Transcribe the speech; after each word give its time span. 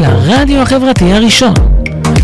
לרדיו 0.00 0.62
החברתי 0.62 1.12
הראשון. 1.12 1.54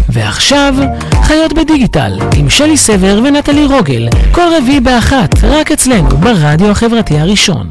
ועכשיו, 0.09 0.75
חיות 1.23 1.53
בדיגיטל, 1.53 2.19
עם 2.39 2.51
שלי 2.51 2.77
סבר 2.77 3.21
ונטלי 3.25 3.65
רוגל, 3.67 4.09
כל 4.33 4.49
רביעי 4.59 4.81
באחת, 4.81 5.31
רק 5.43 5.73
אצלנו, 5.73 6.09
ברדיו 6.09 6.71
החברתי 6.71 7.19
הראשון. 7.19 7.69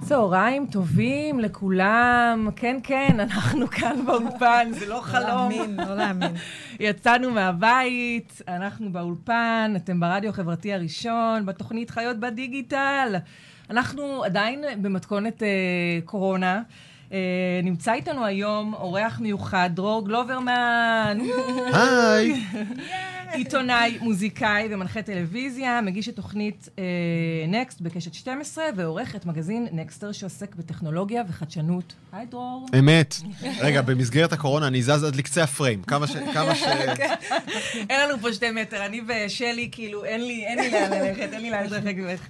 צהריים 0.00 0.66
טובים 0.66 1.40
לכולם. 1.40 2.48
כן, 2.56 2.76
כן, 2.82 3.16
אנחנו 3.24 3.66
כאן 3.70 3.96
באולפן, 4.06 4.68
זה 4.70 4.86
לא 4.86 4.94
לא 4.96 5.00
חלום. 5.00 5.50
להאמין, 5.50 5.76
לא 5.88 5.96
להאמין. 5.96 6.32
יצאנו 6.80 7.30
מהבית, 7.30 8.42
אנחנו 8.48 8.92
באולפן, 8.92 9.72
אתם 9.76 10.00
ברדיו 10.00 10.30
החברתי 10.30 10.72
הראשון, 10.72 11.46
בתוכנית 11.46 11.90
חיות 11.90 12.20
בדיגיטל. 12.20 13.16
אנחנו 13.70 14.24
עדיין 14.24 14.64
במתכונת 14.82 15.42
אה, 15.42 15.48
קורונה. 16.04 16.62
אה, 17.12 17.18
נמצא 17.62 17.92
איתנו 17.92 18.24
היום 18.24 18.74
אורח 18.74 19.20
מיוחד, 19.20 19.70
דרור 19.74 20.04
גלוברמן. 20.06 21.18
היי. 21.72 22.34
עיתונאי, 23.32 23.98
מוזיקאי 24.00 24.68
ומנחה 24.70 25.02
טלוויזיה, 25.02 25.80
מגיש 25.80 26.08
את 26.08 26.16
תוכנית 26.16 26.68
נקסט 27.48 27.80
בקשת 27.80 28.14
12 28.14 28.64
ועורך 28.76 29.16
את 29.16 29.26
מגזין 29.26 29.66
נקסטר 29.72 30.12
שעוסק 30.12 30.54
בטכנולוגיה 30.54 31.22
וחדשנות. 31.28 31.94
היי 32.12 32.26
דרור. 32.26 32.66
אמת. 32.78 33.14
רגע, 33.60 33.82
במסגרת 33.82 34.32
הקורונה 34.32 34.66
אני 34.66 34.82
זז 34.82 35.04
עד 35.04 35.16
לקצה 35.16 35.42
הפריים. 35.42 35.82
כמה 35.82 36.06
ש... 36.06 36.16
כמה 36.34 36.54
ש... 36.54 36.62
אין 37.90 38.08
לנו 38.08 38.18
פה 38.20 38.32
שתי 38.32 38.50
מטר, 38.50 38.86
אני 38.86 39.00
ושלי, 39.08 39.68
כאילו, 39.72 40.04
אין 40.04 40.26
לי, 40.26 40.46
אין 40.46 40.58
לי 40.58 40.70
לאן 40.70 40.90
ללכת, 40.90 41.32
אין 41.32 41.42
לי 41.42 41.50
לאן 41.50 41.62
להתרחק 41.62 41.94
ממך. 41.96 42.26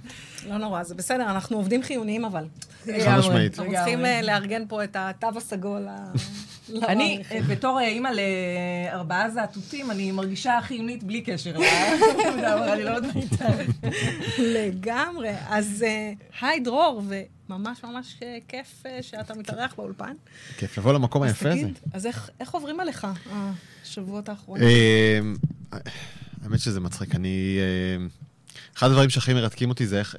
לא 0.47 0.57
נורא, 0.57 0.83
זה 0.83 0.95
בסדר, 0.95 1.31
אנחנו 1.31 1.57
עובדים 1.57 1.83
חיוניים, 1.83 2.25
אבל. 2.25 2.45
חד 2.85 3.17
משמעית. 3.19 3.59
אנחנו 3.59 3.73
צריכים 3.73 4.05
אה, 4.05 4.21
לארגן 4.21 4.63
פה 4.67 4.83
את 4.83 4.95
התו 4.99 5.27
הסגול. 5.37 5.87
ל- 6.71 6.85
אני. 6.85 7.23
אה, 7.31 7.39
בתור 7.41 7.79
אה, 7.79 7.87
אימא 7.87 8.09
לארבעה 8.91 9.29
זעתותים, 9.29 9.91
אני 9.91 10.11
מרגישה 10.11 10.59
חיונית 10.63 11.03
בלי 11.03 11.21
קשר. 11.21 11.55
אני 12.73 12.83
לא 12.83 12.89
יודעת 12.89 13.15
מה. 13.41 13.89
לגמרי. 14.37 15.29
אז 15.49 15.83
אה, 15.87 16.11
היי 16.41 16.59
דרור, 16.59 17.03
וממש 17.49 17.83
ממש 17.83 18.15
אה, 18.23 18.37
כיף 18.47 18.83
אה, 18.85 18.99
שאתה 19.01 19.33
מתארח 19.33 19.73
באולפן. 19.77 20.13
כיף 20.57 20.77
לבוא 20.77 20.93
למקום 20.93 21.23
היפה 21.23 21.49
הזה. 21.49 21.67
אז 21.93 22.05
איך- 22.05 22.29
איך 22.39 22.51
עוברים 22.51 22.79
עליך 22.79 23.07
השבועות 23.83 24.29
האחרונים? 24.29 24.63
אמ, 25.19 25.35
האמת 26.43 26.59
שזה 26.59 26.79
מצחיק, 26.79 27.15
אני... 27.15 27.57
אמ, 27.99 28.07
אחד 28.77 28.87
הדברים 28.87 29.09
שהכי 29.09 29.33
מרתקים 29.33 29.69
אותי 29.69 29.87
זה 29.87 29.99
איך... 29.99 30.15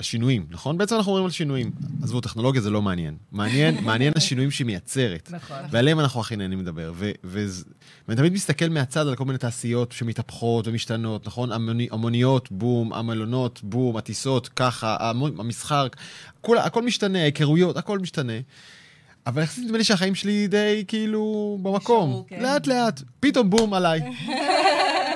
השינויים, 0.00 0.46
נכון? 0.50 0.78
בעצם 0.78 0.96
אנחנו 0.96 1.12
מדברים 1.12 1.24
על 1.24 1.30
שינויים. 1.30 1.70
עזבו, 2.02 2.20
טכנולוגיה 2.20 2.60
זה 2.62 2.70
לא 2.70 2.82
מעניין. 2.82 3.16
מעניין, 3.32 3.74
מעניין 3.84 4.12
השינויים 4.16 4.50
שהיא 4.50 4.66
מייצרת. 4.66 5.28
נכון. 5.32 5.56
ועליהם 5.70 6.00
אנחנו 6.00 6.20
הכי 6.20 6.36
נהנים 6.36 6.60
לדבר. 6.60 6.92
ו- 6.94 7.10
וז- 7.24 7.64
ואני 8.08 8.18
תמיד 8.18 8.32
מסתכל 8.32 8.68
מהצד 8.68 9.06
על 9.06 9.14
כל 9.16 9.24
מיני 9.24 9.38
תעשיות 9.38 9.92
שמתהפכות 9.92 10.68
ומשתנות, 10.68 11.26
נכון? 11.26 11.52
המוני- 11.52 11.88
המוניות, 11.90 12.48
בום, 12.52 12.92
המלונות, 12.92 13.60
בום, 13.62 13.96
הטיסות, 13.96 14.48
ככה, 14.56 14.96
המסחר, 15.38 15.86
כול, 16.40 16.58
הכל 16.58 16.82
משתנה, 16.82 17.18
ההיכרויות, 17.18 17.76
הכל 17.76 17.98
משתנה. 17.98 18.32
אבל 19.26 19.42
יחסית 19.42 19.64
נדמה 19.64 19.78
לי 19.78 19.84
שהחיים 19.84 20.14
שלי 20.14 20.46
די 20.48 20.84
כאילו 20.88 21.58
במקום. 21.62 22.10
נשארו, 22.10 22.26
כן. 22.28 22.90
פתאום 23.20 23.50
בום 23.50 23.74
עליי. 23.74 24.00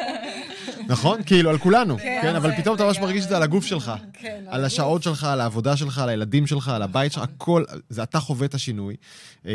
נכון? 0.89 1.23
כאילו, 1.27 1.51
על 1.51 1.59
כולנו. 1.59 1.99
כן, 1.99 2.37
אבל 2.37 2.57
פתאום 2.57 2.77
אתה 2.77 2.85
ממש 2.85 2.99
מרגיש 2.99 3.25
את 3.25 3.29
זה 3.29 3.37
על 3.37 3.43
הגוף 3.43 3.67
שלך. 3.67 3.93
כן, 4.13 4.45
על 4.49 4.65
השעות 4.65 5.03
שלך, 5.03 5.25
על 5.25 5.41
העבודה 5.41 5.77
שלך, 5.77 5.99
על 5.99 6.09
הילדים 6.09 6.47
שלך, 6.47 6.69
על 6.69 6.83
הבית 6.83 7.13
שלך, 7.13 7.23
הכל, 7.23 7.65
זה 7.89 8.03
אתה 8.03 8.21
חווה 8.21 8.47
את 8.47 8.55
השינוי. 8.55 8.97
אה, 9.47 9.53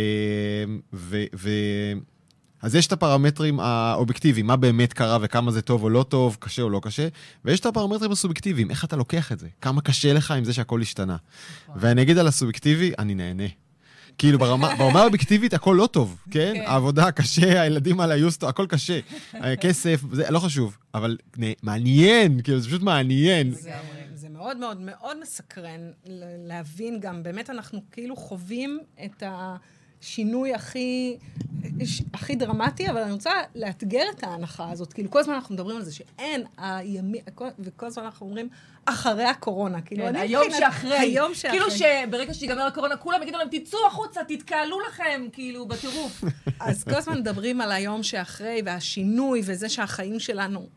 ו... 0.93 1.23
ו- 1.35 1.93
אז 2.61 2.75
יש 2.75 2.87
את 2.87 2.91
הפרמטרים 2.91 3.59
האובייקטיביים, 3.59 4.47
מה 4.47 4.55
באמת 4.55 4.93
קרה 4.93 5.17
וכמה 5.21 5.51
זה 5.51 5.61
טוב 5.61 5.83
או 5.83 5.89
לא 5.89 6.03
טוב, 6.03 6.37
קשה 6.39 6.61
או 6.61 6.69
לא 6.69 6.79
קשה, 6.83 7.07
ויש 7.45 7.59
את 7.59 7.65
הפרמטרים 7.65 8.11
הסובייקטיביים, 8.11 8.71
איך 8.71 8.83
אתה 8.83 8.95
לוקח 8.95 9.31
את 9.31 9.39
זה, 9.39 9.47
כמה 9.61 9.81
קשה 9.81 10.13
לך 10.13 10.31
עם 10.31 10.43
זה 10.43 10.53
שהכל 10.53 10.81
השתנה. 10.81 11.15
ואני 11.75 12.01
אגיד 12.01 12.17
על 12.17 12.27
הסובייקטיבי, 12.27 12.91
אני 12.99 13.15
נהנה. 13.15 13.43
כאילו 14.17 14.39
ברמה, 14.39 14.75
ברמה 14.79 15.01
האובייקטיבית 15.01 15.53
הכל 15.53 15.75
לא 15.77 15.87
טוב, 15.87 16.17
כן? 16.31 16.53
העבודה 16.65 17.11
קשה, 17.11 17.61
הילדים 17.61 17.99
על 17.99 18.11
היוסטו, 18.11 18.49
הכל 18.49 18.65
קשה. 18.69 18.99
כסף, 19.61 20.01
זה 20.11 20.31
לא 20.31 20.39
חשוב, 20.39 20.77
אבל 20.93 21.17
מעניין, 21.63 22.41
כאילו 22.41 22.59
זה 22.59 22.67
פשוט 22.67 22.81
מעניין. 22.81 23.53
זה, 23.53 23.71
זה 24.13 24.29
מאוד 24.29 24.57
מאוד 24.57 24.81
מאוד 24.81 25.21
מסקרן 25.21 25.91
להבין 26.47 26.99
גם, 26.99 27.23
באמת 27.23 27.49
אנחנו 27.49 27.81
כאילו 27.91 28.15
חווים 28.15 28.79
את 29.05 29.23
השינוי 30.01 30.53
הכי, 30.53 31.17
הכי 32.13 32.35
דרמטי, 32.35 32.89
אבל 32.89 33.01
אני 33.01 33.11
רוצה 33.11 33.31
לאתגר 33.55 34.03
את 34.15 34.23
ההנחה 34.23 34.71
הזאת. 34.71 34.93
כאילו, 34.93 35.11
כל 35.11 35.19
הזמן 35.19 35.33
אנחנו 35.33 35.55
מדברים 35.55 35.77
על 35.77 35.83
זה 35.83 35.93
שאין 35.95 36.43
הימי, 36.57 37.19
כל- 37.35 37.47
וכל 37.59 37.85
הזמן 37.85 38.03
אנחנו 38.03 38.25
אומרים, 38.25 38.49
אחרי 38.85 39.23
הקורונה. 39.23 39.81
כאילו, 39.81 40.03
כן, 40.05 40.15
היום 40.15 40.43
מבחינת- 40.47 40.59
שאחרי. 40.59 40.97
היום 40.97 41.33
שאחרי. 41.35 41.59
כאילו 41.59 41.71
שברגע 41.71 42.33
שתיגמר 42.33 42.61
הקורונה, 42.61 42.97
כולם 42.97 43.21
יגידו 43.23 43.37
להם, 43.37 43.47
תצאו 43.51 43.79
החוצה, 43.87 44.21
תתקהלו 44.27 44.79
לכם, 44.89 45.27
כאילו, 45.33 45.67
בטירוף. 45.67 46.23
אז 46.59 46.83
כל 46.83 46.95
הזמן 46.95 47.19
מדברים 47.19 47.61
על 47.61 47.71
היום 47.71 48.03
שאחרי, 48.03 48.61
והשינוי, 48.65 49.41
וזה 49.45 49.69
שהחיים 49.69 50.19
שלנו, 50.19 50.67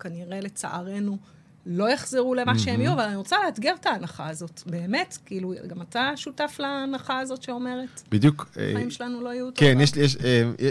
כנראה 0.00 0.40
לצערנו, 0.40 1.18
לא 1.66 1.90
יחזרו 1.90 2.34
למה 2.34 2.58
שהם 2.58 2.80
יהיו, 2.80 2.92
אבל 2.92 3.02
אני 3.02 3.16
רוצה 3.16 3.36
לאתגר 3.44 3.74
את 3.80 3.86
ההנחה 3.86 4.28
הזאת. 4.28 4.62
באמת, 4.66 5.18
כאילו, 5.26 5.54
גם 5.66 5.82
אתה 5.82 6.12
שותף 6.16 6.56
להנחה 6.58 7.18
הזאת 7.18 7.42
שאומרת, 7.42 8.02
בדיוק. 8.10 8.48
אה, 8.58 8.70
החיים 8.70 8.90
שלנו 8.90 9.20
לא 9.20 9.34
יהיו 9.34 9.48
כן? 9.54 9.78
יש 9.80 9.94
לי, 9.94 10.02
יש, 10.02 10.16
אה, 10.16 10.50
אה, 10.60 10.70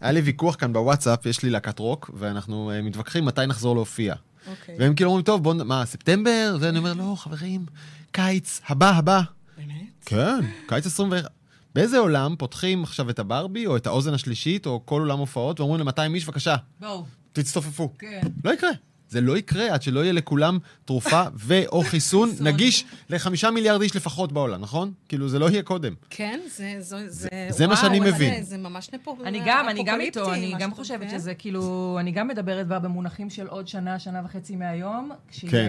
היה 0.00 0.12
לי 0.12 0.20
ויכוח 0.20 0.54
כאן 0.54 0.72
בוואטסאפ, 0.72 1.26
יש 1.26 1.42
לי 1.42 1.50
להקת 1.50 1.78
רוק, 1.78 2.10
ואנחנו 2.14 2.70
אה, 2.70 2.82
מתווכחים 2.82 3.24
מתי 3.24 3.46
נחזור 3.46 3.74
להופיע. 3.74 4.14
אוקיי. 4.50 4.76
והם 4.78 4.94
כאילו 4.94 5.10
אומרים, 5.10 5.24
טוב, 5.24 5.42
בואו, 5.42 5.64
מה, 5.64 5.86
ספטמבר? 5.86 6.56
ואני 6.60 6.78
אומר, 6.78 6.94
לא, 6.94 7.14
חברים, 7.18 7.66
קיץ, 8.12 8.60
הבא, 8.68 8.90
הבא. 8.90 9.20
באמת? 9.56 10.04
כן, 10.06 10.40
קיץ 10.66 10.86
21. 10.86 11.30
באיזה 11.74 11.98
עולם 11.98 12.34
פותחים 12.38 12.82
עכשיו 12.82 13.10
את 13.10 13.18
הברבי, 13.18 13.66
או 13.66 13.76
את 13.76 13.86
האוזן 13.86 14.14
השלישית, 14.14 14.66
או 14.66 14.82
כל 14.84 15.00
עולם 15.00 15.18
הופעות, 15.18 15.60
ואומרים 15.60 15.88
ל-200 15.88 16.14
איש, 16.14 16.24
בבקשה, 16.24 16.56
בואו, 16.80 17.04
תצטופפו. 17.32 17.92
כן. 17.98 18.20
לא 18.44 18.54
יקרה. 18.54 18.70
זה 19.08 19.20
לא 19.20 19.38
יקרה 19.38 19.74
עד 19.74 19.82
שלא 19.82 20.00
יהיה 20.00 20.12
לכולם 20.12 20.58
תרופה 20.84 21.22
ו/או 21.46 21.82
חיסון 21.82 22.30
נגיש 22.40 22.84
לחמישה 23.10 23.50
מיליארד 23.50 23.82
איש 23.82 23.96
לפחות 23.96 24.32
בעולם, 24.32 24.60
נכון? 24.60 24.92
כאילו, 25.08 25.28
זה 25.28 25.38
לא 25.38 25.50
יהיה 25.50 25.62
קודם. 25.62 25.94
כן, 26.10 26.40
זה, 26.56 26.74
זה, 26.78 27.10
זה, 27.10 27.28
זה 27.48 27.66
מה 27.66 27.76
שאני 27.76 28.00
מבין. 28.00 28.42
זה, 28.42 28.58
ממש. 28.58 28.90
אני 29.24 29.40
גם, 29.46 29.68
אני 29.68 29.84
גם 29.84 30.00
איתו, 30.00 30.32
אני 30.32 30.54
גם 30.58 30.74
חושבת 30.74 31.00
כן? 31.00 31.18
שזה 31.18 31.34
כאילו, 31.34 31.96
אני 32.00 32.10
גם 32.10 32.28
מדברת 32.28 32.66
כבר 32.66 32.78
במונחים 32.78 33.30
של 33.30 33.46
עוד 33.46 33.68
שנה, 33.68 33.98
שנה 33.98 34.22
וחצי 34.24 34.56
מהיום, 34.56 35.10
כשיהיה 35.30 35.68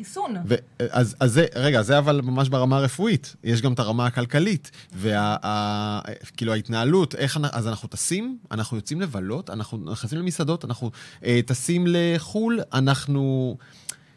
חיסון. 0.00 0.36
ו- 0.46 0.54
אז, 0.90 1.16
אז 1.20 1.32
זה, 1.32 1.46
רגע, 1.54 1.82
זה 1.82 1.98
אבל 1.98 2.20
ממש 2.20 2.48
ברמה 2.48 2.76
הרפואית. 2.76 3.36
יש 3.44 3.62
גם 3.62 3.72
את 3.72 3.78
הרמה 3.78 4.06
הכלכלית. 4.06 4.70
וכאילו 4.92 6.52
ההתנהלות, 6.52 7.14
איך, 7.14 7.38
אז 7.52 7.68
אנחנו 7.68 7.88
טסים, 7.88 8.38
אנחנו 8.50 8.76
יוצאים 8.76 9.00
לבלות, 9.00 9.50
אנחנו 9.50 9.92
נכנסים 9.92 10.18
למסעדות, 10.18 10.64
אנחנו 10.64 10.90
אה, 11.24 11.40
טסים 11.46 11.84
לחו"ל, 11.88 12.60
אנחנו... 12.72 13.56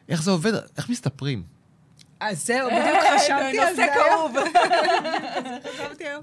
איך 0.09 0.23
זה 0.23 0.31
עובד? 0.31 0.51
איך 0.77 0.89
מסתפרים? 0.89 1.43
אז 2.19 2.45
זהו, 2.45 2.69
בדיוק 2.69 2.97
חשבתי 3.15 3.59
על 3.59 3.75
זה 3.75 3.85
נושא. 3.85 3.93
כאוב. 3.93 4.35
חשבתי 5.73 6.03
היום 6.03 6.21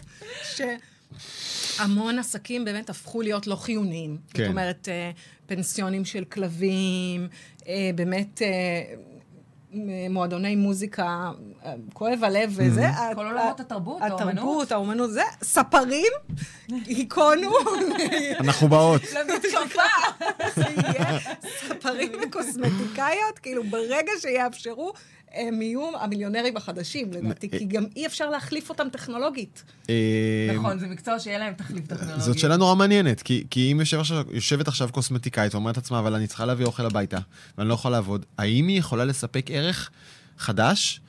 שהמון 1.76 2.18
עסקים 2.18 2.64
באמת 2.64 2.90
הפכו 2.90 3.22
להיות 3.22 3.46
לא 3.46 3.56
חיוניים. 3.56 4.18
כן. 4.34 4.42
זאת 4.42 4.50
אומרת, 4.50 4.88
אה, 4.90 5.10
פנסיונים 5.46 6.04
של 6.04 6.24
כלבים, 6.24 7.28
אה, 7.68 7.90
באמת... 7.94 8.42
מועדוני 10.10 10.56
מוזיקה, 10.56 11.30
כואב 11.92 12.24
הלב 12.24 12.52
וזה. 12.56 12.88
ה- 12.88 13.14
כל 13.14 13.26
עולמות 13.26 13.60
התרבות, 13.60 14.02
האומנות. 14.02 14.30
התרבות, 14.32 14.72
האומנות, 14.72 15.10
זה, 15.12 15.22
ספרים, 15.42 16.12
היכונו, 16.86 17.50
אנחנו 18.40 18.68
באות. 18.68 19.02
למתקפה. 19.12 19.82
זה 20.56 20.64
יהיה 20.76 21.18
ספרים 21.68 22.12
וקוסמטיקאיות, 22.22 23.38
כאילו 23.42 23.64
ברגע 23.64 24.12
שיאפשרו, 24.20 24.92
הם 25.34 25.62
יהיו 25.62 25.90
המיליונרים 26.00 26.56
החדשים, 26.56 27.12
לדעתי, 27.12 27.50
כי 27.50 27.64
גם 27.64 27.84
אי 27.96 28.06
אפשר 28.06 28.30
להחליף 28.30 28.68
אותם 28.68 28.88
טכנולוגית. 28.92 29.64
אה, 29.90 29.94
נכון, 30.54 30.78
זה 30.78 30.86
מקצוע 30.86 31.18
שיהיה 31.18 31.38
להם 31.38 31.54
תחליף 31.54 31.86
טכנולוגי. 31.86 32.20
זאת 32.20 32.38
שאלה 32.38 32.56
נורא 32.56 32.74
מעניינת, 32.74 33.22
כי, 33.22 33.44
כי 33.50 33.72
אם 33.72 33.80
יושבת 34.32 34.68
עכשיו 34.68 34.88
קוסמטיקאית 34.92 35.54
ואומרת 35.54 35.76
לעצמה, 35.76 35.98
אבל 35.98 36.14
אני 36.14 36.26
צריכה 36.26 36.46
להביא 36.46 36.66
אוכל 36.66 36.86
הביתה, 36.86 37.18
ואני 37.58 37.68
לא 37.68 37.74
יכולה 37.74 37.96
לעבוד, 37.96 38.26
האם 38.38 38.68
היא 38.68 38.78
יכולה 38.78 39.04
לספק 39.04 39.46
ערך 39.50 39.90
חדש, 40.38 41.00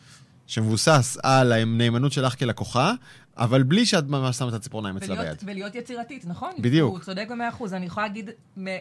שמבוסס 0.48 1.18
על 1.24 1.52
הנאמנות 1.52 2.12
שלך 2.12 2.40
כלקוחה, 2.40 2.94
אבל 3.38 3.64
בלי 3.64 3.86
שאת 3.86 4.04
ממש 4.08 4.38
שמה 4.38 4.50
את 4.50 4.54
הציפורניים 4.54 4.98
אצלה 4.98 5.16
ולהיות, 5.16 5.38
ביד. 5.44 5.50
ולהיות 5.50 5.76
יצירתית, 5.76 6.26
נכון? 6.28 6.52
בדיוק. 6.60 6.92
הוא 6.92 7.00
צודק 7.00 7.28
במאה 7.30 7.50
אחוז. 7.50 7.74
אני 7.74 7.86
יכולה 7.86 8.08
להגיד 8.08 8.30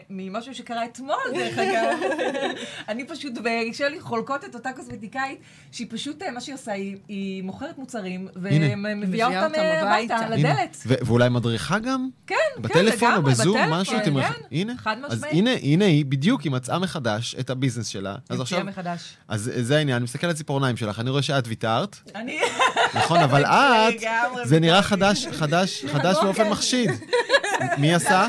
ממשהו 0.09 0.55
שקרה 0.55 0.85
אתמול, 0.85 1.15
דרך 1.33 1.57
אגב. 1.57 1.97
אני 2.89 3.07
פשוט 3.07 3.33
ושלי 3.71 3.99
חולקות 4.01 4.45
את 4.45 4.55
אותה 4.55 4.69
קוסמטיקאית, 4.75 5.39
שהיא 5.71 5.87
פשוט, 5.89 6.21
אה, 6.21 6.31
מה 6.31 6.41
שהיא 6.41 6.55
עושה, 6.55 6.71
היא, 6.71 6.97
היא 7.07 7.43
מוכרת 7.43 7.77
מוצרים, 7.77 8.27
ומביאה 8.35 8.95
מביאה 8.95 9.43
אותם 9.45 9.55
אה, 9.55 9.81
הביתה. 9.81 10.29
לדלת. 10.29 10.77
ו- 10.85 10.93
ואולי 11.05 11.29
מדריכה 11.29 11.79
גם? 11.79 12.09
כן, 12.27 12.35
כן, 12.55 12.61
בטלפון 12.61 13.07
או 13.13 13.17
לגמרי, 13.17 13.31
בזום, 13.31 13.57
משהו? 13.69 13.97
אתם- 13.97 14.21
כן. 14.21 14.31
הנה. 14.51 14.73
חד 14.77 14.95
אז 15.09 15.17
משמעית. 15.17 15.33
הנה, 15.33 15.51
הנה 15.61 15.85
היא, 15.85 16.05
בדיוק, 16.05 16.41
היא 16.41 16.51
מצאה 16.51 16.79
מחדש 16.79 17.35
את 17.39 17.49
הביזנס 17.49 17.87
שלה. 17.87 18.15
אז 18.29 18.39
עכשיו, 18.39 18.63
מחדש. 18.65 19.17
אז 19.27 19.51
זה 19.61 19.77
העניין, 19.77 19.95
אני 19.95 20.03
מסתכל 20.03 20.27
על 20.27 20.31
הציפורניים 20.31 20.77
שלך, 20.77 20.99
אני 20.99 21.09
רואה 21.09 21.21
שאת 21.21 21.47
ויתרת, 21.47 21.95
אני... 22.15 22.39
נכון, 22.93 23.19
אבל 23.19 23.45
את, 23.49 24.01
זה 24.43 24.59
נראה. 24.59 24.81
חדש, 24.81 25.27
חדש, 25.27 25.85
חדש 25.85 26.17
באופן 26.23 26.43
כן. 26.43 26.49
מחשיד. 26.49 26.91
מי 27.77 27.93
עשה? 27.95 28.27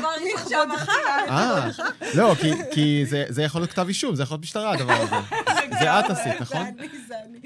אה, 1.29 1.67
לא, 2.15 2.35
כי- 2.41 2.53
כי 2.71 3.05
זה- 3.05 3.25
זה 3.29 3.43
יכול 3.43 3.61
להיות 3.61 3.71
כתב 3.71 3.87
אישום, 3.87 4.15
זה 4.15 4.23
יכול 4.23 4.35
להיות 4.35 4.43
משטרה, 4.43 4.71
הדבר 4.73 4.93
הזה. 4.93 5.15
זה 5.79 5.99
את 5.99 6.09
עשית, 6.09 6.41
נכון? 6.41 6.65
זה 6.65 6.71
אני, 6.79 6.87
זה 7.07 7.15
אני. 7.29 7.39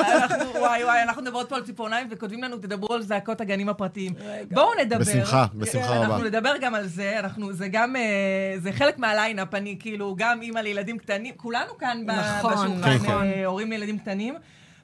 אנחנו, 0.00 0.50
וואי 0.60 0.84
וואי, 0.84 1.02
אנחנו 1.02 1.22
מדברות 1.22 1.48
פה 1.48 1.56
על 1.56 1.62
ציפורניים 1.62 2.08
וכותבים 2.10 2.42
לנו, 2.42 2.56
תדברו 2.56 2.94
על 2.94 3.02
זעקות 3.02 3.40
הגנים 3.40 3.68
הפרטיים. 3.68 4.12
בואו 4.50 4.70
נדבר. 4.80 4.98
בשמחה, 4.98 5.46
בשמחה 5.54 5.86
רבה. 5.90 6.04
אנחנו 6.04 6.24
נדבר 6.24 6.52
גם 6.60 6.74
על 6.74 6.86
זה, 6.86 7.18
אנחנו, 7.18 7.52
זה 7.52 7.68
גם, 7.68 7.96
אה, 7.96 8.02
זה 8.58 8.72
חלק 8.72 8.98
מהליינאפ, 8.98 9.54
אני 9.54 9.76
כאילו 9.80 10.14
גם 10.18 10.42
אימא 10.42 10.58
לילדים 10.58 10.98
קטנים, 10.98 11.34
כולנו 11.36 11.78
כאן 11.78 12.02
ב- 12.06 12.10
נכון, 12.10 12.52
בשולחן, 12.52 12.94
נכון. 12.94 13.22
אה, 13.26 13.46
הורים 13.46 13.70
לילדים 13.70 13.98
קטנים. 13.98 14.34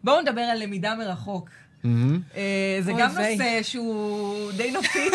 בואו 0.06 0.20
נדבר 0.20 0.40
על 0.40 0.62
למידה 0.62 0.94
מרחוק. 0.94 1.50
מהמם. 1.84 2.20
אה, 2.36 2.78
זה 2.80 2.92
גם. 2.98 3.08
נושא 3.08 3.62
שהוא 3.62 4.52
די 4.52 4.70
נפיץ. 4.70 5.14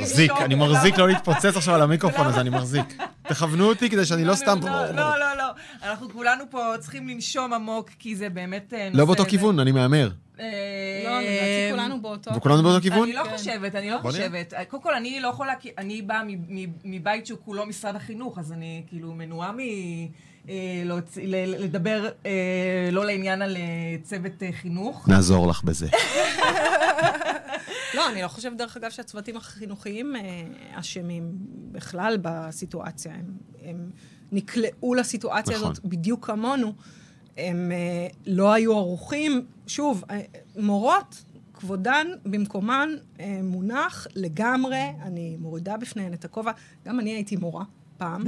מחזיק, 0.00 0.30
אני 0.44 0.54
מחזיק 0.54 0.96
לא 0.98 1.08
להתפוצץ 1.08 1.56
עכשיו 1.56 1.74
על 1.74 1.82
המיקרופון 1.82 2.26
הזה, 2.26 2.40
אני 2.40 2.50
מחזיק. 2.50 3.02
תכוונו 3.22 3.68
אותי 3.68 3.90
כדי 3.90 4.04
שאני 4.04 4.24
לא 4.24 4.34
סתם... 4.34 4.58
לא, 4.62 4.86
לא, 4.86 5.18
לא, 5.18 5.36
לא. 5.36 5.44
אנחנו 5.82 6.10
כולנו 6.10 6.44
פה 6.50 6.74
צריכים 6.80 7.08
לנשום 7.08 7.52
עמוק, 7.52 7.90
כי 7.98 8.16
זה 8.16 8.28
באמת 8.28 8.74
אה, 8.74 8.88
נושא... 8.88 8.98
לא 8.98 9.04
באותו 9.04 9.24
כיוון, 9.24 9.58
אני 9.58 9.72
מהמר. 9.72 10.10
אה, 10.40 10.46
לא, 11.04 11.20
לדעתי 11.20 11.70
כולנו 11.70 12.02
באותו... 12.02 12.34
וכולנו 12.34 12.62
באותו 12.62 12.82
כיוון? 12.82 13.02
אני 13.02 13.12
לא 13.12 13.24
כן. 13.24 13.36
חושבת, 13.36 13.74
אני 13.74 13.90
לא. 13.90 13.98
חושבת. 13.98 14.54
קודם 14.68 14.82
כל, 14.82 14.94
אני 14.94 15.20
לא 15.20 15.28
יכולה, 15.28 15.52
אני 15.78 16.02
באה 16.02 16.22
מ- 16.24 16.28
מ- 16.48 16.72
מבית 16.84 17.26
שהוא 17.26 17.38
כולו 17.44 17.66
משרד 17.66 17.96
החינוך, 17.96 18.38
אז 18.38 18.52
אני 18.52 18.82
כאילו 18.88 19.14
מנועה 19.14 19.52
מ... 19.52 19.58
אה, 20.50 20.82
לדבר 21.58 22.08
אה, 22.26 22.88
לא 22.92 23.04
לעניין 23.04 23.42
על 23.42 23.56
אה, 23.56 23.62
צוות 24.02 24.42
חינוך. 24.52 25.08
נעזור 25.08 25.48
לך 25.48 25.64
בזה. 25.64 25.88
לא, 27.94 28.10
אני 28.10 28.22
לא 28.22 28.28
חושבת, 28.28 28.56
דרך 28.56 28.76
אגב, 28.76 28.90
שהצוותים 28.90 29.36
החינוכיים 29.36 30.14
אשמים 30.72 31.32
בכלל 31.72 32.18
בסיטואציה. 32.22 33.14
הם, 33.14 33.24
הם 33.62 33.90
נקלעו 34.32 34.94
לסיטואציה 34.94 35.56
נכון. 35.56 35.70
הזאת 35.70 35.84
בדיוק 35.84 36.26
כמונו. 36.26 36.72
הם 37.36 37.72
לא 38.26 38.52
היו 38.52 38.76
ערוכים. 38.76 39.46
שוב, 39.66 40.04
מורות, 40.56 41.24
כבודן 41.54 42.06
במקומן 42.24 42.88
מונח 43.42 44.06
לגמרי, 44.16 44.82
אני 45.02 45.36
מורידה 45.40 45.76
בפניהן 45.76 46.12
את 46.12 46.24
הכובע. 46.24 46.52
גם 46.86 47.00
אני 47.00 47.10
הייתי 47.10 47.36
מורה 47.36 47.64
פעם. 48.00 48.24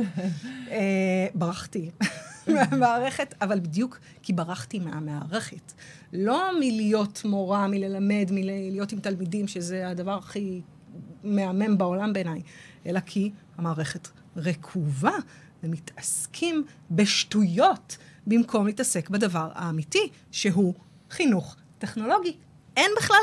אה, 0.71 1.27
ברחתי 1.35 1.91
מהמערכת, 2.55 3.35
אבל 3.41 3.61
בדיוק 3.61 3.99
כי 4.23 4.33
ברחתי 4.33 4.79
מהמערכת. 4.79 5.73
לא 6.13 6.51
מלהיות 6.61 7.23
מורה, 7.25 7.67
מללמד, 7.67 8.29
מלהיות 8.31 8.93
עם 8.93 9.01
תלמידים, 9.01 9.49
שזה 9.49 9.89
הדבר 9.89 10.19
הכי 10.19 10.61
מהמם 11.25 11.79
בעולם 11.79 12.13
בעיניי, 12.13 12.43
אלא 12.87 13.01
כי 13.01 13.31
המערכת 13.59 14.09
רקובה 14.37 15.17
ומתעסקים 15.63 16.65
בשטויות 16.91 17.97
במקום 18.27 18.67
להתעסק 18.67 19.11
בדבר 19.11 19.49
האמיתי, 19.55 20.09
שהוא 20.31 20.75
חינוך 21.11 21.57
טכנולוגי. 21.79 22.37
אין 22.77 22.91
בכלל 22.97 23.23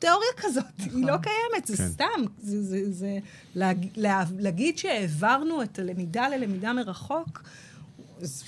תיאוריה 0.00 0.28
כזאת, 0.36 0.64
היא 0.78 1.06
לא 1.06 1.16
קיימת, 1.16 1.66
זה 1.66 1.76
כן. 1.76 1.88
סתם. 1.88 2.06
זה, 2.42 2.62
זה, 2.62 2.92
זה 2.92 3.18
להג, 3.54 3.86
לה, 3.96 4.24
להגיד 4.38 4.78
שהעברנו 4.78 5.62
את 5.62 5.78
הלמידה 5.78 6.28
ללמידה 6.28 6.72
מרחוק, 6.72 7.42
זה, 8.20 8.44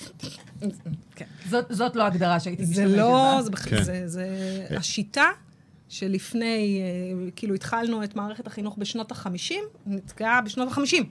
כן. 1.15 1.25
זאת- 1.49 1.65
זאת 1.69 1.95
לא 1.95 2.03
הגדרה 2.03 2.39
שהייתי 2.39 2.65
זה 2.65 2.71
משתמשת 2.71 2.97
לא, 2.97 3.33
בה. 3.37 3.41
זה, 3.43 3.49
בכ... 3.49 3.69
כן. 3.69 3.83
זה, 3.83 4.07
זה 4.07 4.27
השיטה 4.77 5.25
שלפני, 5.89 6.81
אה, 6.81 7.31
כאילו 7.35 7.55
התחלנו 7.55 8.03
את 8.03 8.15
מערכת 8.15 8.47
החינוך 8.47 8.77
בשנות 8.77 9.11
ה-50, 9.11 9.53
נתקעה 9.85 10.41
בשנות 10.41 10.67
ה-50. 10.71 11.03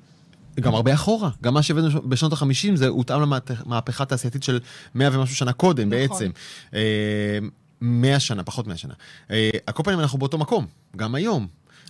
גם 0.60 0.74
הרבה 0.74 0.94
אחורה. 0.94 1.30
גם 1.42 1.54
מה 1.54 1.62
שהבאנו 1.62 2.08
בשנות 2.08 2.32
ה-50 2.32 2.44
זה 2.74 2.88
הותאם 2.88 3.20
למהפכה 3.66 4.02
התעשייתית 4.02 4.42
של 4.42 4.60
100 4.94 5.08
ומשהו 5.12 5.36
שנה 5.36 5.52
קודם 5.52 5.92
נכון. 5.92 6.08
בעצם. 6.18 6.30
אה, 7.82 7.86
100 7.88 8.20
שנה, 8.20 8.42
פחות 8.42 8.66
100 8.66 8.76
שנה. 8.76 8.94
אה, 9.30 9.50
על 9.66 9.74
כל 9.74 9.82
פנים 9.82 10.00
אנחנו 10.00 10.18
באותו 10.18 10.38
מקום, 10.38 10.66
גם 10.96 11.14
היום. 11.14 11.46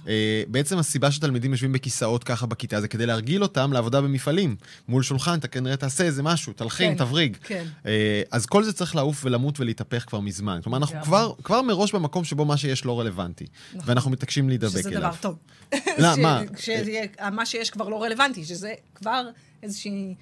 אה, 0.09 0.43
בעצם 0.49 0.79
הסיבה 0.79 1.11
שתלמידים 1.11 1.51
יושבים 1.53 1.73
בכיסאות 1.73 2.25
ככה 2.25 2.47
בכיתה 2.47 2.81
זה 2.81 2.89
כדי 2.89 3.07
להרגיל 3.07 3.43
אותם 3.43 3.73
לעבודה 3.73 4.01
במפעלים. 4.01 4.57
מול 4.89 5.03
שולחן, 5.03 5.39
אתה 5.39 5.49
כנראה 5.49 5.77
תעשה 5.77 6.05
איזה 6.05 6.23
משהו, 6.23 6.53
תלחין, 6.53 6.93
כן, 6.93 6.99
תבריג. 6.99 7.37
כן. 7.45 7.65
אה, 7.87 8.23
אז 8.31 8.47
כל 8.47 8.65
זה 8.65 8.73
צריך 8.73 8.97
לעוף 8.97 9.23
ולמות 9.25 9.61
ולהתהפך 9.61 10.05
כבר 10.09 10.21
מזמן. 10.21 10.61
כלומר, 10.63 10.79
אנחנו. 10.79 11.03
כבר, 11.03 11.33
כבר 11.45 11.63
מראש 11.63 11.93
במקום 11.95 12.25
שבו 12.25 12.45
מה 12.45 12.57
שיש 12.57 12.85
לא 12.85 13.01
רלוונטי. 13.01 13.47
ואנחנו 13.87 14.11
מתעקשים 14.11 14.49
להידבק 14.49 14.69
נכון. 14.71 14.81
שזה 14.83 14.91
אליו. 14.91 15.01
דבר 15.01 15.17
טוב. 15.21 15.37
לא, 15.99 16.17
מה? 16.23 16.41
שיהיה- 16.59 17.07
מה 17.33 17.47
שיש 17.47 17.71
כבר 17.71 17.89
לא 17.89 18.03
רלוונטי, 18.03 18.45
שזה 18.45 18.73
כבר 18.95 19.23
איזושהי, 19.63 20.15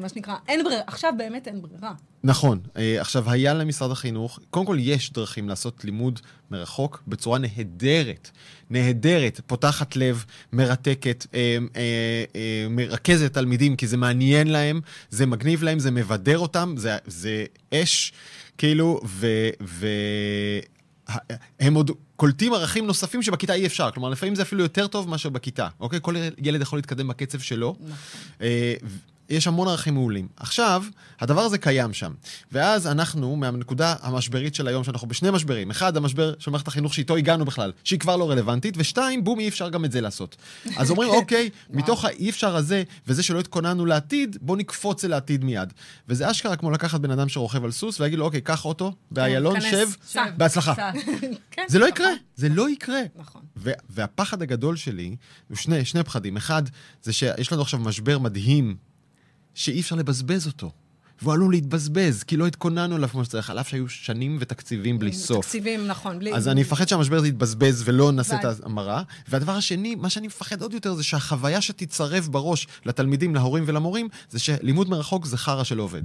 מה 0.00 0.08
שנקרא, 0.08 0.34
אין 0.48 0.64
ברירה, 0.64 0.82
עכשיו 0.86 1.12
באמת 1.18 1.48
אין 1.48 1.62
ברירה. 1.62 1.92
נכון. 2.24 2.60
אה, 2.76 3.00
עכשיו, 3.00 3.30
היה 3.30 3.54
למשרד 3.54 3.90
החינוך, 3.90 4.38
קודם 4.50 4.66
כל 4.66 4.76
יש 4.80 5.12
דרכים 5.12 5.48
לעשות 5.48 5.84
לימוד 5.84 6.20
מרחוק 6.50 7.02
בצורה 7.08 7.38
נהדרת. 7.38 8.30
נהדרת, 8.70 9.40
פותחת 9.46 9.96
לב, 9.96 10.24
מרתקת, 10.52 11.26
אה, 11.34 11.58
אה, 11.76 12.24
אה, 12.36 12.66
מרכזת 12.70 13.32
תלמידים, 13.32 13.76
כי 13.76 13.86
זה 13.86 13.96
מעניין 13.96 14.48
להם, 14.48 14.80
זה 15.10 15.26
מגניב 15.26 15.62
להם, 15.62 15.78
זה 15.78 15.90
מבדר 15.90 16.38
אותם, 16.38 16.74
זה, 16.76 16.96
זה 17.06 17.44
אש, 17.74 18.12
כאילו, 18.58 19.00
ו... 19.04 19.26
ו... 19.62 19.86
הם 21.60 21.74
עוד 21.74 21.90
קולטים 22.16 22.52
ערכים 22.52 22.86
נוספים 22.86 23.22
שבכיתה 23.22 23.54
אי 23.54 23.66
אפשר. 23.66 23.90
כלומר, 23.90 24.08
לפעמים 24.08 24.34
זה 24.34 24.42
אפילו 24.42 24.62
יותר 24.62 24.86
טוב 24.86 25.08
מאשר 25.08 25.28
בכיתה, 25.28 25.68
אוקיי? 25.80 25.98
כל 26.02 26.14
ילד 26.38 26.62
יכול 26.62 26.78
להתקדם 26.78 27.08
בקצב 27.08 27.38
שלו. 27.38 27.76
אה, 28.42 28.74
ו- 28.84 29.11
יש 29.32 29.46
המון 29.46 29.68
ערכים 29.68 29.94
מעולים. 29.94 30.28
עכשיו, 30.36 30.84
הדבר 31.20 31.40
הזה 31.40 31.58
קיים 31.58 31.92
שם. 31.92 32.12
ואז 32.52 32.86
אנחנו, 32.86 33.36
מהנקודה 33.36 33.94
המשברית 34.00 34.54
של 34.54 34.68
היום, 34.68 34.84
שאנחנו 34.84 35.08
בשני 35.08 35.30
משברים. 35.30 35.70
אחד, 35.70 35.96
המשבר 35.96 36.32
של 36.38 36.50
מערכת 36.50 36.68
החינוך 36.68 36.94
שאיתו 36.94 37.16
הגענו 37.16 37.44
בכלל, 37.44 37.72
שהיא 37.84 37.98
כבר 37.98 38.16
לא 38.16 38.30
רלוונטית, 38.30 38.74
ושתיים, 38.76 39.24
בום, 39.24 39.38
אי 39.38 39.48
אפשר 39.48 39.68
גם 39.68 39.84
את 39.84 39.92
זה 39.92 40.00
לעשות. 40.00 40.36
אז 40.76 40.90
אומרים, 40.90 41.10
אוקיי, 41.20 41.50
מתוך 41.70 42.04
האי 42.04 42.30
אפשר 42.30 42.56
הזה, 42.56 42.82
וזה 43.06 43.22
שלא 43.22 43.40
התכוננו 43.40 43.86
לעתיד, 43.86 44.36
בוא 44.40 44.56
נקפוץ 44.56 45.04
אל 45.04 45.12
העתיד 45.12 45.44
מיד. 45.44 45.72
וזה 46.08 46.30
אשכרה 46.30 46.56
כמו 46.56 46.70
לקחת 46.70 47.00
בן 47.00 47.10
אדם 47.10 47.28
שרוכב 47.28 47.64
על 47.64 47.70
סוס, 47.70 48.00
ולהגיד 48.00 48.18
לו, 48.18 48.24
אוקיי, 48.24 48.40
קח 48.40 48.64
אוטו, 48.64 48.94
באיילון, 49.10 49.60
שב. 49.60 49.88
בהצלחה. 50.36 50.74
זה 51.68 51.78
לא 51.78 51.88
נכון. 51.88 51.88
יקרה, 51.88 52.10
זה 52.36 52.48
לא 52.48 52.70
יקרה. 52.70 53.00
נכון. 53.16 53.42
ו- 53.56 53.72
והפחד 53.90 54.42
הגדול 54.42 54.76
שלי, 54.76 55.16
הוא 55.48 55.56
שני 55.84 56.02
פחדים. 56.04 56.36
אחד, 56.36 56.62
זה 57.02 57.12
שיש 57.12 57.52
לנו 57.52 57.62
עכשיו 57.62 57.80
משבר 57.80 58.18
מדהים, 58.18 58.76
שאי 59.54 59.80
אפשר 59.80 59.96
לבזבז 59.96 60.46
אותו. 60.46 60.70
והוא 61.22 61.32
עלול 61.32 61.52
להתבזבז, 61.52 62.22
כי 62.22 62.36
לא 62.36 62.46
התכוננו 62.46 62.96
אליו 62.96 63.08
כמו 63.08 63.24
שצריך, 63.24 63.50
על 63.50 63.60
אף 63.60 63.68
שהיו 63.68 63.88
שנים 63.88 64.36
ותקציבים 64.40 64.98
בלי 64.98 65.12
סוף. 65.12 65.46
תקציבים, 65.46 65.86
נכון. 65.86 66.18
בלי... 66.18 66.34
אז 66.34 66.48
אני 66.48 66.60
מפחד 66.60 66.88
שהמשבר 66.88 67.16
הזה 67.16 67.28
יתבזבז 67.28 67.82
ולא 67.86 68.12
נעשה 68.12 68.40
את 68.40 68.44
ההמרה. 68.44 69.02
והדבר 69.28 69.52
השני, 69.52 69.94
מה 69.94 70.10
שאני 70.10 70.26
מפחד 70.26 70.62
עוד 70.62 70.74
יותר, 70.74 70.94
זה 70.94 71.02
שהחוויה 71.02 71.60
שתצרב 71.60 72.28
בראש 72.30 72.66
לתלמידים, 72.86 73.34
להורים 73.34 73.64
ולמורים, 73.66 74.08
זה 74.30 74.38
שלימוד 74.38 74.90
מרחוק 74.90 75.26
זה 75.26 75.36
חרא 75.36 75.64
שלא 75.64 75.82
עובד. 75.82 76.02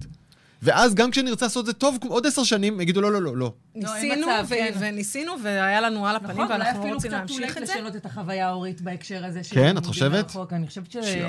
ואז 0.61 0.95
גם 0.95 1.11
כשנרצה 1.11 1.45
לעשות 1.45 1.61
את 1.61 1.65
זה 1.65 1.73
טוב, 1.73 1.97
עוד 2.07 2.27
עשר 2.27 2.43
שנים, 2.43 2.81
יגידו 2.81 3.01
לא, 3.01 3.11
לא, 3.11 3.21
לא, 3.21 3.37
לא. 3.37 3.51
לא, 3.75 3.89
ניסינו, 3.95 4.27
כן. 4.49 4.73
וניסינו, 4.79 5.31
והיה 5.43 5.81
לנו 5.81 6.07
על 6.07 6.15
הפנים, 6.15 6.31
נכון, 6.31 6.47
ואנחנו 6.51 6.73
לא 6.79 6.79
אפילו 6.79 6.93
רוצים 6.95 7.11
קצת 7.11 7.17
להמשיך 7.19 7.37
אולי 7.39 7.61
את 7.61 7.67
זה. 7.67 7.73
לשנות 7.73 7.95
את 7.95 8.05
החוויה 8.05 8.47
ההורית 8.47 8.81
בהקשר 8.81 9.25
הזה 9.25 9.41
כן, 9.49 9.77
את 9.77 9.85
חושבת? 9.85 10.11
מרחוק. 10.25 10.53
אני 10.53 10.67
חושבת 10.67 10.91
זה 10.91 11.23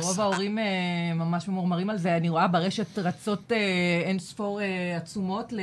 שרוב. 0.00 0.20
ההורים 0.20 0.58
אה, 0.58 0.64
ממש 1.14 1.48
ממורמרים 1.48 1.90
על 1.90 1.98
זה. 1.98 2.16
אני 2.16 2.28
רואה 2.28 2.48
ברשת 2.48 2.98
רצות 2.98 3.52
אה, 3.52 3.56
אין 4.04 4.18
ספור 4.18 4.60
אה, 4.60 4.96
עצומות 4.96 5.52
ל- 5.52 5.60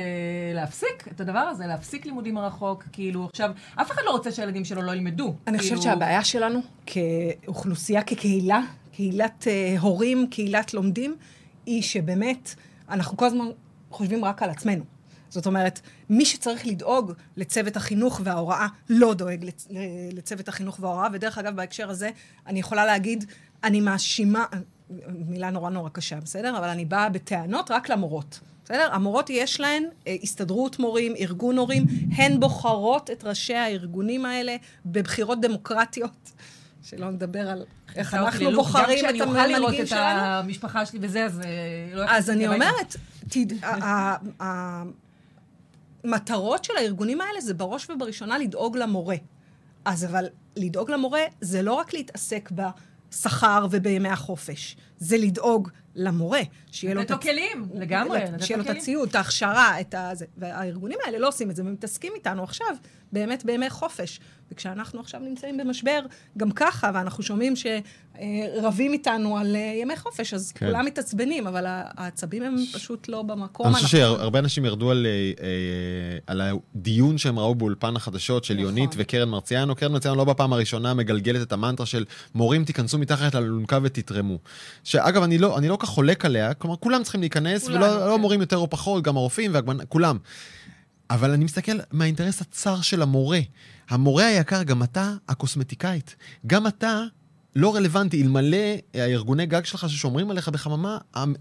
להפסיק 0.54 1.08
את 1.12 1.20
הדבר 1.20 1.38
הזה, 1.38 1.66
להפסיק 1.66 2.06
לימודים 2.06 2.34
מרחוק. 2.34 2.84
כאילו, 2.92 3.28
עכשיו, 3.32 3.50
אף 3.76 3.90
אחד 3.90 4.02
לא 4.06 4.10
רוצה 4.10 4.32
שהילדים 4.32 4.64
שלו 4.64 4.82
לא 4.82 4.92
ילמדו. 4.92 5.34
אני 5.46 5.58
כאילו, 5.58 5.76
חושבת 5.76 5.82
שהבעיה 5.92 6.24
שלנו 6.24 6.60
כאוכלוסייה, 6.86 8.02
כקהילה, 8.02 8.60
קהילת 8.92 9.44
אה, 9.50 9.76
הורים, 9.80 10.26
קהילת 10.30 10.74
לומדים, 10.74 11.16
היא 11.66 11.82
שבאמת, 11.82 12.54
אנחנו 12.90 13.16
כל 13.16 13.26
הזמן 13.26 13.46
חושבים 13.90 14.24
רק 14.24 14.42
על 14.42 14.50
עצמנו. 14.50 14.84
זאת 15.28 15.46
אומרת, 15.46 15.80
מי 16.10 16.24
שצריך 16.24 16.66
לדאוג 16.66 17.12
לצוות 17.36 17.76
החינוך 17.76 18.20
וההוראה, 18.24 18.66
לא 18.88 19.14
דואג 19.14 19.44
לצ... 19.44 19.68
לצוות 20.12 20.48
החינוך 20.48 20.78
וההוראה, 20.80 21.08
ודרך 21.12 21.38
אגב, 21.38 21.56
בהקשר 21.56 21.90
הזה, 21.90 22.10
אני 22.46 22.60
יכולה 22.60 22.86
להגיד, 22.86 23.24
אני 23.64 23.80
מאשימה, 23.80 24.44
מילה 25.08 25.50
נורא 25.50 25.70
נורא 25.70 25.88
קשה, 25.88 26.20
בסדר? 26.20 26.58
אבל 26.58 26.68
אני 26.68 26.84
באה 26.84 27.08
בטענות 27.08 27.70
רק 27.70 27.88
למורות. 27.88 28.40
בסדר? 28.64 28.88
המורות 28.92 29.30
יש 29.30 29.60
להן 29.60 29.84
אה, 30.06 30.16
הסתדרות 30.22 30.78
מורים, 30.78 31.14
ארגון 31.18 31.58
הורים, 31.58 31.86
הן 32.16 32.40
בוחרות 32.40 33.10
את 33.10 33.24
ראשי 33.24 33.54
הארגונים 33.54 34.24
האלה 34.24 34.56
בבחירות 34.86 35.40
דמוקרטיות. 35.40 36.32
שלא 36.82 37.10
נדבר 37.10 37.50
על 37.50 37.64
איך 37.96 38.14
אנחנו 38.14 38.52
בוחרים 38.52 39.04
את 39.04 39.20
המנהיגים 39.20 39.26
שלנו. 39.26 39.28
גם 39.28 39.34
כשאני 39.34 39.40
אוכל 39.40 39.46
לראות 39.46 39.74
את 39.80 39.92
המשפחה 39.92 40.86
שלי 40.86 40.98
וזה, 41.02 41.24
אז 41.24 41.40
לא... 41.94 42.04
אז 42.08 42.30
אני 42.30 42.48
אומרת, 42.48 42.96
המטרות 46.04 46.64
של 46.64 46.72
הארגונים 46.76 47.20
האלה 47.20 47.40
זה 47.40 47.54
בראש 47.54 47.90
ובראשונה 47.90 48.38
לדאוג 48.38 48.76
למורה. 48.76 49.16
אז 49.84 50.04
אבל 50.04 50.26
לדאוג 50.56 50.90
למורה 50.90 51.20
זה 51.40 51.62
לא 51.62 51.72
רק 51.72 51.94
להתעסק 51.94 52.50
בשכר 52.50 53.66
ובימי 53.70 54.08
החופש, 54.08 54.76
זה 54.98 55.16
לדאוג 55.16 55.68
למורה, 56.00 56.40
שיהיה 56.72 56.94
לו 56.94 57.00
את... 57.00 57.10
לתת 57.10 57.14
לו 57.14 57.30
כלים, 57.30 57.68
לגמרי. 57.74 58.20
שיהיה 58.40 58.58
לו 58.58 58.64
את 58.64 58.70
הציוד, 58.76 59.08
את 59.08 59.14
ההכשרה, 59.14 59.80
את 59.80 59.94
ה... 59.94 60.10
והארגונים 60.36 60.98
האלה 61.04 61.18
לא 61.18 61.28
עושים 61.28 61.50
את 61.50 61.56
זה, 61.56 61.62
ומתעסקים 61.62 62.12
איתנו 62.14 62.42
עכשיו, 62.42 62.76
באמת 63.12 63.44
בימי 63.44 63.70
חופש. 63.70 64.20
וכשאנחנו 64.52 65.00
עכשיו 65.00 65.20
נמצאים 65.20 65.56
במשבר, 65.56 66.00
גם 66.38 66.50
ככה, 66.50 66.90
ואנחנו 66.94 67.22
שומעים 67.22 67.54
שרבים 67.56 68.92
איתנו 68.92 69.38
על 69.38 69.56
אה, 69.56 69.78
ימי 69.82 69.96
חופש, 69.96 70.34
אז 70.34 70.52
כן. 70.52 70.66
כולם 70.66 70.86
מתעצבנים, 70.86 71.46
אבל 71.46 71.64
העצבים 71.68 72.42
הם 72.42 72.56
פשוט 72.72 73.08
לא 73.08 73.22
במקום. 73.22 73.66
אני 73.66 73.74
חושב 73.74 73.88
שהרבה 73.88 74.38
אנשים 74.38 74.64
ירדו 74.64 74.90
על, 74.90 75.06
אה, 75.06 75.44
אה, 75.44 76.18
על 76.26 76.40
הדיון 76.40 77.18
שהם 77.18 77.38
ראו 77.38 77.54
באולפן 77.54 77.96
החדשות 77.96 78.44
של 78.44 78.54
נכון. 78.54 78.66
יונית 78.66 78.90
וקרן 78.96 79.28
מרציאנו. 79.28 79.74
קרן 79.74 79.92
מרציאנו 79.92 80.16
לא 80.16 80.24
בפעם 80.24 80.52
הראשונה 80.52 80.94
מגלגלת 80.94 81.42
את 81.42 81.52
המנטרה 81.52 81.86
של 81.86 82.04
מורים 82.34 82.64
תיכנסו 82.64 82.98
מתחת 82.98 83.34
לאלונקה 83.34 83.78
ותתרמו. 83.82 84.38
שאגב, 84.84 85.22
אני 85.22 85.38
לא, 85.38 85.58
אני 85.58 85.68
לא 85.68 85.76
כך 85.80 85.88
חולק 85.90 86.24
עליה, 86.24 86.54
כלומר, 86.54 86.76
כולם 86.76 87.02
צריכים 87.02 87.20
להיכנס, 87.20 87.64
כולם, 87.64 87.82
ולא 87.82 88.08
לא 88.08 88.14
כן. 88.14 88.20
מורים 88.20 88.40
יותר 88.40 88.56
או 88.56 88.70
פחות, 88.70 89.02
גם 89.02 89.16
הרופאים, 89.16 89.52
כולם. 89.88 90.18
אבל 91.10 91.30
אני 91.30 91.44
מסתכל 91.44 91.72
מהאינטרס 91.92 92.40
הצר 92.40 92.80
של 92.80 93.02
המורה. 93.02 93.40
המורה 93.90 94.26
היקר, 94.26 94.62
גם 94.62 94.82
אתה 94.82 95.14
הקוסמטיקאית. 95.28 96.16
גם 96.46 96.66
אתה 96.66 97.00
לא 97.56 97.76
רלוונטי, 97.76 98.22
אלמלא 98.22 98.56
הארגוני 98.94 99.46
גג 99.46 99.64
שלך 99.64 99.88
ששומרים 99.88 100.30
עליך 100.30 100.48
בחממה, 100.48 100.98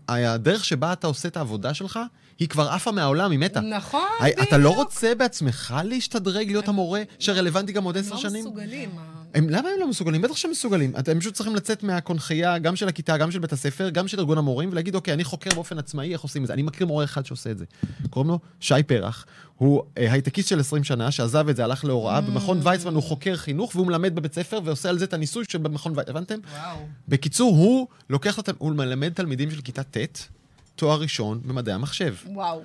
הדרך 0.07 0.65
שבה 0.65 0.93
אתה 0.93 1.07
עושה 1.07 1.27
את 1.27 1.37
העבודה 1.37 1.73
שלך, 1.73 1.99
היא 2.39 2.47
כבר 2.47 2.69
עפה 2.69 2.91
מהעולם, 2.91 3.31
היא 3.31 3.39
מתה. 3.39 3.61
נכון, 3.61 4.01
בדיוק. 4.21 4.39
אתה 4.47 4.57
לא 4.57 4.75
רוצה 4.75 5.15
בעצמך 5.15 5.75
להשתדרג 5.85 6.47
להיות 6.47 6.67
המורה 6.67 7.01
שרלוונטי 7.19 7.71
גם 7.71 7.83
עוד 7.83 7.97
עשר 7.97 8.15
לא 8.15 8.21
שנים? 8.21 8.45
לא 8.45 8.51
מסוגלים. 8.51 8.89
הם, 9.33 9.49
למה 9.49 9.69
הם 9.69 9.79
לא 9.79 9.89
מסוגלים? 9.89 10.21
בטח 10.21 10.35
שהם 10.35 10.51
מסוגלים. 10.51 10.93
אתם 10.99 11.19
פשוט 11.19 11.33
צריכים 11.33 11.55
לצאת 11.55 11.83
מהקונכייה, 11.83 12.57
גם 12.57 12.75
של 12.75 12.87
הכיתה, 12.87 13.17
גם 13.17 13.31
של 13.31 13.39
בית 13.39 13.53
הספר, 13.53 13.89
גם 13.89 14.07
של 14.07 14.19
ארגון 14.19 14.37
המורים, 14.37 14.69
ולהגיד, 14.71 14.95
אוקיי, 14.95 15.13
אני 15.13 15.23
חוקר 15.23 15.49
באופן 15.55 15.79
עצמאי, 15.79 16.13
איך 16.13 16.21
עושים 16.21 16.41
את 16.41 16.47
זה. 16.47 16.53
אני 16.53 16.61
מכיר 16.61 16.87
מורה 16.87 17.03
אחד 17.03 17.25
שעושה 17.25 17.51
את 17.51 17.57
זה. 17.57 17.65
קוראים 18.09 18.29
לו 18.29 18.39
שי 18.59 18.83
פרח. 18.87 19.25
הוא 19.57 19.83
אה, 19.97 20.11
הייטקיסט 20.11 20.49
של 20.49 20.59
20 20.59 20.83
שנה, 20.83 21.11
שעזב 21.11 21.49
את 21.49 21.55
זה, 21.55 21.63
הלך 21.63 21.85
להוראה. 21.85 22.19
Mm. 22.19 22.21
במכון 22.21 22.59
ויצמן 22.63 22.93
הוא 22.93 23.03
חוקר 23.03 23.35
חינוך, 23.35 23.75
והוא 23.75 23.87
מלמד 23.87 24.15
בבית 24.15 24.33
ספר, 24.33 24.59
ועושה 24.63 24.89
על 24.89 24.97
זה 24.97 25.05
את 25.05 25.13
הניסוי 25.13 25.45
של 25.49 25.57
במכון 25.57 25.93
ויצמן. 25.95 26.09
הבנתם? 26.11 26.39
וואו. 26.53 26.77
בקיצור, 27.07 27.55
הוא 27.55 27.87
לוקח 28.09 28.39
הוא 28.57 28.71
מלמד 28.71 29.13
תלמידים 29.13 29.51
של 29.51 29.61
כיתה 29.61 29.83
ט', 29.83 30.27
תואר 30.75 31.01
ראשון 31.01 31.41
במדעי 31.45 31.73
המחשב. 31.73 32.15
וואו. 32.25 32.61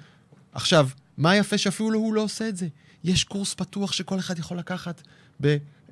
עכשיו, 0.52 0.88
מה 1.18 1.36
יפה 1.36 1.58
שאפילו 1.58 1.98
הוא 1.98 2.14
לא 2.14 2.20
עושה 2.20 2.48
את 2.48 2.56
זה? 2.56 2.66
יש 3.04 3.24
קורס 3.24 3.54
פתוח 3.54 3.92
שכל 3.92 4.18
אחד 4.18 4.38
יכול 4.38 4.58
לקחת 4.58 5.02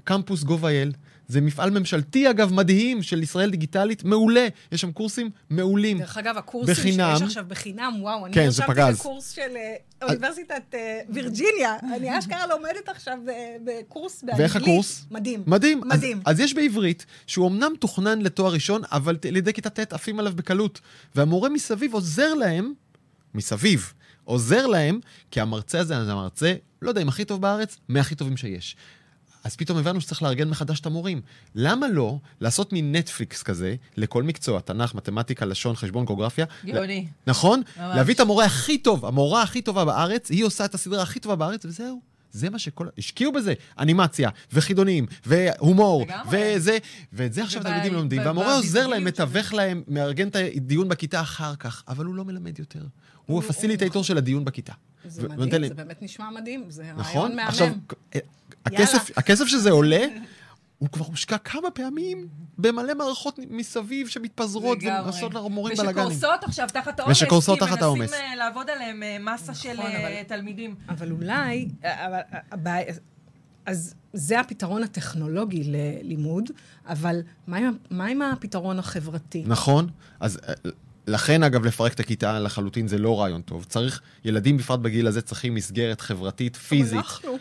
בקמפוס 0.03 0.43
gov.il. 0.45 0.97
זה 1.29 1.41
מפעל 1.41 1.71
ממשלתי, 1.71 2.31
אגב, 2.31 2.53
מדהים, 2.53 3.03
של 3.03 3.23
ישראל 3.23 3.51
דיגיטלית, 3.51 4.05
מעולה. 4.05 4.49
יש 4.73 4.81
שם 4.81 4.93
קורסים 4.93 5.31
מעולים. 5.51 5.99
דרך 5.99 6.17
אגב, 6.17 6.37
הקורסים 6.37 6.75
בחינם, 6.75 7.15
שיש 7.19 7.23
עכשיו 7.23 7.45
בחינם, 7.49 7.95
וואו, 8.01 8.27
כן, 8.33 8.41
אני 8.41 8.49
ישבתי 8.49 8.81
בקורס 8.93 9.31
של 9.31 9.57
אה, 9.57 9.75
אוניברסיטת 10.03 10.63
אה, 10.75 11.01
וירג'יניה. 11.09 11.77
אני 11.97 12.19
אשכרה 12.19 12.47
לומדת 12.47 12.89
עכשיו 12.89 13.19
בקורס 13.65 14.23
באנגלית. 14.23 14.41
ואיך 14.41 14.57
הקורס? 14.57 15.07
מדהים. 15.11 15.43
מדהים. 15.47 15.81
מדהים. 15.85 16.21
אז, 16.25 16.35
אז 16.35 16.41
יש 16.41 16.55
בעברית, 16.55 17.07
שהוא 17.27 17.49
אמנם 17.49 17.73
תוכנן 17.79 18.23
לתואר 18.23 18.53
ראשון, 18.53 18.83
אבל 18.93 19.17
על 19.29 19.37
ידי 19.37 19.53
כיתה 19.53 19.71
ט' 19.71 19.93
עפים 19.93 20.19
עליו 20.19 20.33
בקלות. 20.37 20.81
והמורה 21.15 21.49
מסביב 21.49 21.95
עוזר 21.95 22.35
להם, 22.35 22.73
מסביב, 23.35 23.93
עוזר 24.25 24.67
להם, 24.67 25.01
כי 25.31 25.41
המרצה 25.41 25.81
הזה, 25.81 26.05
זה 26.05 26.13
המרצה, 26.13 26.55
לא 26.83 26.89
יודע 26.89 27.03
אם 27.03 27.09
הכי 27.09 27.25
טוב 27.25 27.41
בארץ, 27.41 27.77
מהכי 27.89 28.15
טובים 28.15 28.37
שיש. 28.37 28.77
אז 29.45 29.57
פתאום 29.57 29.79
הבנו 29.79 30.01
שצריך 30.01 30.23
לארגן 30.23 30.49
מחדש 30.49 30.81
את 30.81 30.87
המורים. 30.87 31.21
למה 31.55 31.89
לא 31.89 32.19
לעשות 32.41 32.73
מין 32.73 32.97
נטפליקס 32.97 33.43
כזה 33.43 33.75
לכל 33.97 34.23
מקצוע, 34.23 34.61
תנ"ך, 34.61 34.95
מתמטיקה, 34.95 35.45
לשון, 35.45 35.77
חשבון, 35.77 36.05
גיאוגרפיה? 36.05 36.47
גאוני. 36.65 37.07
נכון? 37.27 37.63
ממש. 37.77 37.97
להביא 37.97 38.15
את 38.15 38.21
המורה 38.21 38.45
הכי 38.45 38.79
טוב, 38.79 39.05
המורה 39.05 39.43
הכי 39.43 39.63
טובה 39.63 39.85
בארץ, 39.85 40.31
היא 40.31 40.45
עושה 40.45 40.65
את 40.65 40.75
הסדרה 40.75 41.03
הכי 41.03 41.21
טובה 41.21 41.37
בארץ, 41.37 41.65
וזהו. 41.65 42.01
זה 42.33 42.51
מה 42.51 42.59
שכל... 42.59 42.87
השקיעו 42.99 43.33
בזה, 43.33 43.55
אנימציה, 43.79 44.31
וחידונים, 44.53 45.07
והומור, 45.27 46.07
וזה, 46.31 46.79
ואת 47.13 47.33
זה 47.33 47.43
עכשיו 47.43 47.63
תלמידים 47.63 47.95
לומדים, 47.95 48.23
והמורה 48.25 48.57
עוזר 48.57 48.87
להם, 48.87 49.05
מתווך 49.05 49.53
להם, 49.53 49.83
מארגן 49.89 50.29
את 50.29 50.37
הדיון 50.57 50.89
בכיתה 50.89 51.21
אחר 51.21 51.57
כך, 51.57 51.83
אבל 51.89 52.05
הוא 52.05 52.15
לא 52.15 52.25
מלמד 52.25 52.59
יותר. 52.59 52.83
הוא 53.27 53.43
הפסיליטייטור 53.43 54.05
של 54.05 54.19
הדיון 54.19 54.45
בכיתה. 54.45 54.73
זה 55.05 55.29
מדהים, 55.29 55.69
זה 55.69 55.75
באמת 55.75 56.03
נשמע 56.03 56.31
מדהים, 56.31 56.71
זה 56.71 56.83
רעיון 56.83 56.99
נכון? 57.01 57.37
מהמם. 57.37 57.49
עכשיו, 57.49 57.69
הכסף, 58.67 59.19
הכסף 59.19 59.47
שזה 59.47 59.71
עולה, 59.71 60.07
הוא 60.83 60.89
כבר 60.89 61.05
הושקע 61.05 61.39
כמה 61.39 61.71
פעמים 61.71 62.29
במלא 62.59 62.95
מערכות 62.95 63.39
מסביב 63.51 64.09
שמתפזרות 64.09 64.79
ומנסות 64.83 65.35
למורים 65.35 65.77
בלאגנים. 65.77 66.07
ושקורסות 66.07 66.45
עכשיו 66.45 66.69
תחת 66.73 67.01
העומס. 67.01 67.17
ושקורסות 67.17 67.59
תחת 67.59 67.83
העומס. 67.83 68.11
כי 68.11 68.17
מנסים 68.17 68.31
אה, 68.31 68.37
לעבוד 68.37 68.71
עליהם 68.71 69.03
אה, 69.03 69.17
מסה 69.21 69.53
נכון, 69.53 69.55
של 69.55 69.81
אה, 69.81 70.01
אבל, 70.01 70.23
תלמידים. 70.23 70.75
אבל 70.89 71.11
אולי, 71.13 71.69
אבל, 72.53 72.81
אז 73.67 73.95
זה 74.13 74.41
הפתרון 74.41 74.83
הטכנולוגי 74.83 75.63
ללימוד, 75.65 76.51
אבל 76.87 77.21
מה 77.47 77.57
עם, 77.57 77.77
מה 77.91 78.07
עם 78.07 78.23
הפתרון 78.23 78.79
החברתי? 78.79 79.45
נכון. 79.47 79.89
אז 80.21 80.39
לכן, 81.07 81.43
אגב, 81.43 81.67
לפרק 81.67 81.93
את 81.93 82.01
הכיתה 82.01 82.39
לחלוטין 82.39 82.89
זה 82.89 82.99
לא 82.99 83.21
רעיון 83.21 83.43
טוב. 83.43 83.65
צריך, 83.65 84.01
ילדים 84.25 84.57
בפרט 84.57 84.81
בגיל 84.81 85.07
הזה 85.07 85.23
צריכים 85.23 85.55
מסגרת 85.55 86.01
חברתית, 86.01 86.57
פיזית. 86.57 86.99
אנחנו. 86.99 87.39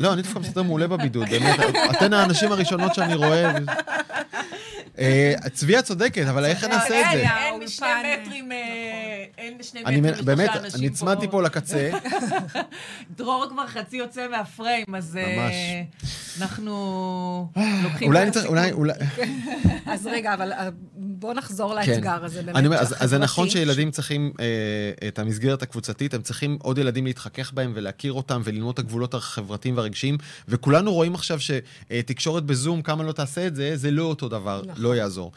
לא, 0.00 0.12
אני 0.12 0.22
דווקא 0.22 0.38
מסתדר 0.38 0.62
מעולה 0.62 0.86
בבידוד, 0.86 1.28
באמת. 1.28 1.60
אתן 1.90 2.12
האנשים 2.12 2.52
הראשונות 2.52 2.94
שאני 2.94 3.14
רואה. 3.14 3.52
אה, 4.98 5.34
צביה 5.52 5.82
צודקת, 5.82 6.26
אבל 6.26 6.44
איך 6.44 6.64
נעשה 6.64 7.00
את 7.00 7.06
זה? 7.12 7.24
אין 7.28 7.68
שני 7.68 7.86
מטרים, 8.20 8.52
אה, 8.52 8.58
נכון. 9.30 9.44
אין 9.44 9.62
שני 9.62 9.80
מטרים 9.80 10.04
לשלושה 10.04 10.12
אנשים 10.12 10.16
פה. 10.16 10.34
באמת, 10.34 10.50
אני 10.74 10.86
נצמדתי 10.86 11.28
פה 11.30 11.42
לקצה. 11.42 11.90
דרור 13.16 13.46
כבר 13.50 13.66
חצי 13.66 13.96
יוצא 13.96 14.28
מהפריים, 14.28 14.94
אז 14.94 15.16
אה, 15.16 15.82
אנחנו 16.40 17.48
לוקחים... 17.82 18.08
אולי 18.08 18.26
נצטרך, 18.26 18.46
אולי, 18.46 18.72
אולי... 18.72 18.92
אז 19.86 20.06
רגע, 20.06 20.34
אבל 20.34 20.52
בוא 20.96 21.34
נחזור 21.34 21.80
כן. 21.82 21.90
לאתגר 21.92 22.24
הזה, 22.24 22.42
באמת, 22.42 22.78
אז 22.80 23.10
זה 23.10 23.18
נכון 23.18 23.50
שילדים 23.50 23.90
צריכים 23.90 24.32
את 25.08 25.18
המסגרת 25.18 25.62
הקבוצתית, 25.62 26.14
הם 26.14 26.22
צריכים 26.22 26.58
עוד 26.62 26.78
ילדים 26.78 27.06
להתחכך 27.06 27.52
בהם 27.52 27.72
ולהכיר 27.74 28.12
אותם 28.12 28.42
וללמוד 28.44 28.72
את 28.72 28.78
הגבולות 28.78 29.14
החברתיים 29.14 29.76
והרגשיים, 29.76 30.18
וכולנו 30.48 30.92
רואים 30.92 31.14
עכשיו 31.14 31.38
שתקשורת 31.40 32.44
בזום, 32.44 32.82
כמה 32.82 33.02
לא 33.04 33.12
תעשה 33.12 33.46
את 33.46 33.56
זה, 33.56 33.76
זה 33.76 33.90
לא 33.90 34.02
אותו 34.02 34.28
דבר. 34.28 34.62
נכון. 34.66 34.82
לא 34.82 34.96
יעזור. 34.96 35.32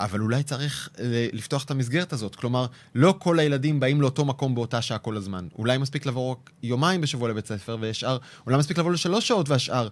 אבל 0.00 0.20
אולי 0.20 0.42
צריך 0.42 0.88
אה, 0.98 1.28
לפתוח 1.32 1.64
את 1.64 1.70
המסגרת 1.70 2.12
הזאת. 2.12 2.34
כלומר, 2.36 2.66
לא 2.94 3.14
כל 3.18 3.38
הילדים 3.38 3.80
באים 3.80 4.00
לאותו 4.00 4.24
מקום 4.24 4.54
באותה 4.54 4.82
שעה 4.82 4.98
כל 4.98 5.16
הזמן. 5.16 5.48
אולי 5.58 5.78
מספיק 5.78 6.06
לבוא 6.06 6.32
רק 6.32 6.50
יומיים 6.62 7.00
בשבוע 7.00 7.28
לבית 7.28 7.46
ספר, 7.46 7.76
והשאר, 7.80 8.18
אולי 8.46 8.58
מספיק 8.58 8.78
לבוא 8.78 8.92
לשלוש 8.92 9.28
שעות 9.28 9.48
והשאר. 9.48 9.88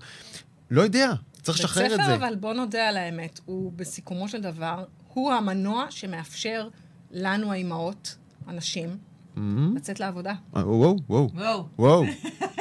לא 0.71 0.83
יודע, 0.83 1.12
צריך 1.43 1.59
לשחרר 1.59 1.85
את 1.85 1.91
זה. 1.91 1.97
בית 1.97 2.07
ספר, 2.07 2.15
אבל 2.15 2.35
בוא 2.37 2.55
נודה 2.55 2.88
על 2.88 2.97
האמת, 2.97 3.41
הוא 3.45 3.73
בסיכומו 3.77 4.29
של 4.29 4.41
דבר, 4.41 4.85
הוא 5.15 5.33
המנוע 5.33 5.87
שמאפשר 5.91 6.69
לנו, 7.11 7.53
האימהות, 7.53 8.17
הנשים, 8.47 8.88
mm-hmm. 9.37 9.41
לצאת 9.77 10.00
לעבודה. 10.00 10.35
אה, 10.57 10.69
וואו, 10.69 10.97
וואו. 11.09 11.31
וואו. 11.35 11.67
וואו. 11.79 12.05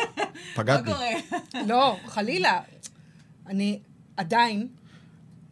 פגעת 0.56 0.86
בי. 0.86 0.92
לא, 1.68 1.98
חלילה. 2.08 2.62
אני 3.48 3.80
עדיין 4.18 4.68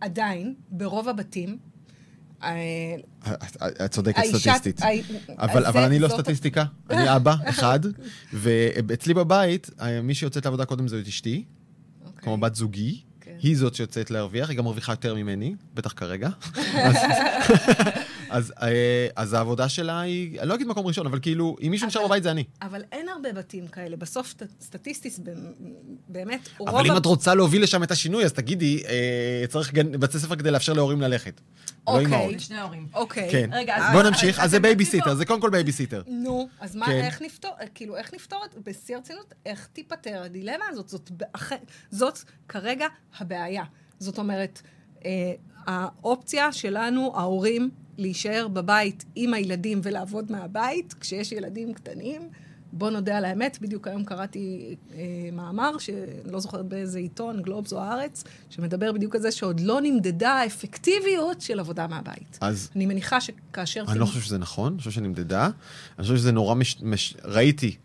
עדיין, 0.06 0.56
ברוב 0.70 1.10
הבתים, 1.10 1.58
את 3.86 3.92
צודקת 3.92 4.24
סטטיסטית. 4.24 4.82
אבל 5.38 5.84
אני 5.84 6.00
לא 6.00 6.08
סטטיסטיקה, 6.08 6.64
אני 6.90 7.16
אבא, 7.16 7.36
אחד, 7.46 7.80
ואצלי 8.34 9.14
בבית, 9.14 9.70
אה, 9.82 10.02
מי 10.02 10.16
שיוצאת 10.16 10.46
לעבודה 10.46 10.66
קודם 10.66 10.88
זאת 10.88 11.08
אשתי, 11.08 11.44
אוקיי. 12.06 12.24
כמו 12.24 12.38
בת 12.38 12.56
זוגי. 12.56 13.02
כן. 13.22 13.36
היא 13.42 13.58
זאת 13.58 13.76
שיוצאת 13.76 14.12
להרוויח, 14.12 14.50
היא 14.50 14.58
גם 14.58 14.64
מרוויחה 14.64 14.94
יותר 14.94 15.16
ממני, 15.16 15.56
בטח 15.74 15.94
כרגע. 15.96 16.30
אז, 18.36 18.54
אה, 18.62 18.68
אז 19.16 19.34
העבודה 19.34 19.70
שלה 19.70 20.00
היא, 20.00 20.40
אני 20.40 20.50
לא 20.50 20.56
אגיד 20.56 20.68
מקום 20.68 20.88
ראשון, 20.88 21.06
אבל 21.06 21.20
כאילו, 21.22 21.56
אם 21.62 21.72
מישהו 21.72 21.88
נשאר 21.88 22.08
בבית 22.08 22.24
זה 22.24 22.32
אני. 22.32 22.44
אבל 22.62 22.82
אין 22.92 23.10
הרבה 23.10 23.34
בתים 23.34 23.68
כאלה. 23.68 23.96
בסוף, 23.96 24.28
סט- 24.28 24.62
סטטיסטית, 24.62 25.20
באמת, 26.08 26.50
רוב... 26.58 26.70
אבל 26.70 26.92
אם 26.92 26.98
את 26.98 27.06
רוצה 27.06 27.36
להוביל 27.36 27.64
לשם 27.64 27.84
את 27.84 27.92
השינוי, 27.92 28.26
אז 28.26 28.34
תגידי, 28.34 28.84
אה, 28.88 29.48
צריך 29.50 29.74
גן- 29.74 30.00
בתי 30.00 30.20
ספר 30.20 30.36
כדי 30.36 30.52
לאפשר 30.52 30.74
להורים 30.74 31.02
ללכת. 31.02 31.42
לא 31.88 31.94
אוקיי. 31.94 32.06
אימהות. 32.06 32.34
לשני 32.34 32.58
ההורים. 32.58 32.88
אוקיי. 32.94 33.30
כן. 33.32 33.50
רגע, 33.54 33.76
אז 33.78 33.94
בוא 33.94 34.04
נמשיך. 34.04 34.40
אז 34.40 34.52
זה 34.52 34.60
בייביסיטר. 34.60 35.16
זה 35.16 35.26
קודם 35.26 35.42
כל 35.42 35.50
בייביסיטר. 35.50 36.02
נו, 36.08 36.48
אז 36.60 36.76
מה, 36.76 36.86
כן. 36.86 36.92
איך 37.04 37.22
נפתור, 37.22 37.52
כאילו, 37.76 37.98
איך 37.98 38.14
נפתור 38.14 38.40
את, 38.46 38.56
בשיא 38.66 38.96
הרצינות, 38.96 39.34
איך 39.46 39.68
תיפתר 39.74 40.22
הדילמה 40.26 40.66
הזאת? 40.70 40.90
זאת, 40.90 41.12
באח- 41.12 41.52
זאת 41.92 42.20
כרגע 42.48 42.86
הבעיה. 43.20 43.64
זאת 44.00 44.18
אומרת, 44.18 44.62
אה, 45.06 45.32
האופציה 45.68 46.52
שלנו, 46.52 47.12
ההורים, 47.16 47.70
להישאר 47.98 48.48
בבית 48.48 49.06
עם 49.16 49.34
הילדים 49.34 49.80
ולעבוד 49.84 50.32
מהבית, 50.32 50.94
כשיש 51.00 51.32
ילדים 51.32 51.74
קטנים, 51.74 52.22
בוא 52.78 52.90
נודה 52.90 53.18
על 53.18 53.26
האמת, 53.26 53.58
בדיוק 53.62 53.88
היום 53.88 54.04
קראתי 54.04 54.76
אה, 54.94 55.30
מאמר, 55.34 55.78
שלא 55.78 56.40
זוכרת 56.40 56.66
באיזה 56.66 57.00
עיתון, 57.00 57.42
גלובס 57.42 57.74
או 57.74 57.80
הארץ, 57.80 58.24
שמדבר 58.50 58.92
בדיוק 58.92 59.16
על 59.16 59.22
זה 59.22 59.32
שעוד 59.32 59.60
לא 59.60 59.82
נמדדה 59.82 60.32
האפקטיביות 60.32 61.42
של 61.42 61.60
עבודה 61.60 61.88
מהבית. 61.88 62.38
אז 62.42 62.70
אני 62.76 62.86
מניחה 62.86 63.22
שכאשר... 63.22 63.84
אני 63.88 64.00
לא 64.00 64.06
חושב 64.06 64.22
שזה 64.22 64.38
נכון, 64.38 64.72
אני 64.72 64.78
חושב 64.80 64.92
שנמדדה. 64.92 65.46
אני 65.46 66.04
חושב 66.04 66.18
שזה 66.18 66.32
נורא 66.32 66.56
מש... 66.56 66.78
מש... 66.82 67.16
ראיתי 67.24 67.76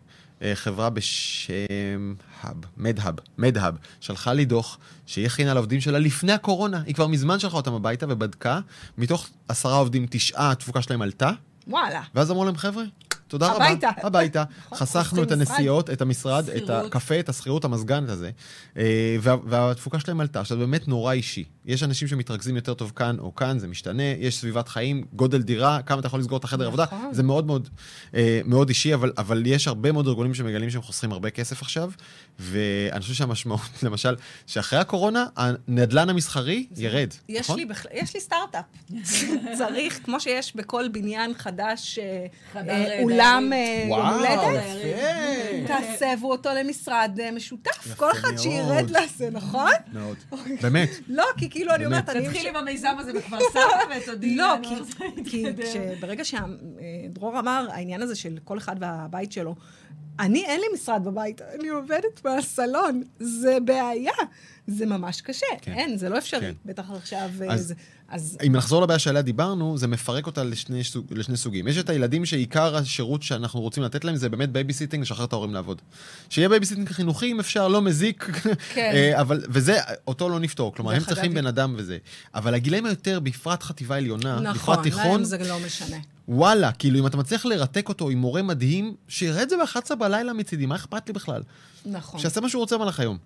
חברה 0.55 0.91
בשם 0.91 2.15
האב, 2.41 2.57
מדהאב, 2.77 3.15
מדהאב, 3.39 3.75
שלחה 4.01 4.33
לי 4.33 4.45
דוח 4.45 4.79
שהיא 5.07 5.27
הכינה 5.27 5.55
לעובדים 5.55 5.81
שלה 5.81 5.99
לפני 5.99 6.33
הקורונה. 6.33 6.83
היא 6.87 6.95
כבר 6.95 7.07
מזמן 7.07 7.39
שלחה 7.39 7.57
אותם 7.57 7.75
הביתה 7.75 8.07
ובדקה, 8.09 8.61
מתוך 8.99 9.29
עשרה 9.49 9.77
עובדים, 9.77 10.07
תשעה, 10.11 10.51
התפוקה 10.51 10.83
שלהם 10.83 11.03
עלתה, 11.03 11.31
וואלה. 11.67 12.03
ואז 12.15 12.31
אמרו 12.31 12.45
להם, 12.45 12.57
חבר'ה, 12.57 12.85
תודה 13.29 13.53
רבה. 13.53 13.65
הביתה. 13.67 13.89
הביתה. 14.03 14.45
חסכנו 14.75 15.03
חוסכים 15.03 15.23
את. 15.25 15.33
הנסיעות, 15.33 15.91
את 15.91 16.03
המשרד, 16.03 16.49
את. 16.51 16.71
הקפה, 16.71 17.21
את 17.21 17.29
השכירות, 17.29 17.65
המזגן, 17.65 18.05
את 18.05 18.09
הזה. 18.11 18.31
אה, 18.77 19.17
וה- 19.21 19.37
והתפוקה 19.47 20.01
שלהם 20.01 20.21
עלתה. 20.21 20.41
עכשיו, 20.41 20.59
באמת 20.59 20.89
נורא 20.89 21.13
אישי. 21.13 21.45
יש 21.71 21.83
אנשים 21.83 22.09
שמתרכזים 22.09 22.57
יותר 22.57 22.75
טוב 22.75 22.93
כאן 22.97 23.17
או 23.19 23.35
כאן, 23.35 23.59
זה 23.59 23.69
משתנה. 23.69 24.03
יש 24.03 24.39
סביבת 24.39 24.69
חיים, 24.69 25.05
גודל 25.13 25.43
דירה, 25.43 25.83
כמה 25.83 26.01
אתה 26.01 26.07
יכול 26.07 26.21
לסגור 26.21 26.39
את 26.39 26.45
החדר 26.45 26.67
עבודה. 26.67 26.85
נכון. 26.85 27.15
זה 27.15 27.23
מאוד 27.23 27.47
מאוד, 27.47 27.69
אה, 28.15 28.41
מאוד 28.45 28.69
אישי, 28.69 28.95
אבל, 28.95 29.13
אבל 29.19 29.43
יש 29.47 29.69
הרבה 29.69 29.93
מאוד 29.93 30.07
ארגונים 30.09 30.35
שמגלים 30.35 30.71
שהם 30.71 30.83
חוסכים 30.83 31.13
הרבה 31.13 31.31
כסף 31.31 31.63
עכשיו. 31.63 31.91
ואני 32.39 33.01
חושב 33.01 33.15
שהמשמעות, 33.15 33.61
למשל, 33.83 34.17
שאחרי 34.47 34.79
הקורונה, 34.79 35.27
הנדלן 35.37 36.09
המסחרי 36.09 36.67
ירד. 36.77 37.09
יש 37.29 37.41
נכון? 37.41 37.59
לי, 37.59 37.65
בכ... 37.65 37.87
יש 37.93 38.15
לי 38.15 38.21
סטארט-אפ. 38.21 38.65
צריך, 39.59 40.01
כמו 40.05 40.21
שיש 40.21 40.57
בכל 40.57 40.89
בניין 40.89 41.35
חדש, 41.35 41.99
אה, 41.99 42.27
אה, 42.57 43.03
אולם. 43.03 43.51
אה, 43.53 43.87
יום 43.89 44.01
הולדת. 44.09 45.71
תסבו 46.01 46.31
אותו 46.31 46.51
למשרד 46.61 47.19
אה, 47.21 47.31
משותף. 47.31 47.95
כל 47.97 48.13
אחד. 48.13 48.37
שירד 48.37 48.91
לעשה, 48.91 49.31
נכון? 49.31 49.73
מאוד. 49.93 50.17
באמת. 50.63 50.91
לא, 51.09 51.25
כי 51.37 51.51
כאילו, 51.61 51.75
אני. 51.75 51.87
אומרת, 51.87 52.09
אני... 52.09 52.27
תתחיל 52.27 52.49
עם 52.49 52.57
המיזם 52.57 52.97
הזה 52.99 53.13
בכפר 53.13 53.39
סבא 53.53 53.61
ותודיעי 54.03 54.37
לא, 54.37 54.55
לנו 54.55 54.85
זה 54.85 54.93
כי. 55.25 55.45
כשברגע 55.63 56.23
שדרור 56.25 57.39
אמר, 57.39 57.67
העניין 57.73 58.03
הזה 58.03 58.15
של 58.17 58.39
כל 58.45 58.59
אחד 58.59 58.77
והבית 58.81 59.33
שלו, 59.33 59.55
אני, 60.21 60.45
אין 60.45 60.61
לי 60.61 60.67
משרד 60.75 61.05
בבית, 61.05 61.41
אני 61.43 61.69
עובדת 61.69 62.25
מהסלון, 62.25 63.03
זה 63.19 63.59
בעיה. 63.65 64.13
זה 64.67 64.87
ממש 64.87 65.21
קשה. 65.21 65.47
כן. 65.63 65.73
אין, 65.73 65.97
זה 65.99 66.09
לא 66.09 66.19
אפשרי. 66.19 66.41
כן. 66.41 66.53
בטח 66.65 66.91
עכשיו... 66.91 67.31
אה, 67.43 67.53
אז- 67.53 67.67
זה- 67.67 67.75
אז 68.11 68.39
אם 68.47 68.53
נחזור 68.57 68.83
לבעיה 68.83 68.99
שעליה 68.99 69.23
דיברנו, 69.23 69.79
זה 69.79 69.87
מפרק 69.87 70.27
אותה 70.27 70.45
לשני, 70.45 70.85
סוג, 70.85 71.07
לשני 71.11 71.37
סוגים. 71.37 71.69
יש 71.69 71.79
את 71.79 71.91
הילדים 71.91 72.27
שעיקר 72.27 72.77
השירות 72.77 73.23
שאנחנו 73.23 73.61
רוצים 73.61 73.83
לתת 73.83 74.05
להם 74.05 74.17
זה 74.17 74.29
באמת 74.29 74.53
בייביסיטינג, 74.53 75.03
לשחרר 75.03 75.25
את 75.25 75.33
ההורים 75.33 75.55
לעבוד. 75.55 75.83
שיהיה 76.31 76.49
בייביסיטינג 76.49 76.89
חינוכי 76.89 77.33
אם 77.33 77.41
אפשר, 77.41 77.69
לא 77.69 77.83
מזיק, 77.83 78.25
כן. 78.75 78.93
אה, 78.95 79.21
אבל, 79.21 79.43
וזה, 79.49 79.79
אותו 80.07 80.29
לא 80.29 80.41
נפתור. 80.41 80.75
כלומר, 80.75 80.93
הם 80.93 81.05
צריכים 81.05 81.35
בן 81.35 81.47
אדם 81.47 81.75
וזה. 81.77 81.99
אבל 82.35 82.55
הגילאים 82.55 82.87
היותר, 82.87 83.21
בפרט 83.21 83.63
חטיבה 83.63 83.97
עליונה, 83.97 84.41
נכון, 84.41 84.55
בפרט 84.55 84.83
תיכון, 84.83 85.07
להם 85.07 85.25
זה 85.25 85.39
לא 85.49 85.59
משנה. 85.67 85.97
וואלה, 86.29 86.73
כאילו 86.73 86.99
אם 86.99 87.07
אתה 87.07 87.17
מצליח 87.17 87.45
לרתק 87.45 87.89
אותו 87.89 88.11
עם 88.11 88.19
מורה 88.19 88.43
מדהים, 88.43 88.95
שיראה 89.09 89.43
את 89.43 89.51
זה 89.51 89.57
ב-11 89.57 89.95
בלילה 89.95 90.33
מצידי, 90.33 90.67
מה 90.67 90.75
אכפת 90.75 91.07
לי 91.07 91.13
בכלל? 91.13 91.43
נכון. 91.87 92.21
שיעשה 92.21 92.41
מה 92.41 92.49
שהוא 92.49 92.61
רוצה 92.61 92.77
במהלך 92.77 93.01
היום. 93.01 93.19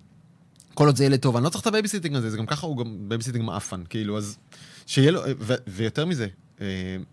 כל 0.74 0.86
עוד 0.86 0.96
זה 0.96 1.04
ילד 1.04 1.20
טוב, 1.20 1.36
אני 1.36 1.44
לא 1.44 1.48
צריך 1.48 1.62
את 1.62 1.66
הבייביסיטינג 1.66 2.16
הזה, 2.16 2.30
זה 2.30 2.36
גם 2.36 2.46
ככה 2.46 2.66
הוא 2.66 2.76
גם 2.76 3.08
בייביסיטינג 3.08 3.44
מעפן, 3.44 3.82
כאילו, 3.88 4.18
אז 4.18 4.38
שיהיה 4.86 5.10
לו, 5.10 5.20
ו- 5.38 5.54
ויותר 5.66 6.06
מזה, 6.06 6.26
אה, 6.60 6.66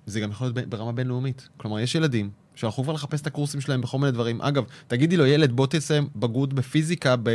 זה 0.06 0.20
גם 0.20 0.32
יכול 0.32 0.48
להיות 0.48 0.68
ברמה 0.70 0.92
בינלאומית. 0.92 1.50
כלומר, 1.58 1.80
יש 1.80 1.96
ילדים 1.96 2.30
שהלכו 2.56 2.84
כבר 2.84 2.94
לחפש 2.94 3.22
את 3.22 3.28
הקורסים 3.28 3.62
שלהם 3.62 3.82
בכל 3.82 4.00
מיני 4.00 4.12
דברים. 4.12 4.42
אגב, 4.42 4.64
תגידי 4.88 5.18
לו, 5.18 5.26
ילד, 5.26 5.52
בוא 5.52 5.68
תסיים 5.70 6.08
בגרות 6.16 6.54
בפיזיקה, 6.54 7.16
ב... 7.24 7.30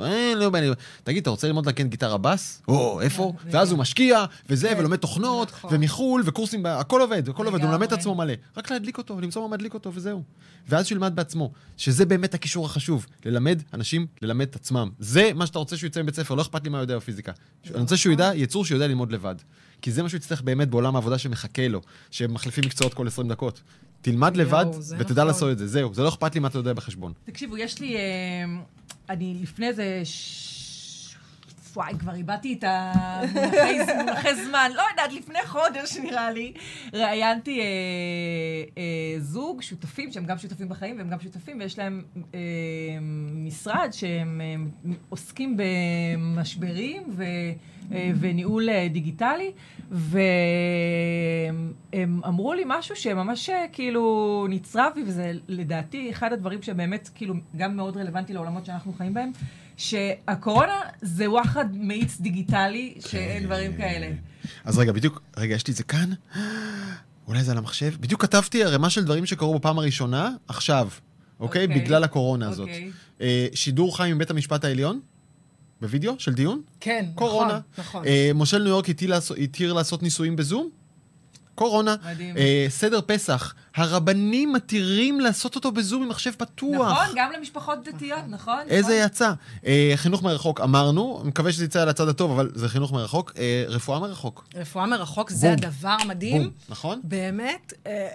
אה, 0.00 0.32
לא 0.36 0.44
יודע, 0.44 0.60
תגיד, 1.04 1.20
אתה 1.20 1.30
רוצה 1.30 1.46
ללמוד 1.46 1.66
לנגן 1.66 1.88
גיטרה 1.88 2.18
בס? 2.18 2.62
או, 2.68 3.00
איפה? 3.00 3.32
ואז 3.50 3.70
הוא 3.70 3.78
משקיע, 3.78 4.24
וזה, 4.48 4.68
כן, 4.68 4.78
ולומד 4.78 4.96
תוכנות, 4.96 5.50
נכון. 5.50 5.70
ומחו"ל, 5.72 6.22
וקורסים, 6.24 6.66
הכל 6.66 7.00
עובד, 7.00 7.28
הכל 7.28 7.46
עובד, 7.46 7.62
הוא 7.62 7.70
מלמד 7.70 7.92
את. 7.92 7.98
עצמו 7.98 8.14
מלא. 8.14 8.34
רק 8.56 8.70
להדליק 8.70 8.98
אותו, 8.98 9.20
למצוא 9.20 9.42
מה 9.42 9.56
מדליק 9.56 9.74
אותו, 9.74 9.90
וזהו. 9.94 10.22
ואז 10.68 10.86
שילמד 10.86 11.16
בעצמו, 11.16 11.52
שזה 11.76 12.06
באמת 12.06 12.34
הקישור 12.34 12.66
החשוב, 12.66 13.06
ללמד 13.24 13.62
אנשים 13.74 14.06
ללמד 14.22 14.46
את 14.50 14.56
עצמם. 14.56 14.90
זה 14.98 15.30
מה 15.34 15.46
שאתה 15.46 15.58
רוצה 15.58 15.76
שהוא 15.76 15.88
יצא 15.88 16.02
מבית 16.02 16.14
ספר, 16.14 16.34
לא 16.34 16.42
אכפת 16.42 16.64
לי 16.64 16.70
מה 16.70 16.78
יודע 16.78 16.96
בפיזיקה. 16.96 17.32
אני 17.70 17.80
רוצה 17.80 17.96
שהוא 17.96 18.12
ידע, 18.12 18.30
יצור 18.34 18.64
שיודע 18.64 18.86
ללמוד 18.86 19.12
לבד. 19.12 19.34
כי 19.82 19.92
זה 19.92 20.02
מה 20.02 20.08
שהוא 20.08 20.18
יצטרך 20.18 20.42
באמת 20.42 20.68
בעולם 20.68 20.94
העבודה 20.94 21.18
שמחכה 21.18 21.68
לו, 21.68 21.80
שהם 22.10 22.34
מחליפים 22.34 22.64
מקצועות 22.66 22.94
כל 22.94 23.06
20 23.06 23.28
דקות. 23.28 23.60
תלמד 24.00 24.36
יואו, 24.36 24.46
לבד, 24.46 24.64
ותדע 24.98 25.12
נכון. 25.12 25.26
לעשות 25.26 25.52
את 25.52 25.58
זה, 25.58 25.66
זהו. 25.66 25.94
זה 25.94 26.02
לא 26.02 26.08
אכפת 26.08 26.34
לי 26.34 26.40
מה 26.40 26.48
אתה 26.48 26.58
יודע 26.58 26.72
בחשבון. 26.72 27.12
תקשיבו, 27.24 27.56
יש 27.56 27.80
לי... 27.80 27.96
אה, 27.96 28.00
אני 29.10 29.38
לפני 29.42 29.68
איזה... 29.68 30.00
ש... 30.04 30.57
וואי, 31.78 31.92
כבר 31.98 32.14
איבדתי 32.14 32.52
את 32.52 32.64
המונחי 32.66 34.34
זמן. 34.34 34.70
לא 34.74 34.82
יודעת, 34.90 35.12
לפני 35.12 35.38
חודש 35.46 35.96
נראה 35.96 36.30
לי, 36.30 36.52
ראיינתי 36.92 37.60
אה, 37.60 37.64
אה, 38.78 39.20
זוג 39.20 39.62
שותפים, 39.62 40.12
שהם 40.12 40.24
גם 40.24 40.38
שותפים 40.38 40.68
בחיים 40.68 40.98
והם 40.98 41.10
גם 41.10 41.20
שותפים, 41.20 41.60
ויש 41.60 41.78
להם 41.78 42.02
אה, 42.34 42.40
משרד 43.34 43.88
שהם 43.92 44.40
אה, 44.40 44.56
עוסקים 45.08 45.56
במשברים 45.56 47.02
ו, 47.08 47.24
אה, 47.92 48.10
וניהול 48.20 48.70
אה, 48.70 48.88
דיגיטלי, 48.90 49.52
והם 49.90 50.12
אמרו 52.26 52.54
לי 52.54 52.62
משהו 52.66 52.96
שממש 52.96 53.50
אה, 53.50 53.64
כאילו 53.72 54.46
נצרב 54.50 54.92
בי, 54.94 55.02
וזה 55.06 55.32
לדעתי 55.48 56.10
אחד 56.10 56.32
הדברים 56.32 56.62
שבאמת 56.62 57.10
כאילו 57.14 57.34
גם 57.56 57.76
מאוד 57.76 57.96
רלוונטי 57.96 58.32
לעולמות 58.32 58.66
שאנחנו 58.66 58.92
חיים 58.92 59.14
בהם, 59.14 59.30
שהקורונה 59.78 60.80
זה 61.02 61.30
וואחד 61.30 61.64
מאיץ 61.72 62.20
דיגיטלי, 62.20 62.94
שאין 63.08 63.44
דברים 63.44 63.76
כאלה. 63.76 64.08
אז 64.64 64.78
רגע, 64.78 64.92
בדיוק, 64.92 65.22
רגע, 65.36 65.54
יש 65.54 65.66
לי 65.66 65.70
את 65.70 65.76
זה 65.76 65.82
כאן. 65.84 66.10
אולי 67.26 67.42
זה 67.44 67.52
על 67.52 67.58
המחשב? 67.58 67.94
בדיוק 68.00 68.22
כתבתי 68.22 68.64
ערימה 68.64 68.90
של 68.90 69.04
דברים 69.04 69.26
שקרו 69.26 69.58
בפעם 69.58 69.78
הראשונה, 69.78 70.30
עכשיו, 70.48 70.88
אוקיי? 71.40 71.64
אוקיי. 71.64 71.80
בגלל 71.80 72.04
הקורונה 72.04 72.48
הזאת. 72.48 72.68
אוקיי. 72.68 72.90
אה, 73.20 73.46
שידור 73.54 73.96
חי 73.96 74.12
מבית 74.14 74.30
המשפט 74.30 74.64
העליון, 74.64 75.00
בווידאו, 75.80 76.14
של 76.18 76.32
דיון. 76.34 76.62
כן, 76.80 77.04
קורונה. 77.14 77.48
נכון, 77.48 77.60
נכון. 77.78 78.04
אה, 78.06 78.30
מושל 78.34 78.58
ניו 78.58 78.68
יורק 78.68 78.88
התיר 78.88 79.10
לעשות- 79.10 79.36
התיר 79.40 79.72
לעשות 79.72 80.02
ניסויים 80.02 80.36
בזום? 80.36 80.70
קורונה. 81.58 81.96
מדהים. 82.10 82.36
אה, 82.36 82.66
סדר 82.68 83.00
פסח, 83.06 83.54
הרבנים 83.76 84.52
מתירים 84.52 85.20
לעשות 85.20 85.54
אותו 85.56 85.72
בזום 85.72 86.02
עם 86.02 86.08
מחשב 86.08 86.30
פתוח. 86.30 86.92
נכון, 86.92 87.14
גם 87.16 87.32
למשפחות 87.32 87.78
דתיות, 87.84 88.20
נכון? 88.28 88.60
איזה 88.68 88.88
נכון. 88.88 89.06
יצא. 89.06 89.32
אה, 89.66 89.92
חינוך 89.96 90.22
מרחוק, 90.22 90.60
אמרנו, 90.60 91.22
מקווה 91.24 91.52
שזה 91.52 91.64
יצא 91.64 91.82
על 91.82 91.88
הצד 91.88 92.08
הטוב, 92.08 92.30
אבל 92.30 92.50
זה 92.54 92.68
חינוך 92.68 92.92
מרחוק. 92.92 93.32
אה, 93.38 93.64
רפואה 93.68 93.98
מרחוק. 94.00 94.46
רפואה 94.54 94.86
מרחוק 94.86 95.30
זה 95.30 95.46
בום. 95.46 95.56
הדבר 95.58 95.96
המדהים. 96.00 96.42
בום, 96.42 96.50
נכון? 96.68 97.00
באמת, 97.04 97.72
אה, 97.86 98.08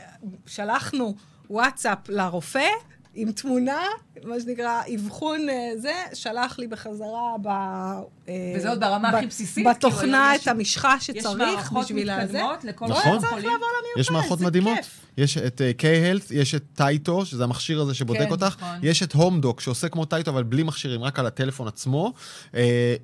שלחנו 0.45 1.15
וואטסאפ 1.49 1.97
לרופא 2.09 2.67
עם 3.15 3.31
תמונה, 3.31 3.81
מה 4.23 4.35
שנקרא, 4.39 4.81
אבחון 4.95 5.49
אה, 5.49 5.71
זה, 5.77 5.93
שלח 6.13 6.59
לי 6.59 6.67
בחזרה 6.67 7.35
ב... 7.41 7.47
אה, 7.47 8.53
וזה 8.57 8.69
עוד 8.69 8.79
ברמה 8.79 9.11
ב- 9.11 9.15
הכי 9.15 9.27
בסיסית, 9.27 9.67
בתוכנה 9.67 10.01
כאילו, 10.01 10.35
את 10.35 10.41
יש- 10.41 10.47
המשחה 10.47 10.95
יש 10.97 11.05
שצריך 11.07 11.37
מערכות 11.37 11.85
בשביל 11.85 12.09
הזה. 12.09 12.23
מתקדמות 12.33 12.63
לכל 12.63 12.85
נכון. 12.87 13.19
צריך. 13.19 13.31
לעבור 13.33 13.49
למרפאה, 13.51 14.01
יש 14.01 14.11
מערכות 14.11 14.41
מדהימות. 14.41 14.75
כיף. 14.77 14.99
יש 15.17 15.37
את 15.37 15.61
uh, 15.61 15.81
K-Health, 15.81 16.33
יש 16.33 16.55
את 16.55 16.63
טייטו, 16.75 17.25
שזה 17.25 17.43
המכשיר 17.43 17.81
הזה 17.81 17.93
שבודק 17.93 18.19
כן, 18.19 18.31
אותך. 18.31 18.55
נכון. 18.59 18.79
יש 18.83 19.03
את 19.03 19.13
הומדוק, 19.13 19.61
שעושה 19.61 19.89
כמו 19.89 20.05
טייטו, 20.05 20.31
אבל 20.31 20.43
בלי 20.43 20.63
מכשירים, 20.63 21.03
רק 21.03 21.19
על 21.19 21.25
הטלפון 21.25 21.67
עצמו. 21.67 22.13
אה, 22.55 22.95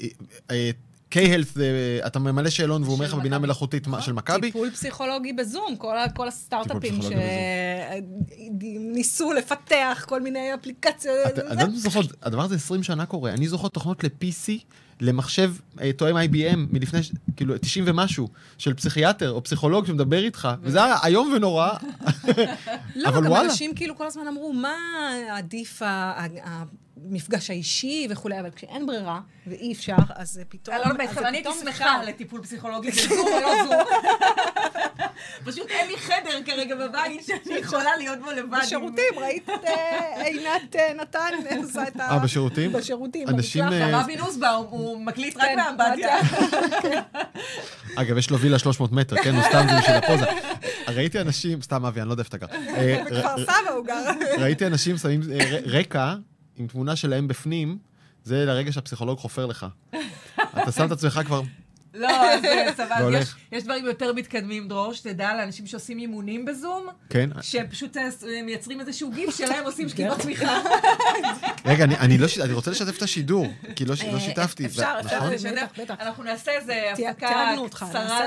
אה, 0.52 0.70
K-Health, 1.14 1.60
אה, 1.60 2.08
אתה 2.08 2.20
ממלא 2.20 2.50
שאלון 2.50 2.84
והוא 2.84 2.94
אומר 2.94 3.06
לך 3.06 3.14
בבינה. 3.14 3.40
מלאכותית 3.40 3.88
של 4.00 4.14
מכבי? 4.14 4.42
טיפול 4.48 4.70
פסיכולוגי 4.72 5.34
בזום, 5.34 5.76
כל, 5.78 5.96
כל 6.16 6.28
הסטארט-אפים 6.28 7.00
שניסו 9.00 9.34
לפתח 9.34 10.06
כל 10.08 10.22
מיני 10.22 10.54
אפליקציות. 10.54 11.38
לא 11.38 11.66
זוכר, 11.74 12.00
הדבר 12.24 12.42
הזה 12.42 12.56
20 12.56 12.84
שנה 12.84 13.06
קורה. 13.06 13.32
אני 13.32 13.48
זוכר 13.48 13.68
תוכנות 13.68 14.04
ל-PC, 14.04 14.52
למחשב 15.02 15.54
אה, 15.82 15.94
תואם 15.94 16.18
IBM 16.18 16.58
מלפני, 16.72 17.00
כאילו, 17.36 17.58
90 17.58 17.86
ומשהו, 17.88 18.28
של 18.58 18.74
פסיכיאטר 18.74 19.32
או 19.32 19.44
פסיכולוג 19.44 19.86
שמדבר 19.86 20.24
איתך, 20.24 20.50
וזה 20.62 20.84
היה 20.84 20.96
איום 21.06 21.34
ונורא, 21.36 21.70
לא, 22.96 23.10
אבל 23.10 23.24
גם 23.24 23.32
וואלה. 23.32 23.46
אנשים 23.46 23.76
כאילו 23.76 23.98
כל 23.98 24.06
הזמן 24.06 24.28
אמרו, 24.28 24.54
מה 24.54 24.76
עדיף 25.32 25.82
המפגש 27.10 27.50
האישי 27.50 28.08
וכולי, 28.10 28.40
אבל 28.40 28.50
כשאין 28.56 28.86
ברירה 28.86 29.20
ואי 29.48 29.74
אפשר, 29.74 29.96
אז 30.16 30.42
פתאום... 30.50 30.76
לא, 30.76 30.94
בעצם, 30.94 31.14
זה 31.14 31.28
אני 31.28 31.38
הייתי 31.38 31.50
שמחה. 31.60 32.04
לטיפול 32.04 32.44
פסיכולוגי 32.44 32.92
בזום 32.92 33.28
או 33.28 33.40
לא 33.40 33.64
זום. 33.64 33.74
פשוט 35.46 35.70
אין 35.70 35.88
לי 35.88 35.98
חדר 35.98 36.44
כרגע 36.46 36.76
בבית 36.76 37.26
שאני 37.26 37.58
יכולה 37.64 37.98
להיות 37.98 38.20
בו 38.20 38.32
לבד. 38.32 38.60
בשירותים, 38.62 39.14
ראית 39.18 39.50
את 39.50 39.66
אה, 39.66 40.24
עינת 40.26 40.76
אה, 40.76 40.94
נתן 40.94 41.30
עושה 41.64 41.88
את 41.88 42.00
ה... 42.00 42.12
אה, 42.12 42.20
בשירותים? 42.20 42.74
בשירותים, 42.74 43.30
אנשים. 43.30 43.64
אה, 43.64 44.02
רבי 44.02 44.16
נוסבאום, 44.16 44.68
הוא 44.70 45.02
מקליט 45.06 45.38
רק 45.38 45.44
כן, 45.44 45.56
מהאמבטיה. 45.56 46.18
אגב, 48.02 48.18
יש 48.18 48.30
לו 48.30 48.40
וילה 48.40 48.60
300 48.60 48.92
מטר, 48.92 49.16
כן? 49.24 49.36
הוא 49.36 49.44
סתם 49.44 49.68
בשביל 49.80 49.96
הפוזה. 49.96 50.26
ראיתי 50.88 51.22
אנשים, 51.22 51.62
סתם 51.62 51.86
אבי, 51.86 52.02
אני 52.02 52.08
לא 52.08 52.14
יודע 52.14 52.24
איפה 52.24 52.38
אתה 52.38 52.48
גר. 52.48 52.48
בכפר 53.06 53.44
סבא 53.44 53.72
הוא 53.76 53.86
גר. 53.86 54.12
ראיתי 54.40 54.68
אנשים 54.68 54.98
שמים 54.98 55.22
רקע 55.66 56.16
עם 56.60 56.68
תמונה 56.68 56.96
שלהם 56.96 57.28
בפנים, 57.28 57.78
זה 58.24 58.46
לרגע 58.46 58.72
שהפסיכולוג 58.72 59.18
חופר 59.20 59.46
לך. 59.46 59.66
אתה 60.64 60.72
שם 60.72 60.86
את 60.86 60.92
עצמך 60.92 61.22
כבר, 61.26 61.42
לא, 61.94 62.10
זה 62.42 62.66
סבבה. 62.78 63.20
יש- 63.20 63.34
יש 63.52 63.64
דברים 63.64 63.86
יותר 63.86 64.14
מתקדמים, 64.14 64.68
דרור, 64.68 64.94
שתדע 64.94 65.34
לאנשים 65.34 65.68
שעושים 65.68 65.98
אימונים 66.00 66.46
בזום, 66.46 66.88
כן? 67.10 67.30
שפשוט 67.42 67.98
אה, 67.98 68.10
מייצרים 68.46 68.80
איזשהו 68.80 69.12
גיף 69.12 69.38
שלהם 69.38 69.66
עושים 69.66 69.90
שכיבות 69.90 70.20
צמיחה. 70.20 70.62
רגע, 71.66 71.84
אני- 71.84 71.98
אני 71.98 72.18
לא 72.18 72.28
אני 72.44 72.54
רוצה 72.54 72.72
לשתף 72.72 72.98
את 72.98 73.02
השידור, 73.02 73.48
כי 73.76 73.86
לא 73.86 73.96
לא 74.12 74.20
שיתפתי. 74.20 74.66
אפשר, 74.66 74.82
ו- 74.98 75.06
אפשר 75.06 75.18
נכון? 75.18 75.32
לשתף. 75.34 75.92
אנחנו 76.02 76.24
נעשה 76.24 76.52
איזה 76.52 76.92
אותך, 77.58 77.86
קצרה 77.90 78.20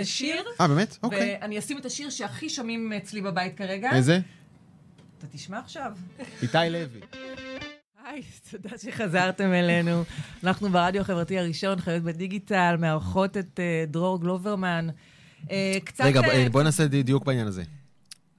לשיר. 0.00 0.42
אה, 0.60 0.68
באמת? 0.68 0.96
אוקיי. 1.02 1.38
ואני 1.42 1.58
אשים 1.58 1.78
את 1.78 1.84
השיר 1.86 2.10
שהכי 2.10 2.48
שומעים 2.50 2.92
אצלי 2.92 3.20
בבית 3.20 3.56
כרגע. 3.58 3.90
איזה? 3.92 4.20
אתה 5.24 5.36
תשמע 5.36 5.58
עכשיו. 5.58 5.92
איתי 6.42 6.58
לוי. 6.70 7.00
היי, 8.04 8.22
תודה 8.50 8.78
שחזרתם 8.78 9.52
אלינו. 9.52 10.02
אנחנו 10.44 10.70
ברדיו 10.70 11.00
החברתי 11.00 11.38
הראשון, 11.38 11.80
חיות 11.80 12.02
בדיגיטל, 12.02 12.76
מארחות 12.78 13.36
את 13.36 13.60
אה, 13.60 13.84
דרור 13.88 14.20
גלוברמן. 14.20 14.88
אה, 15.50 15.78
קצת... 15.84 16.04
רגע, 16.04 16.20
אה, 16.20 16.46
בואי 16.52 16.64
נעשה 16.64 16.86
דיוק 16.86 17.24
בעניין 17.24 17.46
הזה. 17.46 17.62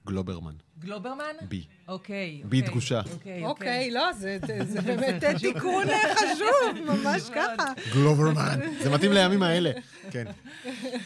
גלוברמן, 0.06 0.54
גלוברמן? 0.84 1.34
בי. 1.48 1.64
אוקיי. 1.88 2.42
בי 2.44 2.58
אוקיי, 2.58 2.70
דגושה. 2.70 3.00
אוקיי, 3.12 3.44
אוקיי, 3.44 3.90
לא, 3.90 4.12
זה 4.12 4.38
זה 4.64 4.80
באמת 4.88 5.24
תיקון 5.24 5.84
חשוב, 6.14 6.84
ממש 6.86 7.22
ככה. 7.34 7.72
גלוברמן. 7.92 8.60
זה 8.82 8.90
מתאים 8.90 9.12
לימים 9.12 9.42
האלה. 9.42 9.70
כן. 10.10 10.24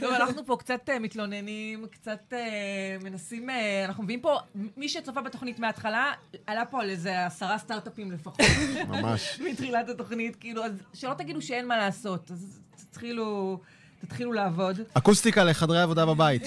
טוב, 0.01 0.13
אנחנו 0.15 0.47
פה 0.47 0.57
קצת 0.59 0.81
אה, 0.89 0.99
מתלוננים, 0.99 1.87
קצת 1.91 2.33
אה, 2.33 2.97
מנסים, 3.03 3.51
אה, 3.51 3.85
אנחנו 3.85 4.03
מביאים 4.03 4.21
פה, 4.21 4.39
מי 4.77 4.89
שצופה 4.89 5.21
בתוכנית 5.21 5.59
מההתחלה, 5.59 6.13
עלה 6.47 6.65
פה 6.65 6.83
על 6.83 6.91
איזה 6.91 7.27
עשרה 7.27 7.59
סטארט-אפים 7.59 8.13
לפחות. 8.13 8.41
ממש. 8.89 9.39
מתחילת 9.51 9.89
התוכנית, 9.89 10.37
כאילו, 10.37 10.65
אז 10.65 10.73
שלא 10.95 11.15
תגידו 11.15 11.43
שאין 11.43 11.69
מה 11.69 11.77
לעשות, 11.77 12.31
אז 12.31 12.61
תתחילו, 12.77 13.61
תתחילו 14.01 14.33
לעבוד. 14.33 14.81
אקוסטיקה 14.95 15.45
לחדרי 15.45 15.83
עבודה 15.83 16.07
בבית. 16.07 16.43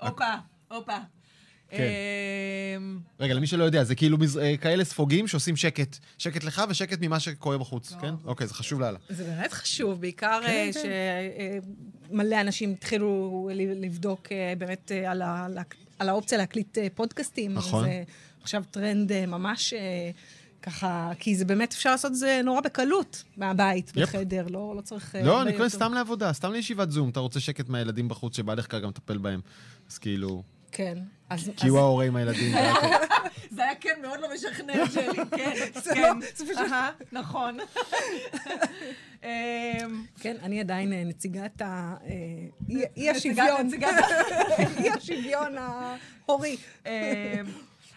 הופה, 0.00 0.34
הופה. 0.70 0.96
כן. 1.70 1.88
אמ, 2.76 2.98
רגע, 3.20 3.34
למי 3.34 3.46
שלא 3.46 3.64
יודע, 3.64 3.84
זה 3.84 3.94
כאילו 3.94 4.16
אה, 4.40 4.56
כאלה 4.56 4.84
ספוגים 4.84 5.28
שעושים 5.28 5.56
שקט. 5.56 5.96
שקט 6.18 6.44
לך 6.44 6.62
ושקט 6.68 6.98
ממה 7.00 7.20
שקורה 7.20 7.58
בחוץ, 7.58 7.92
כן? 8.00 8.14
אוקיי, 8.24 8.46
זה 8.46 8.54
חשוב 8.54 8.80
לאללה. 8.80 8.98
זה 9.08 9.24
באמת 9.24 9.52
חשוב, 9.52 10.00
בעיקר 10.00 10.40
כן, 10.42 10.48
אה, 10.48 10.70
כן. 10.74 12.10
שמלא 12.10 12.40
אנשים 12.40 12.72
התחילו 12.72 13.48
לבדוק 13.54 14.28
אה, 14.32 14.52
באמת 14.58 14.92
על 15.98 16.08
האופציה 16.08 16.38
להקליט 16.38 16.78
פודקאסטים. 16.94 17.54
נכון. 17.54 17.84
זה 17.84 18.02
עכשיו 18.42 18.64
טרנד 18.70 19.26
ממש 19.26 19.74
ככה, 20.62 21.12
כי 21.18 21.36
זה 21.36 21.44
באמת 21.44 21.72
אפשר 21.72 21.90
לעשות 21.90 22.10
את 22.10 22.16
זה 22.16 22.40
נורא 22.44 22.60
בקלות 22.60 23.24
מהבית, 23.36 23.92
יפ. 23.96 23.96
בחדר, 23.96 24.46
לא 24.50 24.74
לא 24.76 24.80
צריך... 24.80 25.14
לא, 25.24 25.42
אני 25.42 25.52
קורא. 25.56 25.68
סתם 25.68 25.92
לעבודה, 25.94 26.32
סתם 26.32 26.52
לישיבת 26.52 26.90
זום. 26.90 27.08
אתה 27.08 27.20
רוצה 27.20 27.40
שקט 27.40 27.68
מהילדים 27.68 28.08
בחוץ 28.08 28.36
שבא 28.36 28.54
לך 28.54 28.70
כרגע 28.70 28.88
מטפל 28.88 29.18
בהם. 29.18 29.40
אז 29.90 29.98
כאילו, 29.98 30.42
כן. 30.76 30.98
אז... 31.30 31.50
כי 31.56 31.68
הוא 31.68 31.78
ההורה 31.78 32.04
עם 32.04 32.16
הילדים. 32.16 32.54
והכל. 32.54 32.86
זה 33.50 33.62
היה 33.62 33.74
כן 33.74 33.98
מאוד 34.02 34.20
לא 34.20 34.28
משכנע 34.34 34.86
שלי, 34.94 35.16
כן, 35.36 35.52
זה 35.74 35.94
כן. 35.94 36.00
לא- 36.02 36.26
זה 36.36 36.44
פשוט- 36.44 36.58
אהה, 36.72 36.90
נכון. 37.12 37.58
אמ, 39.24 39.28
כן, 40.20 40.36
אני 40.42 40.60
עדיין 40.60 40.92
אה, 40.92 41.02
נציגת 41.04 41.62
ה... 41.62 41.94
אה, 42.04 42.86
אי- 42.96 43.10
השוויון. 43.10 43.70
אי 44.78 44.90
השוויון 44.90 45.54
ההורי. 45.58 46.56
אמ, 46.86 46.90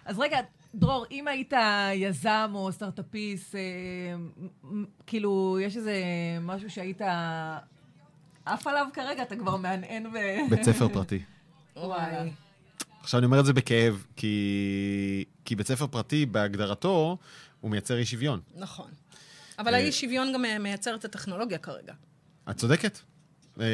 אז 0.06 0.20
רגע, 0.20 0.39
דרור, 0.76 1.06
אם 1.12 1.28
היית 1.28 1.54
יזם 1.94 2.52
או 2.54 2.72
סטארט-אפיסט, 2.72 3.56
מ- 4.63 4.86
כאילו, 5.08 5.58
יש 5.62 5.78
איזה 5.78 5.94
משהו 6.42 6.70
שהיית 6.70 7.02
עף 8.46 8.68
עליו 8.68 8.86
כרגע, 8.94 9.24
אתה 9.24 9.36
כבר 9.36 9.56
מהנהן 9.56 10.06
ו... 10.08 10.18
בית 10.50 10.63
ספר 10.63 10.88
פרטי. 10.89 11.20
וואלה. 11.76 12.24
עכשיו, 13.01 13.17
אני 13.17 13.25
אומר 13.25 13.39
את 13.39 13.45
זה 13.45 13.53
בכאב, 13.53 14.05
כי 14.15 15.25
כי 15.45 15.55
בית 15.55 15.67
ספר 15.67 15.88
פרטי, 15.88 16.25
בהגדרתו, 16.25 17.17
הוא 17.62 17.71
מייצר 17.71 17.97
אי 17.97 18.05
שוויון. 18.05 18.39
נכון. 18.55 18.91
אבל 19.59 19.73
אה, 19.73 19.79
האי 19.79 19.91
שוויון 19.91 20.33
גם 20.33 20.45
מייצר 20.59 20.95
את 20.95 21.05
הטכנולוגיה 21.05 21.57
כרגע. 21.57 21.93
את 22.49 22.57
צודקת. 22.57 22.99
אה, 23.59 23.65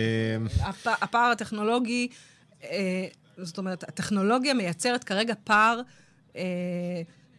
הפ... 0.60 0.88
הפער 0.88 1.32
הטכנולוגי, 1.32 2.08
אה, 2.64 3.08
זאת 3.38 3.58
אומרת, 3.58 3.84
הטכנולוגיה 3.84 4.54
מייצרת 4.54 5.04
כרגע 5.04 5.34
פער, 5.44 5.82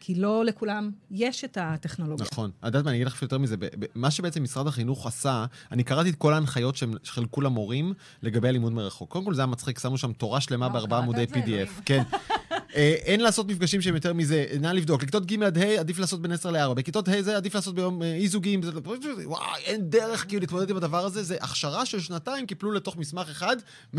כי 0.06 0.14
לא 0.14 0.44
לכולם 0.44 0.90
יש 1.10 1.44
את 1.44 1.58
הטכנולוגיה. 1.60 2.26
נכון. 2.32 2.50
את 2.60 2.64
יודעת 2.64 2.84
מה, 2.84 2.90
אני 2.90 2.96
אגיד 2.96 3.06
לך 3.06 3.22
יותר 3.22 3.38
מזה. 3.38 3.56
מה 3.94 4.10
שבעצם 4.10 4.42
משרד 4.42 4.66
החינוך 4.66 5.06
עשה, 5.06 5.44
אני 5.72 5.84
קראתי 5.84 6.10
את 6.10 6.14
כל 6.14 6.32
ההנחיות 6.34 6.76
שהם 6.76 6.94
חילקו 7.04 7.40
למורים 7.40 7.92
לגבי 8.22 8.48
הלימוד 8.48 8.72
מרחוק. 8.72 9.10
קודם 9.10 9.24
כל 9.24 9.34
זה 9.34 9.40
היה 9.40 9.46
מצחיק, 9.46 9.78
שמו 9.78 9.98
שם 9.98 10.12
תורה 10.12 10.40
שלמה 10.40 10.66
וואו, 10.66 10.72
בארבעה 10.78 10.98
עמודי. 10.98 11.24
PDF. 11.24 11.80
כן. 11.84 12.02
אה, 12.76 12.94
אין 13.04 13.20
לעשות 13.20 13.46
מפגשים 13.48 13.80
שהם 13.82 13.94
יותר 13.94 14.12
מזה, 14.12 14.46
נא 14.60 14.66
לבדוק. 14.68 15.02
לכיתות 15.02 15.26
ג' 15.26 15.42
עד 15.42 15.58
ה' 15.58 15.80
עדיף 15.80 15.98
לעשות 15.98 16.22
בין 16.22 16.32
10 16.32 16.50
ל-4. 16.50 16.74
בכיתות 16.74 17.08
ה' 17.08 17.22
זה 17.22 17.36
עדיף 17.36 17.54
לעשות 17.54 17.74
ביום 17.74 18.02
אה, 18.02 18.14
אי 18.14 18.28
זוגיים. 18.28 18.62
זה- 18.62 18.70
וואי, 19.24 19.60
אין 19.64 19.90
דרך 19.90 20.26
כאילו 20.28 20.40
להתמודד 20.40 20.70
עם 20.70 20.76
הדבר 20.76 21.04
הזה. 21.04 21.22
זה 21.22 21.36
הכשרה 21.40 21.86
של 21.86 22.00
שנתיים, 22.00 22.46
קיפלו 22.46 22.72
לתוך 22.72 22.96
מסמך 22.96 23.28
אחד 23.30 23.56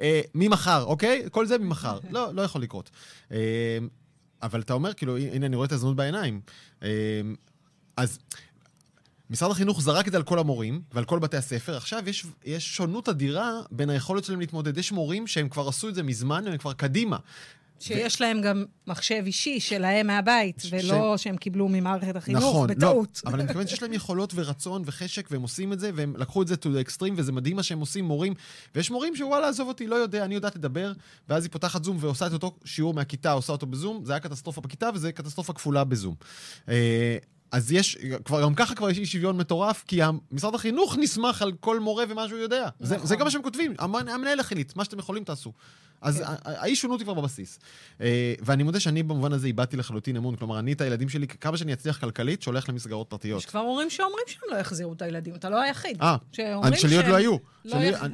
אה, 0.00 0.20
ממחר, 0.34 0.84
אוקיי? 0.84 1.26
כל 1.30 1.46
זה 1.46 1.58
ממחר. 1.58 1.98
לא, 2.10 2.34
לא 2.34 2.42
יכול 2.42 2.62
לקרות. 2.62 2.90
אבל 4.42 4.60
אתה 4.60 4.72
אומר, 4.72 4.94
כאילו, 4.94 5.18
הנה, 5.18 5.46
אני 5.46 5.56
רואה 5.56 5.66
את 5.66 5.72
הזנות 5.72 5.96
בעיניים. 5.96 6.40
אה, 6.82 6.88
אז 7.96 8.18
משרד 9.30 9.50
החינוך 9.50 9.82
זרק 9.82 10.06
את 10.06 10.12
זה 10.12 10.18
על 10.18 10.24
כל 10.24 10.38
המורים 10.38 10.82
ועל 10.92 11.04
כל 11.04 11.18
בתי 11.18 11.36
הספר. 11.36 11.76
עכשיו 11.76 12.08
יש, 12.08 12.26
יש 12.44 12.76
שונות 12.76 13.08
אדירה 13.08 13.60
בין 13.70 13.90
היכולת 13.90 14.24
שלהם 14.24 14.40
להתמודד. 14.40 14.78
יש 14.78 14.92
מורים 14.92 15.26
שהם 15.26 15.48
כבר 15.48 15.68
עשו 15.68 15.88
את 15.88 15.94
זה 15.94 16.02
מזמן, 16.02 16.46
הם 16.46 16.58
כבר 16.58 16.72
קדימה. 16.72 17.16
שיש 17.82 18.20
להם 18.20 18.40
גם 18.40 18.64
מחשב 18.86 19.22
אישי 19.26 19.60
שלהם 19.60 20.06
מהבית, 20.06 20.60
ש- 20.60 20.72
ולא 20.72 21.16
שהם 21.16 21.36
קיבלו 21.36 21.68
ממערכת 21.68 22.16
החינוך 22.16 22.42
נכון, 22.42 22.68
בטעות. 22.68 23.20
לא, 23.24 23.30
אבל 23.30 23.38
אני 23.40 23.48
מתכוון 23.48 23.66
שיש 23.66 23.82
להם 23.82 23.92
יכולות 23.92 24.32
ורצון 24.34 24.82
וחשק, 24.86 25.28
והם 25.30 25.42
עושים 25.42 25.72
את 25.72 25.80
זה, 25.80 25.90
והם 25.94 26.14
לקחו 26.18 26.42
את 26.42 26.48
זה 26.48 26.54
to 26.54 26.66
the 26.66 26.88
extreme, 26.88 27.12
וזה 27.16 27.32
מדהים 27.32 27.56
מה 27.56 27.62
שהם 27.62 27.80
עושים, 27.80 28.04
מורים. 28.04 28.34
ויש 28.74 28.90
מורים 28.90 29.16
שוואלה, 29.16 29.48
עזוב 29.48 29.68
אותי, 29.68 29.86
לא 29.86 29.96
יודע, 29.96 30.24
אני 30.24 30.34
יודעת 30.34 30.56
לדבר, 30.56 30.92
ואז 31.28 31.44
היא 31.44 31.52
פותחת 31.52 31.84
זום 31.84 31.96
ועושה 32.00 32.26
את 32.26 32.32
אותו 32.32 32.56
שיעור 32.64 32.94
מהכיתה, 32.94 33.32
עושה 33.32 33.52
אותו 33.52 33.66
בזום, 33.66 34.04
זה 34.04 34.12
היה 34.12 34.20
קטסטרופה 34.20 34.60
בכיתה, 34.60 34.90
וזה 34.94 35.12
קטסטרופה 35.12 35.52
כפולה 35.52 35.84
בזום. 35.84 36.14
אה, 36.68 37.16
אז 37.52 37.72
יש, 37.72 37.98
כבר, 38.24 38.42
גם 38.42 38.54
ככה 38.54 38.74
כבר 38.74 38.90
יש 38.90 38.98
אי 38.98 39.06
שוויון 39.06 39.36
מטורף, 39.36 39.84
כי 39.88 40.00
משרד 40.32 40.54
החינוך 40.54 40.96
נסמך 41.00 41.42
על 41.42 41.52
כל 41.60 41.80
מורה 41.80 42.04
ומה 42.08 42.28
שהוא 42.28 42.38
יודע. 42.40 42.68
זה, 42.80 42.94
נכון. 42.96 43.06
זה 43.06 43.16
גם 43.16 43.24
מה 43.24 43.30
שהם 43.30 43.42
כותבים, 43.42 43.74
המנ- 43.78 44.10
המנהל 44.10 44.40
החליט, 44.40 44.76
מה 44.76 44.84
שאתם 44.84 44.98
יכולים 44.98 45.24
תעשו. 45.24 45.52
אז 46.02 46.18
כן. 46.18 46.24
האי 46.44 46.76
שונות 46.76 47.00
היא 47.00 47.04
כבר 47.06 47.14
בבסיס. 47.14 47.58
אה, 48.00 48.34
ואני 48.40 48.62
מודה 48.62 48.80
שאני 48.80 49.02
במובן 49.02 49.32
הזה 49.32 49.46
איבדתי 49.46 49.76
לחלוטין 49.76 50.16
אמון. 50.16 50.36
כלומר, 50.36 50.58
אני 50.58 50.72
את 50.72 50.80
הילדים 50.80 51.08
שלי, 51.08 51.26
כמה 51.26 51.56
שאני 51.56 51.72
אצליח 51.72 51.98
כלכלית, 52.00 52.42
שולח 52.42 52.68
למסגרות 52.68 53.10
פרטיות. 53.10 53.40
יש 53.40 53.46
כבר 53.46 53.60
הורים 53.60 53.90
שאומרים 53.90 54.24
שהם 54.26 54.40
לא 54.50 54.56
יחזירו 54.56 54.92
את 54.92 55.02
הילדים, 55.02 55.34
אתה 55.34 55.50
לא 55.50 55.60
היחיד. 55.60 56.02
אה, 56.02 56.16
שלי 56.76 56.96
עוד 56.96 57.06
לא 57.06 57.14
היו. 57.14 57.36
לא 57.64 57.70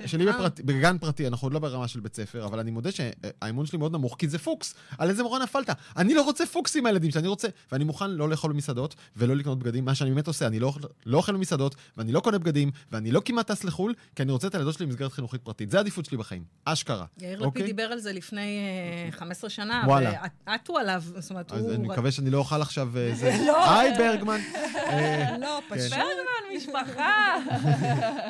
שלי- 0.07 0.29
אה. 0.29 0.49
בגן 0.65 0.99
פרטי, 0.99 1.27
אנחנו 1.27 1.47
עוד 1.47 1.53
לא 1.53 1.59
ברמה 1.59 1.89
של 1.89 2.01
בית 2.01 2.15
ספר, 2.17 2.45
אבל 2.45 2.59
אני 2.59 2.71
מודה 2.71 2.91
שהאמון 2.93 3.67
שלי 3.67 3.79
מאוד 3.79 3.93
נמוך, 3.93 4.17
כי 4.19 4.29
זה 4.29 4.39
פוקס. 4.39 4.75
על 4.99 5.11
איזה 5.11 5.23
מורה 5.23 5.43
נפלת? 5.43 5.71
אני 5.97 6.15
לא 6.15 6.23
רוצה 6.23 6.47
פוקס 6.47 6.77
עם 6.77 6.87
הילדים 6.87 7.11
שלי, 7.11 7.21
אני 7.21 7.29
רוצה... 7.29 7.49
ואני 7.73 7.85
מוכן 7.85 8.11
לא 8.11 8.29
לאכול 8.29 8.53
במסעדות, 8.53 8.95
ולא 9.17 9.37
לקנות 9.37 9.59
בגדים, 9.59 9.85
מה 9.85 9.95
שאני 9.95 10.11
באמת 10.11 10.27
עושה, 10.27 10.47
אני 10.47 10.61
לא 10.61 10.73
לא 11.07 11.17
אוכל 11.17 11.33
במסעדות, 11.33 11.75
ואני 11.97 12.13
לא 12.13 12.21
קונה 12.21 12.39
בגדים, 12.39 12.71
ואני 12.93 13.11
לא 13.11 13.23
כמעט 13.25 13.51
טס 13.51 13.65
לחו"ל, 13.65 13.95
כי 14.17 14.23
אני 14.23 14.33
רוצה 14.33 14.47
את 14.47 14.55
הילדות 14.55 14.75
שלי 14.75 14.87
במסגרת 14.87 15.13
חינוכית 15.13 15.43
פרטית. 15.43 15.71
זה 15.71 15.77
העדיפות 15.77 16.05
שלי 16.05 16.17
בחיים. 16.17 16.45
אשכרה. 16.65 17.05
יאיר 17.21 17.33
לפיד 17.33 17.47
אוקיי? 17.47 17.73
דיבר 17.79 17.93
על 17.93 17.99
זה 17.99 18.13
לפני 18.13 18.59
אה, 19.07 19.13
15 19.13 19.51
שנה, 19.51 19.83
וואלה. 19.87 20.13
ועטו 20.47 20.79
עליו, 20.79 21.03
זאת 21.19 21.31
אומרת, 21.31 21.53
אז 21.53 21.65
הוא... 21.65 21.75
אני 21.75 21.89
מקווה 21.89 22.11
שאני 22.11 22.31
לא 22.31 22.39
אוכל 22.39 22.63
עכשיו... 22.63 22.99
אה, 22.99 23.11
זה. 23.15 23.37
לא. 23.47 23.71
היי, 23.71 23.99
ברגמן. 23.99 24.41
אה, 24.77 25.37
לא, 25.39 25.61
כן. 25.69 25.75
פשוט, 25.77 25.91
ברגמן, 25.93 26.57
משפחה. 26.57 27.37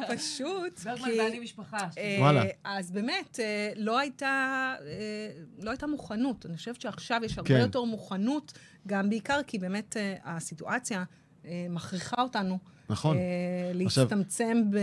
פשוט. 0.16 0.80
ברגמן 0.84 1.08
ואני 1.18 1.38
משפחה. 1.38 1.88
אה, 1.98 2.16
וואלה. 2.20 2.42
אז 2.64 2.90
באמת, 2.90 3.40
אה, 3.40 3.72
לא 3.76 3.98
הייתה, 3.98 4.74
אה, 4.80 5.30
לא 5.58 5.70
הייתה 5.70 5.86
מוכנות. 5.86 6.46
אני 6.46 6.56
חושבת 6.56 6.80
שעכשיו 6.80 7.20
יש 7.24 7.38
הרבה 7.38 7.48
כן. 7.48 7.60
יותר 7.60 7.82
מוכנות, 7.82 8.52
גם 8.86 9.10
בעיקר 9.10 9.40
כי 9.46 9.58
באמת 9.58 9.96
אה, 9.96 10.14
הסיטואציה 10.24 11.04
אה, 11.44 11.66
מכריחה 11.70 12.22
אותנו 12.22 12.58
נכון. 12.90 13.16
אה, 13.16 13.22
להצטמצם 13.74 14.62
ב... 14.70 14.78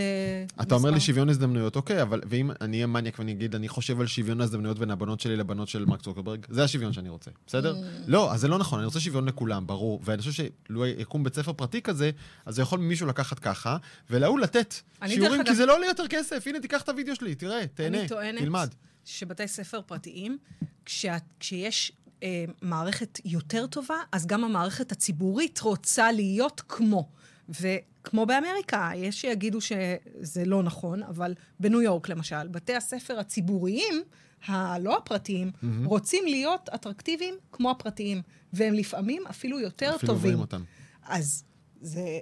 אתה 0.61 0.75
אומר 0.75 0.91
לי. 0.91 0.99
שוויון 0.99 1.29
הזדמנויות, 1.29 1.75
אוקיי, 1.75 2.01
אבל 2.01 2.21
ואם 2.29 2.51
אני 2.61 2.77
אהיה 2.77 2.87
מניאק 2.87 3.19
ואני 3.19 3.31
אגיד, 3.31 3.55
אני 3.55 3.67
חושב 3.67 3.99
על 4.01 4.07
שוויון 4.07 4.41
ההזדמנויות 4.41 4.79
בין 4.79 4.91
הבנות 4.91 5.19
שלי 5.19 5.35
לבנות 5.35 5.67
של 5.67 5.85
מרק 5.85 6.01
צוקרברג, 6.01 6.45
זה 6.49 6.63
השוויון 6.63 6.93
שאני 6.93 7.09
רוצה, 7.09 7.31
בסדר? 7.47 7.75
Mm. 7.75 7.83
לא, 8.07 8.33
אז 8.33 8.41
זה 8.41 8.47
לא 8.47 8.57
נכון, 8.57 8.79
אני 8.79 8.85
רוצה 8.85 8.99
שוויון 8.99 9.25
לכולם, 9.25 9.67
ברור. 9.67 10.01
ואני 10.03 10.21
חושב 10.21 10.31
שלו 10.67 10.85
יקום 10.85 11.23
בית 11.23 11.35
ספר 11.35 11.53
פרטי 11.53 11.81
כזה, 11.81 12.11
אז 12.45 12.55
זה 12.55 12.61
יכול 12.61 12.79
מישהו 12.79 13.07
לקחת 13.07 13.39
ככה, 13.39 13.77
ולהוא 14.09 14.39
לתת 14.39 14.75
שיעורים, 15.07 15.43
כי 15.43 15.55
זה 15.55 15.65
לא 15.65 15.75
עולה 15.75 15.85
יותר 15.85 16.07
כסף. 16.09 16.47
הנה, 16.47 16.59
תיקח 16.59 16.81
את 16.81 16.89
הוידאו 16.89 17.15
שלי, 17.15 17.35
תראה, 17.35 17.67
תהנה, 17.67 17.97
תלמד. 18.39 18.69
שבתי 19.05 19.47
ספר 19.47 19.81
פרטיים, 19.81 20.37
כשה, 20.85 21.17
כשיש 21.39 21.91
אה, 22.23 22.45
מערכת 22.61 23.19
יותר 23.25 23.67
טובה, 23.67 23.95
אז 24.11 24.27
גם 24.27 24.43
המערכת 24.43 24.91
הציבורית 24.91 25.59
רוצה 25.59 26.11
להיות 26.11 26.61
כמו. 26.67 27.09
וכמו 27.49 28.25
באמריקה, 28.25 28.91
יש 28.95 29.21
שיגידו 29.21 29.61
שזה 29.61 30.45
לא 30.45 30.63
נכון, 30.63 31.03
אבל 31.03 31.33
בניו 31.59 31.81
יורק 31.81 32.09
למשל, 32.09 32.47
בתי 32.47 32.75
הספר 32.75 33.19
הציבוריים, 33.19 34.03
הלא 34.45 34.97
הפרטיים, 34.97 35.51
mm-hmm. 35.55 35.65
רוצים 35.85 36.23
להיות 36.25 36.69
אטרקטיביים 36.69 37.35
כמו 37.51 37.71
הפרטיים, 37.71 38.21
והם 38.53 38.73
לפעמים 38.73 39.23
אפילו 39.29 39.59
יותר 39.59 39.95
אפילו 39.95 39.99
טובים. 40.13 40.15
עוברים 40.15 40.39
אותם. 40.39 40.63
אז 41.03 41.43
זה... 41.81 42.19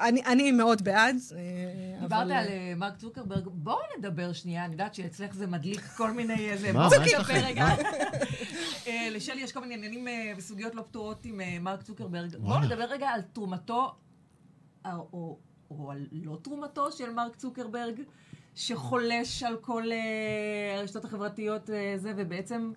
אני, 0.00 0.22
אני 0.24 0.52
מאוד 0.52 0.84
בעד. 0.84 1.16
אה, 1.36 2.00
דיברת 2.00 2.12
אבל- 2.12 2.32
על 2.32 2.48
אה, 2.48 2.72
מרק 2.76 2.96
צוקרברג, 2.96 3.48
בואו 3.52 3.78
נדבר 3.98 4.32
שנייה, 4.32 4.64
אני 4.64 4.72
יודעת 4.72 4.94
שאצלך 4.94 5.34
זה 5.34 5.46
מדליק 5.46 5.80
כל 5.96 6.10
מיני 6.10 6.50
איזה... 6.50 6.72
מה? 6.72 6.88
בואו 6.88 7.00
מה 7.00 7.06
יש 7.06 7.14
לכם? 7.14 7.34
רגע. 7.44 7.66
אה, 8.86 9.08
לשלי 9.10 9.40
יש 9.40 9.52
כל 9.52 9.60
מיני 9.60 9.74
עניינים 9.74 10.08
אה, 10.08 10.32
וסוגיות 10.36 10.74
לא 10.74 10.82
פתורות 10.82 11.24
עם 11.24 11.40
אה, 11.40 11.58
מרק 11.60 11.82
צוקרברג. 11.82 12.36
בואו. 12.36 12.60
נדבר 12.60 12.84
רגע 12.84 13.08
על 13.08 13.20
תרומתו, 13.20 13.84
אה, 13.84 13.90
או 14.86 15.38
או 15.78 15.90
על 15.90 16.06
לא 16.12 16.38
תרומתו 16.42 16.92
של 16.92 17.10
מרק 17.10 17.36
צוקרברג, 17.36 18.00
שחולש 18.54 19.42
על 19.42 19.56
כל 19.60 19.82
אה, 19.92 20.78
הרשתות 20.78 21.04
החברתיות 21.04 21.70
אה, 21.70 21.94
זה, 21.96 22.12
ובעצם, 22.16 22.72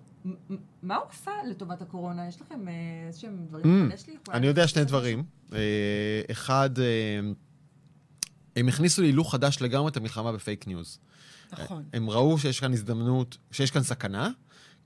מה 0.84 0.96
הוא 0.96 1.06
עשה 1.10 1.32
לטובת 1.50 1.82
הקורונה? 1.82 2.28
יש 2.28 2.42
לכם 2.42 2.68
אה, 2.68 2.74
איזשהם 3.08 3.46
דברים 3.48 3.90
אממ, 3.92 4.08
לי? 4.08 4.18
אני 4.32 4.48
יודע 4.48 4.68
שני? 4.68 4.84
דברים. 4.86 5.24
אחד, 6.32 6.70
הם 8.56 8.68
הכניסו 8.68 9.02
להילוך 9.02 9.32
חדש 9.32 9.62
לגמרי 9.62 9.92
את 9.92 9.98
המלחמה 9.98 10.32
בפייק 10.32 10.68
ניוז. 10.68 11.00
נכון. 11.52 11.84
הם 11.94 12.10
ראו 12.10 12.38
שיש 12.38 12.60
כאן 12.60 12.74
הזדמנות, 12.74 13.38
שיש 13.52 13.72
כאן 13.72 13.84
סכנה, 13.84 14.30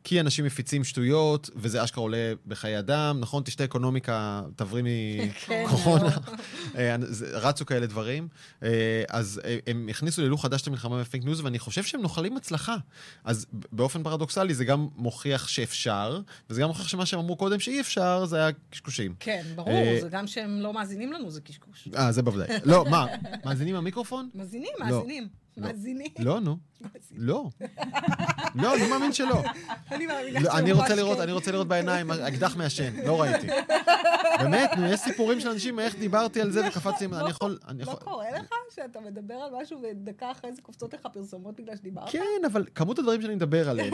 כי 0.04 0.20
אנשים 0.20 0.46
מפיצים 0.46 0.84
שטויות, 0.84 1.50
וזה 1.56 1.84
אשכרה 1.84 2.02
עולה 2.02 2.18
בחיי 2.48 2.80
אדם, 2.80 3.18
נכון? 3.20 3.44
תשתה 3.44 3.64
אקונומיקה, 3.64 4.42
תבריא 4.56 4.84
כן, 5.46 5.64
מקורונה. 5.66 6.10
אה, 6.78 6.96
זה- 7.02 7.38
רצו 7.38 7.66
כאלה 7.66 7.86
דברים. 7.86 8.28
אה, 8.64 8.70
אז 9.10 9.42
אה, 9.46 9.58
הם 9.68 9.88
הכניסו 9.90 10.22
להילוך 10.22 10.42
חדש 10.42 10.62
את 10.62 10.68
המלחמה 10.68 11.00
בפייק 11.02 11.24
ניוז, 11.24 11.42
ואני 11.42 11.60
חושב 11.60 11.84
שהם 11.84 12.02
נוחלים 12.02 12.38
הצלחה. 12.38 12.76
אז 13.24 13.46
באופן 13.72 14.04
פרדוקסלי 14.04 14.54
זה 14.54 14.66
גם 14.66 14.88
מוכיח 14.96 15.48
שאפשר, 15.48 16.22
וזה 16.50 16.62
גם 16.62 16.68
מוכיח 16.68 16.88
שמה 16.88 17.06
שהם 17.06 17.20
אמרו 17.20 17.36
קודם 17.36 17.60
שאי 17.60 17.80
אפשר, 17.82 18.26
זה 18.26 18.38
היה 18.38 18.50
קשקושים. 18.70 19.16
כן, 19.20 19.44
ברור, 19.56 19.70
אה, 19.74 19.98
זה 20.02 20.10
גם 20.10 20.28
שהם 20.28 20.62
לא 20.62 20.74
מאזינים 20.74 21.14
לנו, 21.14 21.32
זה 21.32 21.42
קשקוש. 21.42 21.88
אה, 21.98 22.12
זה 22.12 22.22
בוודאי. 22.22 22.48
לא, 22.66 22.86
מה, 22.90 23.06
מאזינים 23.46 23.76
למיקרופון? 23.76 24.30
מאזינים, 24.36 24.72
לא. 24.80 24.86
מאזינים. 24.86 25.28
לא. 25.60 25.68
מאזינים. 25.68 26.12
לא, 26.20 26.40
נו. 26.40 26.58
לא. 27.18 27.50
לא, 28.56 28.76
אני 28.76 28.88
מאמין 28.88 29.14
שלא. 29.14 29.44
אני 29.92 30.06
מאמינה 30.06 30.40
לא, 30.40 30.52
אני 30.58 30.70
שממש 30.70 30.82
רוצה 30.82 30.96
לראות, 30.96 31.18
כן. 31.18 31.24
אני 31.24 31.32
רוצה 31.32 31.52
לראות 31.52 31.68
בעיניים, 31.68 32.12
אקדח 32.12 32.56
מעשן, 32.56 33.06
לא 33.06 33.22
ראיתי. 33.22 33.48
באמת, 34.40 34.70
נו, 34.78 34.86
יש 34.86 35.00
סיפורים 35.00 35.40
של 35.40 35.50
אנשים, 35.50 35.80
איך 35.80 35.96
דיברתי 35.96 36.42
על 36.42 36.52
זה 36.52 36.68
וקפצתי, 36.68 37.06
אני 37.06 37.30
יכול... 37.30 37.58
אני 37.68 37.78
לא 37.78 37.84
יכול... 37.84 38.00
קורה 38.00 38.32
לך 38.32 38.50
שאתה 38.76 39.00
מדבר 39.00 39.34
על 39.34 39.62
משהו 39.62 39.82
ודקה 39.84 40.32
אחרי 40.32 40.54
זה 40.54 40.62
קופצות 40.62 40.94
לך 40.94 41.08
פרסומות 41.14 41.56
בגלל 41.60 41.76
שדיברת? 41.76 42.10
כן, 42.10 42.46
אבל 42.52 42.66
כמות 42.76 43.00
הדברים 43.00 43.22
שאני 43.22 43.36
מדבר 43.36 43.70
עליהם, 43.70 43.94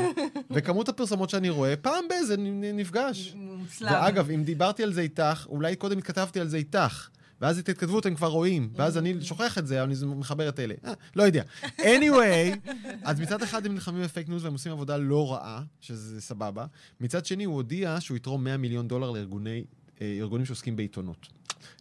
וכמות 0.52 0.90
הפרסומות 0.90 1.30
שאני 1.30 1.50
רואה, 1.50 1.76
פעם 1.76 2.08
באיזה 2.10 2.36
נפגש. 2.74 3.34
מוצלב. 3.36 3.92
ואגב, 3.92 4.30
אם 4.32 4.44
דיברתי 4.44 4.84
על 4.84 4.94
זה 4.94 5.02
איתך, 5.02 5.46
אולי 5.50 5.76
קודם 5.76 5.98
התכתבתי 5.98 6.40
על 6.40 6.48
זה 6.48 6.58
איתך. 6.58 7.10
ואז 7.42 7.60
את 7.60 7.70
ההתכתבות 7.70 8.06
הם 8.06 8.16
כבר 8.16 8.28
רואים, 8.28 8.70
ואז 8.76 8.98
אני 8.98 9.22
שוכח 9.22 9.58
את 9.58 9.68
זה, 9.68 9.84
אבל 9.84 9.92
אני 9.92 10.16
מחבר 10.16 10.50
את 10.50 10.60
אלה. 10.60 10.74
אה, 10.86 10.94
לא 11.16 11.24
יודע. 11.24 11.44
anyway, 11.78 12.72
אז 13.04 13.20
מצד 13.20 13.42
אחד 13.42 13.66
הם 13.66 13.74
נלחמים 13.74 14.04
בפייק 14.04 14.30
ניוז 14.30 14.44
והם 14.44 14.54
עושים 14.54 14.72
עבודה 14.72 14.98
לא 14.98 15.34
רעה, 15.34 15.64
שזה 15.82 16.22
סבבה. 16.22 16.66
מצד 17.02 17.26
שני, 17.26 17.44
הוא 17.44 17.56
הודיע 17.56 17.98
שהוא 18.00 18.18
יתרום 18.18 18.44
100 18.44 18.58
מיליון 18.58 18.88
דולר 18.88 19.12
לארגוני, 19.12 19.64
אה, 20.02 20.46
שעוסקים 20.46 20.76
בעיתונות. 20.76 21.28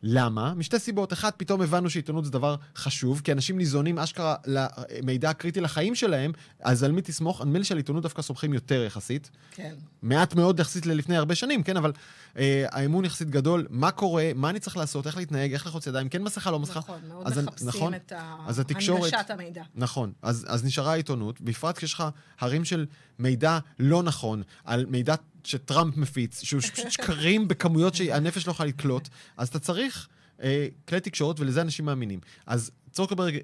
למה? 0.03 0.55
משתי 0.55 0.79
סיבות. 0.79 1.13
אחת, 1.13 1.35
פתאום 1.37 1.63
הבנו 1.63 1.91
שעיתונות 1.91 2.25
זה 2.25 2.31
דבר 2.31 2.57
חשוב, 2.77 3.21
כי 3.25 3.33
אנשים 3.33 3.59
ניזונים 3.59 3.99
אשכרה 3.99 4.35
למידע 4.47 5.31
הקריטי 5.31 5.61
לחיים 5.61 5.95
שלהם, 5.95 6.33
אז 6.61 6.83
על 6.83 6.93
מי 6.93 7.03
תסמוך? 7.03 7.41
נדמה 7.43 7.59
לי 7.59 7.65
שעל 7.65 7.79
עיתונות 7.79 8.03
דווקא 8.03 8.23
סומכים 8.23 8.55
יותר 8.55 8.83
יחסית. 8.85 9.31
כן. 9.51 9.75
מעט 10.03 10.35
מאוד 10.35 10.61
יחסית 10.61 10.87
ללפני 10.87 11.17
הרבה 11.17 11.35
שנים, 11.35 11.63
כן, 11.63 11.77
אבל 11.77 11.93
אה, 12.39 12.67
האמון 12.71 13.05
יחסית 13.05 13.31
גדול, 13.31 13.67
מה 13.71 13.91
קורה, 13.91 14.31
מה 14.35 14.51
אני 14.51 14.61
צריך 14.61 14.77
לעשות, 14.77 15.07
איך 15.07 15.17
להתנהג, 15.17 15.53
איך 15.53 15.67
לחוץ 15.67 15.87
ידיים, 15.87 16.09
כן 16.09 16.23
מסכה, 16.23 16.51
לא 16.51 16.59
מסכה. 16.59 16.79
נכון, 16.79 16.99
מאוד 17.09 17.27
אז 17.27 17.39
מחפשים 17.39 17.69
נכון? 17.69 17.95
את 17.95 18.13
אז 18.47 18.59
התקשורת- 18.59 19.13
הנגשת 19.13 19.31
המידע. 19.31 19.63
נכון, 19.75 20.13
אז, 20.23 20.47
אז 20.49 20.65
נשארה 20.65 20.93
העיתונות, 20.93 21.41
בפרט 21.41 21.77
כשיש 21.77 21.95
לך 21.95 22.05
הרים 22.41 22.65
של 22.65 22.87
מידע 23.19 23.59
לא 23.79 24.03
נכון, 24.03 24.43
על 24.65 24.87
מידע 24.87 25.15
שטראמפ 25.47 25.97
מפיץ, 25.97 26.43
שהוא 26.43 26.61
פשוט 26.61 26.91
שקרים 26.91 27.49
בכמויות 27.49 27.95
שהנפש 27.95 28.47
לא 28.47 28.53
יכולה 28.53 28.69
לקלוט, 28.69 29.09
אז 29.37 29.49
אתה 29.49 29.59
צריך 29.59 30.09
אה, 30.43 30.69
כלי 30.89 31.01
תקשורת, 31.01 31.41
ולזה 31.41 31.61
אנשים 31.61 31.85
מאמינים. 31.85 32.21
אז 32.47 32.71
צוקרברג 32.91 33.39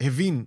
הבין 0.00 0.44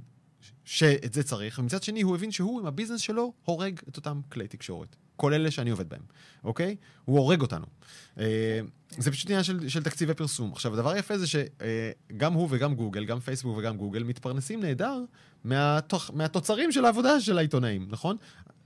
שאת 0.66 1.14
זה 1.14 1.24
צריך, 1.24 1.60
ומצד 1.60 1.84
שני 1.84 2.02
הוא 2.02 2.16
הבין 2.16 2.32
שהוא 2.32 2.60
עם 2.60 2.66
הביזנס 2.66 3.02
שלו 3.02 3.34
הורג 3.44 3.80
את 3.90 3.98
אותם 3.98 4.22
כלי 4.32 4.48
תקשורת. 4.48 4.96
כל 5.16 5.34
אלה 5.34 5.52
שאני 5.52 5.70
עובד 5.70 5.90
בהם, 5.90 6.02
אוקיי? 6.44 6.76
הוא 7.06 7.20
הורג 7.20 7.42
אותנו. 7.42 7.66
אה, 8.20 8.60
זה 8.98 9.12
פשוט 9.12 9.30
עניין 9.30 9.44
של, 9.44 9.70
של 9.70 9.84
תקציבי 9.84 10.14
פרסום. 10.14 10.52
עכשיו, 10.52 10.74
הדבר 10.74 10.90
היפה 10.90 11.18
זה 11.18 11.26
שגם 11.28 12.34
הוא 12.34 12.48
וגם 12.52 12.76
גוגל, 12.76 13.06
גם 13.06 13.20
פייסבוק 13.20 13.58
וגם 13.58 13.78
גוגל, 13.78 14.04
מתפרנסים 14.04 14.60
נהדר 14.60 15.00
מהתוך, 15.44 16.12
מהתוצרים 16.14 16.72
של 16.72 16.86
העבודה 16.86 17.20
של 17.20 17.38
העיתונאים, 17.38 17.88
נכון? 17.90 18.18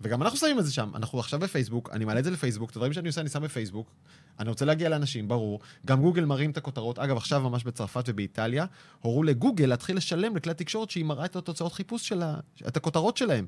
וגם 0.02 0.22
אנחנו 0.22 0.38
שמים 0.38 0.60
את 0.60 0.66
זה 0.66 0.74
שם. 0.74 0.92
אנחנו 0.96 1.20
עכשיו 1.20 1.40
בפייסבוק, 1.40 1.90
אני 1.94 2.06
מעלה 2.06 2.20
את 2.20 2.24
זה 2.24 2.32
לפייסבוק, 2.32 2.72
את 2.72 2.76
הדברים 2.76 2.94
שאני 2.94 3.08
עושה 3.08 3.22
אני 3.22 3.30
שם 3.30 3.42
בפייסבוק. 3.44 3.92
אני 4.40 4.50
רוצה 4.50 4.66
להגיע 4.66 4.90
לאנשים, 4.90 5.28
ברור. 5.28 5.60
גם 5.86 6.02
גוגל 6.02 6.26
מראים 6.26 6.52
את 6.52 6.58
הכותרות. 6.58 7.00
אגב, 7.00 7.18
עכשיו 7.18 7.42
ממש 7.42 7.64
בצרפת 7.64 8.04
ובאיטליה, 8.08 8.66
הורו 9.02 9.24
לגוגל 9.24 9.66
להתחיל 9.66 9.98
לשלם 9.98 10.36
לכלי 10.36 10.52
התקשורת 10.52 10.90
שהיא 10.90 11.06
מראה 11.06 11.26
את 11.26 11.36
התוצאות 11.36 11.74
חיפוש 11.74 12.08
שלה, 12.08 12.36
את 12.68 12.78
הכותרות 12.78 13.18
שלהם. 13.18 13.46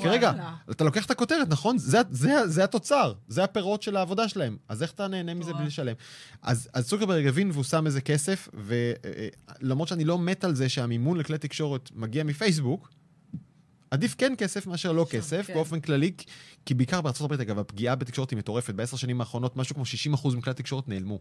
כי 0.00 0.08
רגע. 0.08 0.32
אתה 0.70 0.84
לוקח 0.84 1.06
את 1.06 1.10
הכותרת, 1.10 1.48
נכון? 1.48 1.78
זה, 1.78 1.98
זה, 2.10 2.48
זה 2.48 2.64
התוצר, 2.64 3.12
זה 3.28 3.44
הפירות 3.44 3.82
של 3.82 3.96
העבודה 3.96 4.28
שלהם. 4.28 4.56
אז 4.68 4.82
איך 4.82 4.92
אתה 4.92 5.08
נהנה 5.08 5.34
מזה 5.34 5.52
בלי 5.52 5.66
לשלם? 5.66 5.94
אז, 6.42 6.68
אז 6.72 6.88
צוקרברג 6.88 7.26
הבין 7.26 7.50
והוא 7.50 7.64
שם 7.64 7.86
איזה 7.86 8.00
כסף, 8.00 8.48
ולמרות 8.54 9.88
שאני 9.88 10.04
לא 10.04 10.18
מת 10.18 10.44
על 10.44 10.54
זה 10.54 10.68
שהמימון 10.68 11.16
לכלי 11.16 11.38
תקשורת 11.38 11.90
מגיע 11.94 12.24
מפייסבוק, 12.24 12.90
עדיף 13.90 14.14
כן 14.18 14.32
כסף 14.38 14.66
מאשר 14.66 14.92
לא 14.92 15.06
כסף, 15.10 15.46
כן. 15.46 15.54
באופן 15.54 15.80
כללי, 15.80 16.12
כי 16.66 16.74
בעיקר 16.74 17.00
בארצות 17.00 17.24
הברית, 17.24 17.40
אגב, 17.40 17.58
הפגיעה 17.58 17.94
בתקשורת 17.94 18.30
היא 18.30 18.38
מטורפת. 18.38 18.74
בעשר 18.74 18.96
שנים 18.96 19.20
האחרונות, 19.20 19.56
משהו 19.56 19.74
כמו 19.74 19.84
60% 20.14 20.36
מכלי 20.36 20.50
התקשורת 20.50 20.88
נעלמו. 20.88 21.18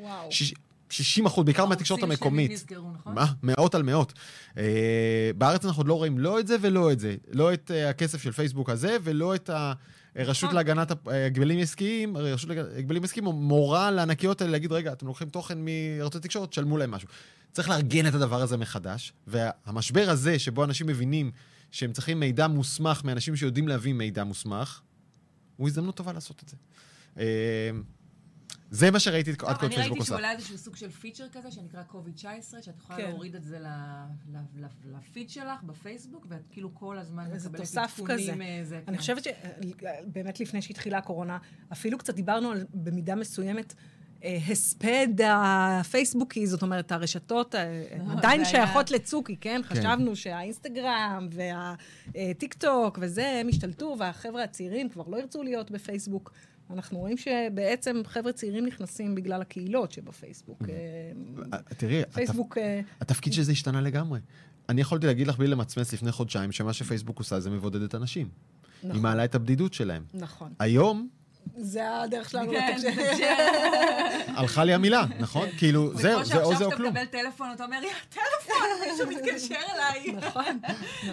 וואו. 0.00 0.32
שיש... 0.32 0.54
60 0.90 1.26
אחוז, 1.26 1.44
בעיקר 1.44 1.66
מהתקשורת 1.66 2.02
ערוצים 2.02 2.16
שלמים 2.16 2.28
המקומית. 2.28 2.50
נסגרו, 2.50 2.92
נכון? 2.92 3.14
מה? 3.14 3.26
מאות 3.42 3.74
על 3.74 3.82
מאות. 3.82 4.12
אה, 4.58 5.30
בארץ 5.38 5.64
אנחנו 5.64 5.80
עוד 5.80 5.88
לא 5.88 5.94
רואים 5.94 6.18
לא 6.18 6.40
את 6.40 6.46
זה 6.46 6.56
ולא 6.60 6.92
את 6.92 7.00
זה. 7.00 7.16
לא 7.32 7.54
את 7.54 7.70
אה, 7.74 7.90
הכסף 7.90 8.22
של 8.22 8.32
פייסבוק 8.32 8.70
הזה, 8.70 8.96
ולא 9.02 9.34
את 9.34 9.50
הרשות 10.16 10.44
נכון. 10.44 10.56
להגנת 10.56 10.92
אה, 11.08 11.26
הגבלים 11.26 11.58
עסקיים, 11.58 12.16
הרשות 12.16 12.50
להגבלים 12.50 13.04
עסקיים 13.04 13.24
מורה 13.24 13.90
לענקיות 13.90 14.40
האלה 14.40 14.52
להגיד, 14.52 14.72
רגע, 14.72 14.92
אתם 14.92 15.06
לוקחים 15.06 15.28
תוכן 15.28 15.58
מערוצי 15.64 16.20
תקשורת, 16.20 16.50
תשלמו 16.50 16.76
להם 16.76 16.90
משהו. 16.90 17.08
צריך 17.52 17.68
לארגן 17.68 18.06
את 18.06 18.14
הדבר 18.14 18.42
הזה 18.42 18.56
מחדש, 18.56 19.12
והמשבר 19.26 20.10
הזה, 20.10 20.38
שבו 20.38 20.64
אנשים 20.64 20.86
מבינים 20.86 21.30
שהם 21.70 21.92
צריכים 21.92 22.20
מידע 22.20 22.46
מוסמך 22.46 23.04
מאנשים 23.04 23.36
שיודעים 23.36 23.68
להביא 23.68 23.92
מידע 23.92 24.24
מוסמך, 24.24 24.80
הוא 25.56 25.68
הזדמנות 25.68 25.96
טובה 25.96 26.12
לעשות 26.12 26.42
את 26.44 26.48
זה. 26.48 26.56
אה, 27.18 27.70
זה 28.70 28.90
מה 28.90 29.00
שראיתי 29.00 29.30
עד 29.30 29.36
כה 29.36 29.50
את 29.52 29.56
טוב, 29.60 29.64
אני 29.64 29.74
פייסבוק 29.74 29.98
ראיתי 29.98 29.98
עושה. 29.98 30.14
העלה 30.14 30.32
איזשהו 30.32 30.58
סוג 30.58 30.76
של 30.76 30.90
פיצ'ר 30.90 31.24
כזה, 31.32 31.50
שנקרא 31.50 31.82
COVID-19, 31.90 32.62
שאת 32.62 32.78
יכולה 32.78 32.98
כן. 32.98 33.08
להוריד 33.08 33.34
את 33.34 33.44
זה 33.44 33.58
לפיד 34.84 35.30
שלך 35.30 35.62
בפייסבוק, 35.62 36.26
ואת 36.28 36.46
כאילו 36.50 36.74
כל 36.74 36.98
הזמן 36.98 37.26
איזה 37.32 37.48
מקבלת 37.48 37.60
תוסף 37.60 37.94
עדכונים, 37.98 38.34
כזה. 38.62 38.74
אה, 38.74 38.80
אני 38.88 38.96
כן. 38.96 39.00
חושבת 39.00 39.24
שבאמת 39.24 40.40
לפני 40.40 40.62
שהתחילה 40.62 40.98
הקורונה, 40.98 41.38
אפילו 41.72 41.98
קצת 41.98 42.14
דיברנו 42.14 42.50
על, 42.50 42.64
במידה 42.74 43.14
מסוימת, 43.14 43.74
אה, 44.24 44.38
הספד 44.48 45.08
הפייסבוקי, 45.24 46.46
זאת 46.46 46.62
אומרת, 46.62 46.92
הרשתות 46.92 47.54
אה, 47.54 47.84
עדיין 48.18 48.44
שייכות 48.44 48.90
לצוקי, 48.90 49.36
כן? 49.40 49.60
חשבנו 49.64 50.16
שהאינסטגרם 50.16 51.28
והטיק 51.30 52.54
טוק 52.54 52.98
וזה, 53.02 53.28
הם 53.40 53.48
השתלטו, 53.48 53.96
והחבר'ה 53.98 54.44
הצעירים 54.44 54.88
כבר 54.88 55.04
לא 55.08 55.16
ירצו 55.16 55.42
להיות 55.42 55.70
בפייסבוק. 55.70 56.32
אנחנו 56.70 56.98
רואים 56.98 57.16
שבעצם 57.16 58.02
חבר'ה 58.04 58.32
צעירים 58.32 58.66
נכנסים 58.66 59.14
בגלל 59.14 59.40
הקהילות 59.40 59.92
שבפייסבוק. 59.92 60.62
אה, 60.62 60.74
אה, 61.52 61.58
תראי, 61.76 62.02
פייסבוק... 62.12 62.58
אה, 62.58 62.80
התפקיד 63.00 63.32
של 63.32 63.42
זה 63.42 63.52
השתנה 63.52 63.80
לגמרי. 63.80 64.20
אני 64.68 64.80
יכולתי 64.80 65.06
להגיד 65.06 65.26
לך 65.26 65.38
בלי 65.38 65.46
למצמץ 65.46 65.92
לפני 65.92 66.12
חודשיים, 66.12 66.52
שמה 66.52 66.72
שפייסבוק 66.72 67.18
עושה 67.18 67.40
זה 67.40 67.50
מבודד 67.50 67.82
את 67.82 67.94
הנשים. 67.94 68.28
היא 68.82 68.90
נכון. 68.90 69.02
מעלה 69.02 69.24
את 69.24 69.34
הבדידות 69.34 69.74
שלהם. 69.74 70.04
נכון. 70.14 70.52
היום 70.58 71.08
זה 71.56 72.00
הדרך 72.02 72.30
שלנו 72.30 72.50
כן, 72.50 72.70
לתקשר. 72.76 72.90
תקשר. 72.90 73.34
הלכה 74.36 74.64
לי 74.64 74.74
המילה, 74.74 75.04
נכון? 75.18 75.48
כאילו, 75.58 75.94
זה 75.96 76.12
כמו 76.14 76.24
זה 76.24 76.42
או 76.42 76.52
זה 76.52 76.54
שעכשיו 76.54 76.66
או 76.66 76.70
שאתה 76.70 76.76
כלום. 76.76 76.92
מקבל 76.92 77.04
טלפון, 77.04 77.48
אתה 77.54 77.64
אומר, 77.64 77.76
יא, 77.82 77.88
טלפון, 78.08 78.56
מישהו 78.90 79.10
מתקשר 79.10 79.54
אליי. 79.74 80.12
נכון, 80.12 80.58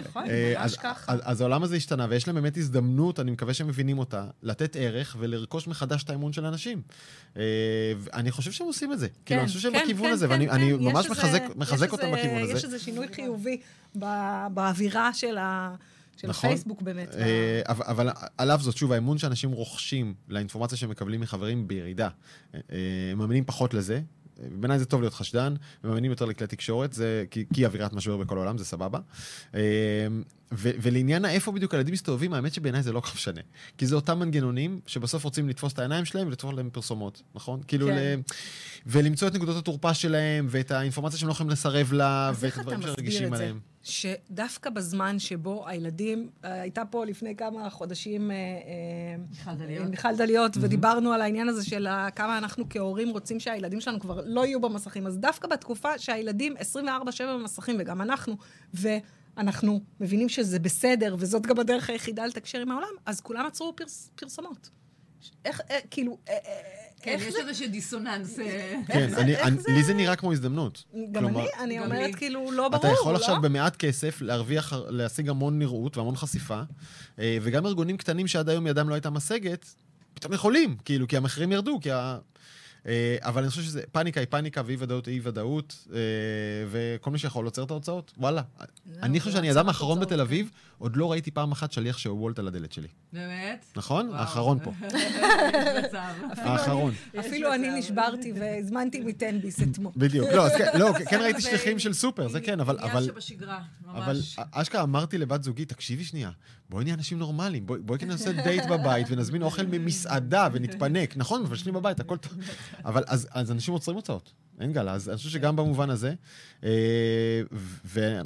נכון, 0.08 0.30
אה, 0.30 0.54
ממש 0.58 0.72
אז- 0.72 0.76
ככה. 0.76 1.14
אז 1.22 1.40
העולם 1.40 1.62
הזה 1.62 1.76
השתנה, 1.76 2.06
ויש 2.10 2.26
להם 2.26 2.36
באמת 2.36 2.56
הזדמנות, 2.56 3.20
אני 3.20 3.30
מקווה 3.30 3.54
שהם 3.54 3.66
מבינים 3.68 3.98
אותה, 3.98 4.24
לתת 4.42 4.76
ערך 4.80 5.16
ולרכוש 5.18 5.68
מחדש 5.68 6.02
את 6.02 6.10
האמון 6.10 6.32
של 6.32 6.44
האנשים. 6.44 6.82
אה, 7.36 7.42
אני 8.14 8.30
חושב 8.30 8.52
שהם 8.52 8.66
עושים 8.66 8.92
את 8.92 8.98
זה. 8.98 9.08
כאילו, 9.26 9.40
אני 9.40 9.48
חושב 9.48 9.60
שהם 9.60 9.72
כן, 9.72 9.82
בכיוון 9.84 10.06
כן, 10.06 10.12
הזה, 10.12 10.26
כן, 10.26 10.32
ואני 10.32 10.46
כן. 10.48 10.52
אני 10.54 10.64
יש 10.64 10.72
ממש 10.80 11.06
מחזק- 11.56 11.84
יש 11.86 11.92
אותם 11.92 12.12
בכיוון 12.12 12.38
יש 12.44 12.50
הזה. 12.50 12.66
איזה 12.66 12.78
שינוי 12.78 13.06
חיובי 13.14 13.60
באווירה 14.50 15.14
של 15.14 15.38
ה- 15.38 15.74
של 16.16 16.28
נכון. 16.28 16.50
הפייסבוק 16.50 16.82
באמת. 16.82 17.14
אה, 17.14 17.62
אבל, 17.68 17.84
אבל 17.86 18.10
על 18.38 18.50
אף 18.50 18.60
זאת, 18.60 18.76
שוב, 18.76 18.92
האמון 18.92 19.18
שאנשים 19.18 19.52
רוכשים 19.52 20.14
לאינפורמציה 20.28 20.78
שהם 20.78 20.90
מקבלים 20.90 21.20
מחברים 21.20 21.68
בירידה. 21.68 22.08
אה, 22.54 22.60
אה, 22.72 22.78
הם 23.12 23.18
מאמינים 23.18 23.44
פחות 23.44 23.74
לזה. 23.74 24.00
אה, 24.42 24.46
בעיניי 24.52 24.78
זה 24.78 24.84
טוב 24.84 25.00
להיות 25.00 25.14
חשדן, 25.14 25.54
הם 25.82 25.90
מאמינים 25.90 26.10
יותר 26.10 26.24
לכלי 26.24 26.46
תקשורת, 26.46 26.92
זה 26.92 27.24
כי, 27.30 27.44
כי 27.54 27.66
אווירת 27.66 27.92
משבר 27.92 28.16
בכל 28.16 28.36
העולם, 28.36 28.58
זה 28.58 28.64
סבבה. 28.64 28.98
אה, 29.54 29.60
ו, 30.52 30.70
ולעניין 30.82 31.24
האיפה 31.24 31.52
בדיוק 31.52 31.74
הילדים 31.74 31.92
מסתובבים, 31.92 32.32
האמת 32.32 32.54
שבעיניי 32.54 32.82
זה 32.82 32.92
לא 32.92 33.00
כל 33.00 33.06
כך 33.06 33.14
משנה. 33.14 33.40
כי 33.78 33.86
זה 33.86 33.94
אותם 33.94 34.18
מנגנונים 34.18 34.80
שבסוף 34.86 35.24
רוצים 35.24 35.48
לתפוס 35.48 35.72
את 35.72 35.78
העיניים 35.78 36.04
שלהם 36.04 36.26
ולתפוס 36.26 36.54
להם 36.54 36.70
פרסומות, 36.72 37.22
נכון? 37.34 37.60
כאילו, 37.68 37.86
כן. 37.86 37.96
ל... 37.96 38.20
ולמצוא 38.86 39.28
את 39.28 39.34
נקודות 39.34 39.56
התורפה 39.56 39.94
שלהם, 39.94 40.46
ואת 40.50 40.70
האינפורמציה 40.70 41.18
שהם 41.18 41.28
לא 41.28 41.32
יכולים 41.32 41.50
לסרב 41.50 41.92
לה, 41.92 42.32
ואת 42.34 42.58
הדברים 42.58 42.82
שרגישים? 42.82 43.32
עליהם. 43.34 43.60
שדווקא 43.86 44.70
בזמן 44.70 45.18
שבו 45.18 45.68
הילדים, 45.68 46.30
אה, 46.44 46.60
הייתה 46.60 46.84
פה 46.84 47.04
לפני 47.04 47.36
כמה 47.36 47.70
חודשים 47.70 48.30
אה, 48.30 48.36
אה, 48.36 49.16
מיכל 49.90 50.16
דליות. 50.16 50.52
ודיברנו 50.60 51.12
על 51.12 51.22
העניין 51.22 51.48
הזה 51.48 51.64
של 51.64 51.88
כמה 52.14 52.38
אנחנו 52.38 52.64
כהורים 52.70 53.08
רוצים 53.08 53.40
שהילדים 53.40 53.80
שלנו 53.80 54.00
כבר 54.00 54.20
לא 54.24 54.46
יהיו 54.46 54.60
במסכים. 54.60 55.06
אז 55.06 55.18
דווקא 55.18 55.48
בתקופה 55.48 55.98
שהילדים 55.98 56.54
24-7 56.56 56.86
במסכים, 57.22 57.76
וגם 57.78 58.02
אנחנו, 58.02 58.36
ואנחנו 58.74 59.80
מבינים 60.00 60.28
שזה 60.28 60.58
בסדר, 60.58 61.16
וזאת 61.18 61.46
גם 61.46 61.58
הדרך 61.58 61.90
היחידה 61.90 62.26
לתקשר 62.26 62.60
עם 62.60 62.70
העולם, 62.70 62.94
אז 63.06 63.20
כולם 63.20 63.46
עצרו 63.46 63.76
פרס, 63.76 64.10
פרסומות. 64.14 64.70
איך, 65.44 65.60
אה, 65.70 65.78
כאילו, 65.90 66.18
אה, 66.28 66.34
אה, 66.46 66.85
כן, 67.02 67.16
יש 67.20 67.32
זה? 67.32 67.38
איזשהו 67.38 67.68
דיסוננס. 67.68 68.38
אה, 68.38 68.74
כן, 68.86 69.10
זה- 69.10 69.20
אני, 69.20 69.34
איך 69.34 69.46
אני, 69.46 69.56
זה- 69.58 69.70
לי 69.72 69.84
זה 69.84 69.94
נראה 69.94 70.16
כמו 70.16 70.32
הזדמנות. 70.32 70.84
גם 71.12 71.22
כלומר, 71.22 71.40
אני, 71.40 71.48
אני 71.64 71.80
אומרת, 71.84 72.06
לי. 72.06 72.14
כאילו, 72.14 72.50
לא 72.52 72.68
ברור, 72.68 72.80
אתה 72.80 72.92
יכול 72.92 73.12
לא? 73.12 73.18
עכשיו 73.18 73.40
במעט 73.40 73.76
כסף 73.76 74.20
להרוויח, 74.22 74.72
להשיג 74.88 75.28
המון 75.28 75.58
נראות 75.58 75.96
והמון 75.96 76.16
חשיפה, 76.16 76.60
אה, 77.18 77.38
וגם 77.42 77.66
ארגונים 77.66 77.96
קטנים 77.96 78.26
שעד 78.26 78.48
היום 78.48 78.66
ידם 78.66 78.88
לא 78.88 78.94
הייתה 78.94 79.10
משגת, 79.10 79.74
פתאום 80.14 80.32
יכולים, 80.32 80.76
כאילו, 80.84 81.08
כי 81.08 81.16
המחירים 81.16 81.52
ירדו, 81.52 81.78
כי 81.82 81.90
ה... 81.92 82.18
אה, 82.86 83.16
אבל 83.20 83.42
אני 83.42 83.50
חושב 83.50 83.62
שזה, 83.62 83.82
פאניקה 83.92 84.20
היא 84.20 84.26
פאניקה 84.30 84.62
ואי 84.66 84.76
ודאות 84.78 85.06
היא 85.06 85.14
אי 85.14 85.20
ודאות, 85.22 85.88
וכל 86.70 87.10
מי 87.10 87.18
שיכול 87.18 87.44
עוצר 87.44 87.62
את 87.62 87.70
ההוצאות, 87.70 88.12
וואלה. 88.18 88.42
אני 89.02 89.20
חושב 89.20 89.32
שאני 89.32 89.50
הצעת 89.50 89.66
האחרון 89.66 90.00
בתל 90.00 90.20
אביב, 90.20 90.50
עוד 90.78 90.96
לא 90.96 91.10
ראיתי 91.12 91.30
פעם 91.30 91.52
אחת 91.52 91.72
שליח 91.72 91.98
שהוא 91.98 92.20
וולט 92.20 92.38
על 92.38 92.48
הדלת 92.48 92.72
שלי. 92.72 92.88
באמת? 93.12 93.64
נכון? 93.76 94.10
האחרון 94.14 94.58
פה. 94.64 94.72
האחרון. 96.36 96.94
אפילו 97.20 97.54
אני. 97.54 97.78
נשברתי 97.78 98.32
והזמנתי 98.32 99.00
מתן-ביס 99.00 99.62
אתמול. 99.62 99.92
בדיוק. 99.96 100.28
לא, 100.32 100.44
כן, 100.58 100.78
לא, 100.78 100.92
כן 101.10 101.20
ראיתי 101.20 101.40
שליחים 101.40 101.78
של 101.78 101.92
סופר, 101.92 102.28
זה 102.28 102.40
כן, 102.40 102.60
אבל... 102.60 102.78
עניין 102.78 102.90
אבל- 102.90 103.04
שבשגרה, 103.06 103.62
אבל 103.86 104.16
ממש. 104.16 104.36
אשכרה 104.50 104.82
אמרתי 104.82 105.18
לבת 105.18 105.42
זוגי, 105.42 105.64
תקשיבי 105.64 106.04
שנייה, 106.04 106.30
בואי 106.68 106.84
נהיה 106.84 106.96
אנשים 106.96 107.18
נורמליים, 107.18 107.66
בואי 107.66 107.80
בואי 107.80 107.98
נעשה 108.06 108.32
דייט 108.32 108.64
בבית 108.70 109.06
ונזמין 109.10 109.42
אוכל 109.42 109.62
ממסעדה 109.66 110.48
ונתפנק. 110.52 111.16
נכון, 111.16 111.42
מבשלים 111.42 111.74
בבית, 111.74 112.00
הכל 112.00 112.16
טוב. 112.16 112.32
אבל 112.84 113.04
אז, 113.06 113.28
אז 113.32 113.52
אנשים 113.52 113.74
עוצרים 113.74 113.96
הוצאות, 113.96 114.32
אין 114.60 114.72
גל, 114.72 114.88
אז 114.88 115.08
אני 115.08 115.16
חושב 115.16 115.28
שגם 115.30 115.56
במובן 115.56 115.90
הזה, 115.90 116.14
אה, 116.64 116.70
ו... 117.84 118.20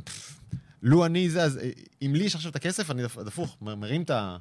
לו 0.82 1.06
אני 1.06 1.30
זה, 1.30 1.42
אז 1.42 1.58
אה, 1.58 1.70
אם 2.02 2.14
לי 2.14 2.24
יש 2.24 2.34
עכשיו 2.34 2.50
את 2.50 2.56
הכסף, 2.56 2.90
אני 2.90 3.04
דפ- 3.04 3.26
הפוך, 3.26 3.56
מ- 3.62 3.80
מרים 3.80 4.02
את 4.02 4.10
ה... 4.10 4.36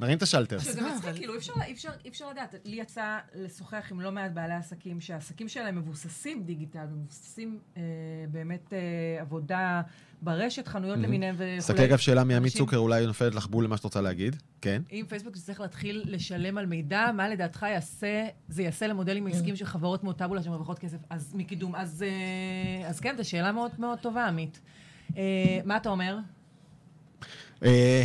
מרים 0.00 0.16
את 0.18 0.22
השלטר. 0.22 0.58
שזה 0.58 0.80
מצחיק, 0.82 1.14
כאילו, 1.16 1.32
אי 1.32 1.38
אפשר- 1.38 1.52
אי 1.66 1.72
אפשר- 1.72 1.90
אי 2.04 2.10
אפשר 2.10 2.30
לדעת. 2.30 2.54
לי 2.64 2.76
יצא 2.80 3.18
לשוחח 3.34 3.84
עם 3.90 4.00
לא 4.00 4.12
מעט 4.12 4.30
בעלי 4.32 4.54
עסקים, 4.54 5.00
שהעסקים 5.00 5.48
שלהם 5.48 5.76
מבוססים 5.78 6.42
דיגיטל, 6.44 6.84
מבוססים 6.92 7.58
אה, 7.76 7.82
באמת 8.30 8.72
אה, 8.72 8.78
עבודה 9.20 9.82
ברשת, 10.22 10.68
חנויות 10.68 10.98
למיניהם 10.98 11.34
וכולי. 11.34 11.58
תסתכלי 11.58 11.84
אגב 11.84 11.98
שאלה 11.98 12.24
מעמית 12.24 12.52
צוקר, 12.52 12.76
אולי 12.76 13.06
נופלת 13.06 13.34
לך 13.34 13.46
בול 13.46 13.64
למה 13.64 13.76
שאת 13.76 13.84
רוצה 13.84 14.00
להגיד. 14.00 14.36
כן. 14.60 14.82
אם 14.92 15.04
פייסבוק 15.08 15.36
צריך 15.36 15.60
להתחיל 15.60 16.02
לשלם 16.06 16.58
על 16.58 16.66
מידע, 16.66 17.10
מה 17.16 17.28
לדעתך 17.28 17.66
יעשה, 17.70 18.26
זה 18.48 18.62
יעשה 18.62 18.86
למודלים 18.86 19.26
עסקיים 19.26 19.56
של 19.56 19.64
חברות 19.66 20.00
כמו 20.00 20.12
טאבולה 20.12 20.42
שמרוויחות 20.42 20.78
כסף 20.78 20.98
אז 21.10 21.34
מקידום? 21.34 21.74
אז, 21.74 22.02
אה, 22.82 22.88
אז 22.88 23.00
כן, 23.00 23.14
זו 23.16 23.28
שאלה 23.28 23.52
מאוד 23.52 23.70
מאוד 23.78 23.98
טובה, 23.98 24.26
עמית. 24.26 24.60
אה, 25.16 25.60
מה 25.64 25.76
אתה 25.76 25.88
אומר? 25.88 26.18
אה, 27.64 28.04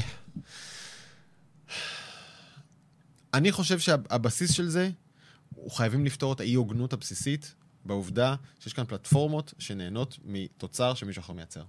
אני 3.34 3.52
חושב 3.52 3.80
שהבסיס 3.80 4.52
של 4.52 4.67
זה, 4.67 4.89
הוא 5.56 5.72
חייבים 5.72 6.06
לפתור 6.06 6.34
את 6.34 6.39
האי-הוגנות 6.39 6.93
הבסיסית 6.93 7.56
בעובדה 7.88 8.36
שיש 8.60 8.73
כאן 8.73 8.86
פלטפורמות 8.86 9.54
שנהנות 9.60 10.17
מתוצר 10.26 10.93
שמישהו 10.93 11.19
אחר 11.19 11.34
מייצר. 11.34 11.63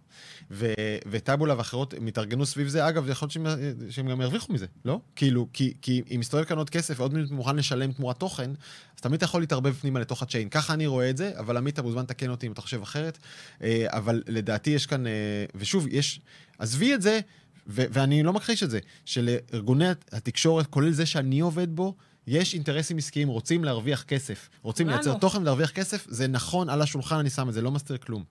ו- 0.50 0.72
וטאבולה 1.11 1.59
ואחרות 1.59 1.94
הם 1.94 2.07
התארגנו 2.07 2.46
סביב 2.46 2.68
זה, 2.68 2.88
אגב, 2.88 3.09
יכול 3.09 3.26
להיות 3.26 3.33
שהם, 3.33 3.46
שהם 3.90 4.09
גם 4.09 4.20
ירוויחו 4.20 4.52
מזה, 4.52 4.66
לא? 4.85 5.00
כאילו, 5.16 5.48
כי, 5.52 5.74
כי 5.83 6.02
אם 6.14 6.20
מסתובב 6.20 6.44
כאן 6.44 6.59
עוד 6.59 6.70
כסף 6.70 7.00
ועוד 7.00 7.14
מישהו 7.14 7.37
מוכן 7.37 7.57
לשלם 7.57 7.92
תמורת 7.92 8.18
תוכן, 8.18 8.50
אז 8.96 9.00
תמיד 9.00 9.14
אתה 9.14 9.24
יכול 9.24 9.40
להתערבב 9.40 9.72
פנימה 9.72 10.00
לתוך 10.00 10.22
הצ'יין. 10.22 10.48
ככה 10.48 10.74
אני 10.74 10.87
רואה 10.87 11.11
את 11.11 11.16
זה, 11.16 11.33
אבל 11.38 11.57
עמית, 11.57 11.74
אתה 11.74 11.83
מוזמן 11.83 12.02
לתקן 12.02 12.31
אותי 12.31 12.46
אם 12.46 12.52
אתה 12.52 12.61
חושב 12.61 12.83
אחרת. 12.83 13.18
אה, 13.62 13.87
אבל 13.88 14.22
לדעתי 14.26 14.70
יש 14.70 14.87
כאן, 14.87 15.07
אה, 15.07 15.12
ושוב, 15.54 15.87
יש, 15.90 16.20
עזבי 16.59 16.94
את 16.94 17.02
זה, 17.02 17.20
ו- 17.66 17.85
ואני 17.90 18.22
לא 18.22 18.33
מכחיש 18.33 18.62
את 18.62 18.70
זה, 18.70 18.78
שלארגוני 19.04 19.88
התקשורת, 20.12 20.66
כולל 20.66 20.90
זה 20.90 21.07
שאני 21.07 21.40
עובד 21.40 21.76
בו, 21.76 21.94
יש 22.28 22.54
אינטרסים 22.54 22.98
עסקיים, 22.98 23.28
רוצים 23.28 23.64
להרוויח 23.64 24.02
כסף, 24.02 24.48
רוצים 24.62 24.86
כולנו. 24.86 25.02
לייצר 25.02 25.18
תוכן 25.18 25.42
ולהרוויח 25.42 25.70
כסף, 25.70 26.06
זה 26.08 26.28
נכון, 26.28 26.68
על 26.68 26.82
השולחן 26.82 27.16
אני 27.16 27.30
שם 27.30 27.48
את 27.48 27.54
זה, 27.54 27.62
לא 27.62 27.70
מסתיר 27.70 27.96
כלום. 27.96 28.24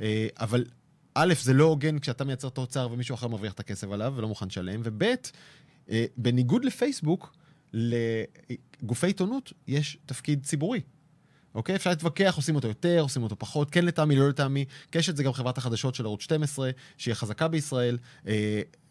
אה, 0.00 0.26
אבל 0.40 0.64
א', 1.14 1.34
זה 1.42 1.52
לא 1.52 1.64
הוגן 1.64 1.98
כשאתה 1.98 2.24
מייצר 2.24 2.48
תוצר 2.48 2.88
ומישהו 2.92 3.14
אחר 3.14 3.28
מבריח 3.28 3.52
את 3.52 3.60
הכסף 3.60 3.90
עליו 3.90 4.12
ולא 4.16 4.28
מוכן 4.28 4.46
לשלם, 4.46 4.80
וב', 4.84 5.02
אה, 5.90 6.04
בניגוד 6.16 6.64
לפייסבוק, 6.64 7.36
לגופי 7.72 9.06
עיתונות 9.06 9.52
יש 9.66 9.98
תפקיד 10.06 10.42
ציבורי. 10.42 10.80
אוקיי? 11.54 11.76
אפשר 11.76 11.90
להתווכח, 11.90 12.34
עושים 12.36 12.56
אותו 12.56 12.68
יותר, 12.68 13.00
עושים 13.00 13.22
אותו 13.22 13.38
פחות, 13.38 13.70
כן 13.70 13.84
לטעמי, 13.84 14.16
לא 14.16 14.28
לטעמי. 14.28 14.64
קשת 14.90 15.16
זה 15.16 15.22
גם 15.22 15.32
חברת 15.32 15.58
החדשות 15.58 15.94
של 15.94 16.04
ערוץ 16.04 16.22
12, 16.22 16.70
שהיא 16.96 17.14
חזקה 17.14 17.48
בישראל. 17.48 17.98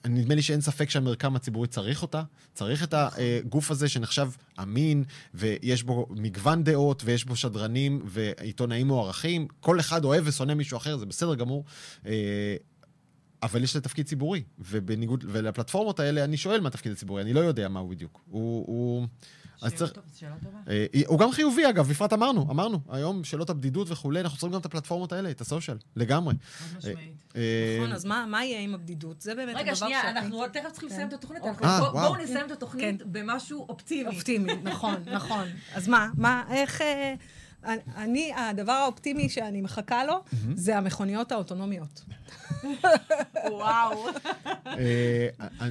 נדמה 0.09 0.35
לי 0.35 0.41
שאין 0.41 0.61
ספק 0.61 0.89
שהמרקם 0.89 1.35
הציבורי 1.35 1.67
צריך 1.67 2.01
אותה, 2.01 2.23
צריך 2.53 2.83
את 2.83 2.93
הגוף 2.97 3.71
הזה 3.71 3.89
שנחשב 3.89 4.29
אמין, 4.61 5.03
ויש 5.33 5.83
בו 5.83 6.07
מגוון 6.09 6.63
דעות, 6.63 7.01
ויש 7.05 7.25
בו 7.25 7.35
שדרנים 7.35 8.01
ועיתונאים 8.05 8.87
מוערכים. 8.87 9.47
כל 9.59 9.79
אחד 9.79 10.05
אוהב 10.05 10.27
ושונא 10.27 10.53
מישהו 10.53 10.77
אחר, 10.77 10.97
זה 10.97 11.05
בסדר 11.05 11.35
גמור. 11.35 11.65
אה, 12.05 12.55
אבל 13.43 13.63
יש 13.63 13.75
לתפקיד 13.75 14.05
ציבורי, 14.05 14.43
ובניגוד, 14.59 15.25
ולפלטפורמות 15.27 15.99
האלה, 15.99 16.23
אני 16.23 16.37
שואל 16.37 16.61
מה 16.61 16.67
התפקיד 16.67 16.91
הציבורי, 16.91 17.21
אני 17.21 17.33
לא 17.33 17.39
יודע 17.39 17.67
מה 17.67 17.79
הוא 17.79 17.89
בדיוק. 17.89 18.21
הוא... 18.25 18.65
הוא 18.67 19.07
אז 19.61 19.69
שאלה 19.71 19.79
צריך... 19.79 19.91
טוב- 19.91 20.03
שאלה 20.15 20.35
טובה. 20.43 20.57
אה, 20.69 20.85
הוא 21.07 21.19
גם 21.19 21.31
חיובי, 21.31 21.69
אגב, 21.69 21.87
בפרט 21.89 22.13
אמרנו, 22.13 22.47
אמרנו, 22.51 22.79
היום 22.89 23.23
שאלות 23.23 23.49
הבדידות 23.49 23.91
וכולי, 23.91 24.19
אנחנו 24.21 24.37
צריכים 24.37 24.53
גם 24.53 24.59
את 24.59 24.65
הפלטפורמות 24.65 25.11
האלה, 25.11 25.31
את 25.31 25.41
הסושיאל, 25.41 25.77
לגמרי. 25.95 26.35
חד 26.57 26.77
משמעית. 26.77 26.97
אה, 27.35 27.77
נכון, 27.79 27.91
אז 27.93 28.05
מה 28.05 28.25
מה 28.27 28.45
יהיה 28.45 28.60
עם 28.60 28.73
הבדידות? 28.73 29.21
זה 29.21 29.35
באמת 29.35 29.49
הדבר 29.55 29.62
רגע, 29.62 29.75
שנייה, 29.75 30.10
אנחנו 30.10 30.35
עוד 30.37 30.49
תכף 30.51 30.71
צריכים 30.71 30.89
לסיים 30.89 31.08
את 31.08 31.13
התוכנית. 31.13 31.41
אוקיי. 31.43 31.67
אה. 31.67 31.79
בואו 31.91 32.15
נסיים 32.15 32.45
את 32.45 32.51
התוכנית 32.51 33.01
כן. 33.01 33.12
במשהו 33.12 33.65
אופטימי. 33.69 34.15
אופטימי, 34.15 34.53
נכון, 34.63 34.95
נכון. 35.05 35.47
אז 35.73 35.87
מה, 35.87 36.10
מה, 36.17 36.43
איך... 36.51 36.81
אה, 36.81 37.13
אני, 37.95 38.33
הדבר 38.35 38.71
האופטימי 38.71 39.29
שאני 39.29 39.62
מחכה 39.62 40.05
לו, 40.05 40.23
זה 40.55 40.77
המכוניות 40.77 41.31
האוטונומיות. 41.31 42.03
וואו. 43.51 44.08
אה, 44.65 45.27
אה, 45.41 45.67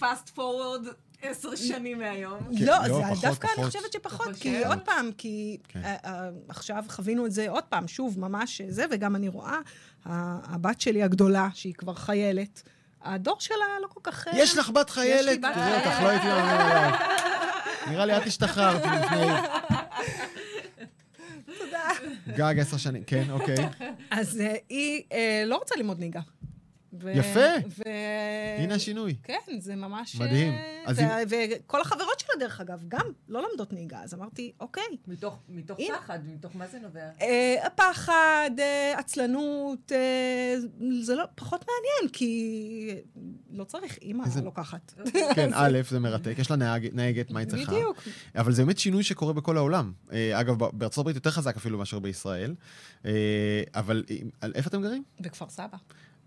fast 0.00 0.30
forward 0.36 0.86
עשר 1.22 1.56
שנים 1.56 1.98
מהיום. 1.98 2.38
כן, 2.58 2.64
לא, 2.64 2.74
לא, 2.88 3.14
זה 3.14 3.26
דווקא 3.28 3.48
אני. 3.56 3.66
חושבת 3.66 3.92
שפחות, 3.92 4.36
כי? 4.40 4.64
עוד 4.64 4.78
פעם, 4.84 5.10
כי 5.18 5.58
כן. 5.68 5.82
אה, 5.84 5.96
אה, 6.04 6.28
עכשיו 6.48 6.84
חווינו 6.88 7.26
את 7.26 7.32
זה 7.32 7.50
עוד 7.50 7.64
פעם, 7.64 7.88
שוב, 7.88 8.20
ממש 8.20 8.60
זה, 8.68 8.84
וגם 8.90 9.16
אני 9.16 9.28
רואה, 9.28 9.58
הבת 10.04 10.80
שלי 10.80 11.02
הגדולה, 11.02 11.48
שהיא 11.54 11.74
כבר 11.74 11.94
חיילת, 11.94 12.62
הדור 13.02 13.36
שלה 13.40 13.56
לא 13.82 13.86
כל 13.86 14.00
כך... 14.02 14.28
אה, 14.28 14.32
יש 14.34 14.58
לך 14.58 14.70
בת 14.70 14.88
יש 14.88 14.94
חיילת? 14.94 15.26
לי 15.26 15.38
בת 15.38 15.48
אותך, 15.48 15.56
חיילת. 15.56 16.02
לא 16.02 16.08
הייתי 16.08 16.26
עליי. 16.26 16.92
נראה 17.90 18.06
לי 18.06 18.16
את 18.16 18.26
השתחררת 18.26 18.82
לפני... 18.82 19.26
תודה. 21.58 21.88
גג 22.28 22.54
עשר 22.58 22.76
שנים, 22.76 23.04
כן, 23.04 23.30
אוקיי. 23.30 23.68
אז 24.10 24.42
היא 24.68 25.02
לא 25.46 25.56
רוצה 25.56 25.74
ללמוד 25.76 25.98
נהיגה. 25.98 26.20
ו- 26.92 27.10
יפה. 27.10 27.40
ו... 27.78 27.82
הנה 28.58 28.74
השינוי. 28.74 29.14
כן, 29.22 29.38
זה 29.58 29.76
ממש... 29.76 30.16
מדהים. 30.16 30.52
אה, 30.52 30.82
אז 30.86 30.98
ו- 30.98 31.02
אם- 31.02 31.08
וכל 31.66 31.80
החברות 31.80 32.20
שלה, 32.20 32.34
דרך 32.40 32.60
אגב, 32.60 32.84
גם 32.88 33.06
לא 33.28 33.42
לומדות 33.42 33.72
נהיגה. 33.72 34.02
אז 34.02 34.14
אמרתי, 34.14 34.52
אוקיי. 34.60 34.82
מתוך 35.06 35.38
מתוך 35.48 35.78
הנה. 35.80 35.98
פחד, 35.98 36.18
מתוך 36.34 36.56
מה 36.56 36.66
זה 36.66 36.78
נובע? 36.78 37.00
אה, 37.20 37.66
הפחד, 37.66 38.50
אה, 38.58 38.94
עצלנות, 38.98 39.92
אה, 39.92 40.54
זה 41.02 41.14
לא, 41.14 41.24
פחות 41.34 41.60
מעניין, 41.68 42.12
כי 42.12 42.94
לא 43.52 43.64
צריך, 43.64 43.98
אימא 44.02 44.24
איזה- 44.24 44.40
לוקחת. 44.42 44.92
כן, 45.34 45.50
א', 45.54 45.78
זה 45.90 45.98
מרתק, 45.98 46.34
יש 46.38 46.50
לה 46.50 46.56
נהג- 46.56 46.90
נהגת, 46.94 47.30
מה 47.30 47.40
היא 47.40 47.48
צריכה? 47.48 47.72
בדיוק. 47.72 47.96
אבל 48.36 48.52
זה 48.52 48.64
באמת 48.64 48.78
שינוי 48.78 49.02
שקורה 49.02 49.32
בכל 49.32 49.56
העולם. 49.56 49.92
אה, 50.12 50.40
אגב, 50.40 50.54
בארצות 50.72 50.98
הברית 51.02 51.16
יותר 51.16 51.30
חזק 51.30 51.56
אפילו 51.56 51.78
מאשר 51.78 51.98
בישראל. 51.98 52.54
אה, 53.04 53.10
אבל 53.74 54.04
אה, 54.42 54.48
איפה 54.54 54.68
אתם 54.68 54.82
גרים? 54.82 55.02
בכפר 55.20 55.48
סבא. 55.48 55.76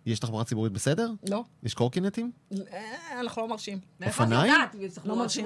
יש 0.05 0.19
תחבורה 0.19 0.43
ציבורית 0.43 0.73
בסדר? 0.73 1.11
לא, 1.29 1.43
יש 1.63 1.73
קורקינטים? 1.73 2.31
אה, 2.51 3.19
אנחנו 3.19 3.41
לא 3.41 3.47
מרשים. 3.47 3.79
אופניים? 4.05 4.53
יש 4.79 4.93
תחבורה 4.93 5.15
לא 5.15 5.21
מרשים. 5.21 5.45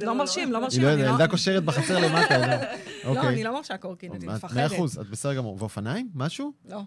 לא 0.00 0.14
מרשים, 0.14 0.52
לא 0.52 0.58
היא 0.58 0.64
מרשים. 0.64 0.82
לא 0.82 0.88
אני 0.92 1.00
יודעת, 1.00 1.12
ילדה 1.12 1.28
קושרת 1.28 1.64
בחצר 1.64 1.98
למטה. 1.98 2.38
לא? 2.38 2.46
לא, 3.04 3.08
אוקיי. 3.08 3.28
אני 3.28 3.44
לא 3.44 3.54
מרשה 3.54 3.76
קורקינטים, 3.76 4.28
מאה 4.28 4.36
מפחדת. 4.36 4.72
אחוז, 4.72 4.98
את 4.98 5.10
בסדר 5.10 5.34
גמור. 5.34 5.56
ואופניים? 5.58 6.08
משהו? 6.14 6.52
לא. 6.68 6.82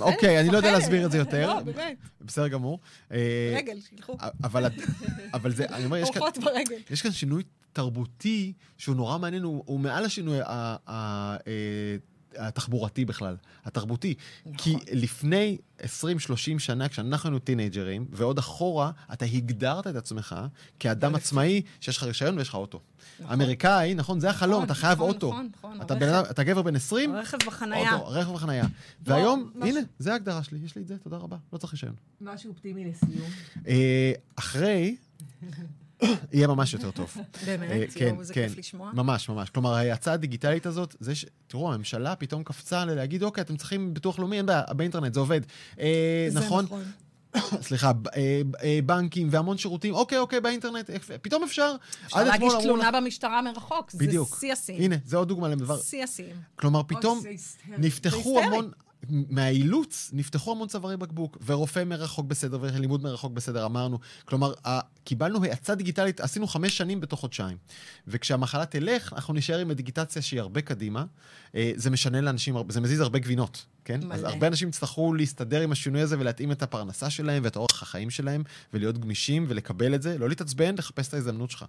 אוקיי, 0.00 0.40
אני 0.40 0.48
לא 0.48 0.56
יודע. 0.56 0.72
להסביר 0.72 1.06
את 1.06 1.10
זה 1.10 1.18
יותר. 1.18 1.54
לא, 1.54 1.60
באמת. 1.60 1.96
בסדר 2.20 2.48
גמור. 2.48 2.80
אה, 3.12 3.54
רגל, 3.56 3.80
שילכו. 3.80 4.16
אבל 5.34 5.52
זה, 5.52 5.64
אני 5.64 5.84
אומר, 5.84 5.96
יש 5.96 6.10
כאן... 6.10 6.22
אורחות 6.22 6.44
ברגל. 6.44 6.76
יש 6.90 7.02
כאן 7.02 7.10
שינוי 7.10 7.42
תרבותי 7.72 8.52
שהוא 8.78 8.96
נורא 8.96 9.18
מעניין, 9.18 9.42
הוא, 9.42 9.80
מעל 9.80 10.04
השינוי 10.04 10.40
אה, 10.42 11.36
התחבורתי 12.36 13.04
בכלל, 13.04 13.36
התרבותי. 13.64 14.14
נכון. 14.46 14.56
כי 14.58 14.76
לפני 14.92 15.58
20-30 15.80 15.84
שנה, 16.58 16.88
כשאנחנו 16.88 17.28
היינו 17.28 17.38
טינג'רים, 17.38 18.06
ועוד 18.10 18.38
אחורה, 18.38 18.90
אתה 19.12 19.24
הגדרת 19.24 19.86
את 19.86 19.96
עצמך 19.96 20.36
כאדם 20.78 21.14
עצמאי, 21.14 21.62
שיש 21.80 21.96
לך 21.96 22.02
רישיון 22.02 22.38
ויש 22.38 22.48
לך 22.48 22.54
אוטו. 22.54 22.80
אמריקאי, 23.32 23.94
נכון? 23.94 24.20
זה 24.20 24.30
החלום, 24.30 24.52
נכון, 24.52 24.64
אתה 24.64 24.74
חייב 24.74 24.98
נכון, 24.98 25.08
אוטו. 25.08 25.28
נכון, 25.28 25.48
נכון, 25.58 25.80
אתה. 25.82 25.94
בן 25.94 26.20
אתה 26.30 26.44
גבר 26.44 26.62
בן 26.62 26.76
20, 26.76 27.14
רכב 27.14 27.38
בחנייה. 27.46 27.94
אוטו, 27.94 28.06
רכב 28.08 28.32
בחנייה. 28.32 28.66
והיום, 29.02 29.50
מה 29.54 29.66
הנה, 29.66 29.80
זה 29.98 30.12
ההגדרה 30.12 30.42
שלי, 30.42 30.58
יש 30.64 30.76
לי 30.76 30.82
את 30.82 30.86
זה, 30.86 30.98
תודה 30.98 31.16
רבה, 31.16 31.36
לא 31.52 31.58
צריך 31.58 31.72
רישיון. 31.72 31.94
משהו 32.20 32.50
אופטימי 32.50 32.84
לסיום. 32.84 33.30
אה, 33.66 34.12
אחרי, 34.36 34.96
יהיה 36.32 36.46
ממש 36.46 36.74
יותר 36.74 36.90
טוב. 36.90 37.16
אה, 37.16 37.56
באמת? 37.56 37.92
כן, 37.94 38.06
יואו, 38.06 38.20
איזה 38.20 38.34
כן. 38.34 38.48
כיף 38.48 38.58
לשמוע. 38.58 38.90
ממש, 38.94 39.28
ממש. 39.28 39.50
כלומר, 39.50 39.74
ההאצה 39.74 40.12
הדיגיטלית 40.12 40.66
הזאת, 40.66 40.96
זה 41.00 41.14
ש... 41.14 41.26
תראו, 41.46 41.72
הממשלה 41.72 42.16
פתאום 42.16 42.44
קפצה 42.44 42.84
להגיד, 42.84 43.22
אוקיי, 43.22 43.42
אתם 43.42 43.56
צריכים 43.56 43.94
ביטוח 43.94 44.18
לאומי, 44.18 44.36
אין 44.36 44.46
בעיה, 44.46 44.62
באינטרנט 44.76 45.14
זה 45.14 45.20
עובד. 45.20 45.40
אה, 45.80 46.26
זה 46.28 46.40
נכון? 46.40 46.66
סליחה, 47.68 47.92
ב- 47.92 48.08
אה, 48.08 48.42
אה, 48.62 48.78
בנקים 48.86 49.28
והמון 49.30 49.58
שירותים, 49.58 49.94
אוקיי, 49.94 50.18
אוקיי, 50.18 50.40
באינטרנט, 50.40 50.90
פתאום 51.22 51.42
אפשר. 51.42 51.74
אפשר 52.06 52.24
להגיש 52.24 52.52
תלונה 52.62 52.90
במשטרה 52.90 53.42
מרחוק. 53.42 53.90
זה. 53.90 54.06
שיא 54.40 54.52
השיאים. 54.52 54.82
הנה, 54.82 54.96
זה 55.04 55.16
עוד 55.16 55.28
דוגמה 55.28 55.48
לדבר. 55.48 55.78
שיא 55.78 56.04
השיאים. 56.04 56.36
כלומר, 56.56 56.82
פתאום 56.86 57.20
זה. 57.20 57.30
נפתחו 57.78 58.38
זה. 58.40 58.46
המון, 58.46 58.70
מהאילוץ 59.08 60.10
נפתחו 60.12 60.52
המון 60.52 60.68
צווארי 60.68 60.96
בקבוק, 60.96 61.38
ורופא 61.46 61.84
מרחוק 61.84 62.26
בסדר, 62.26 62.58
ולימוד 62.60 63.02
מרחוק 63.02 63.32
בסדר, 63.32 63.66
אמרנו. 63.66 63.98
כלומר, 64.24 64.52
קיבלנו 65.04 65.44
האצה 65.44 65.74
דיגיטלית, 65.74 66.20
עשינו 66.20 66.46
חמש 66.46 66.76
שנים 66.76 67.00
בתוך 67.00 67.20
חודשיים. 67.20 67.56
וכשהמחלה 68.08 68.66
תלך, 68.66 69.12
אנחנו 69.12 69.34
נשאר 69.34 69.58
עם 69.58 69.70
הדיגיטציה 69.70 70.22
שהיא 70.22 70.40
הרבה 70.40 70.60
קדימה. 70.60 71.04
אה, 71.54 71.72
זה 71.76 71.90
משנה 71.90 72.20
לאנשים, 72.20 72.56
זה 72.68 72.80
מזיז 72.80 73.00
הרבה 73.00 73.18
גבינות, 73.18 73.66
כן? 73.84 74.00
מלא. 74.04 74.14
אז 74.14 74.24
הרבה 74.24 74.46
אנשים 74.46 74.68
יצטרכו 74.68 75.14
להסתדר 75.14 75.60
עם 75.60 75.72
השינוי 75.72 76.00
הזה 76.00 76.18
ולהתאים 76.18 76.52
את 76.52 76.62
הפרנסה 76.62 77.10
שלהם 77.10 77.42
ואת 77.44 77.56
אורח 77.56 77.82
החיים 77.82 78.10
שלהם, 78.10 78.42
ולהיות 78.74 78.98
גמישים 78.98 79.46
ולקבל 79.48 79.94
את 79.94 80.02
זה, 80.02 80.18
לא 80.18 80.28
להתעצבן, 80.28 80.74
לחפש 80.78 81.08
את 81.08 81.14
ההזדמנות 81.14 81.50
שלך. 81.50 81.64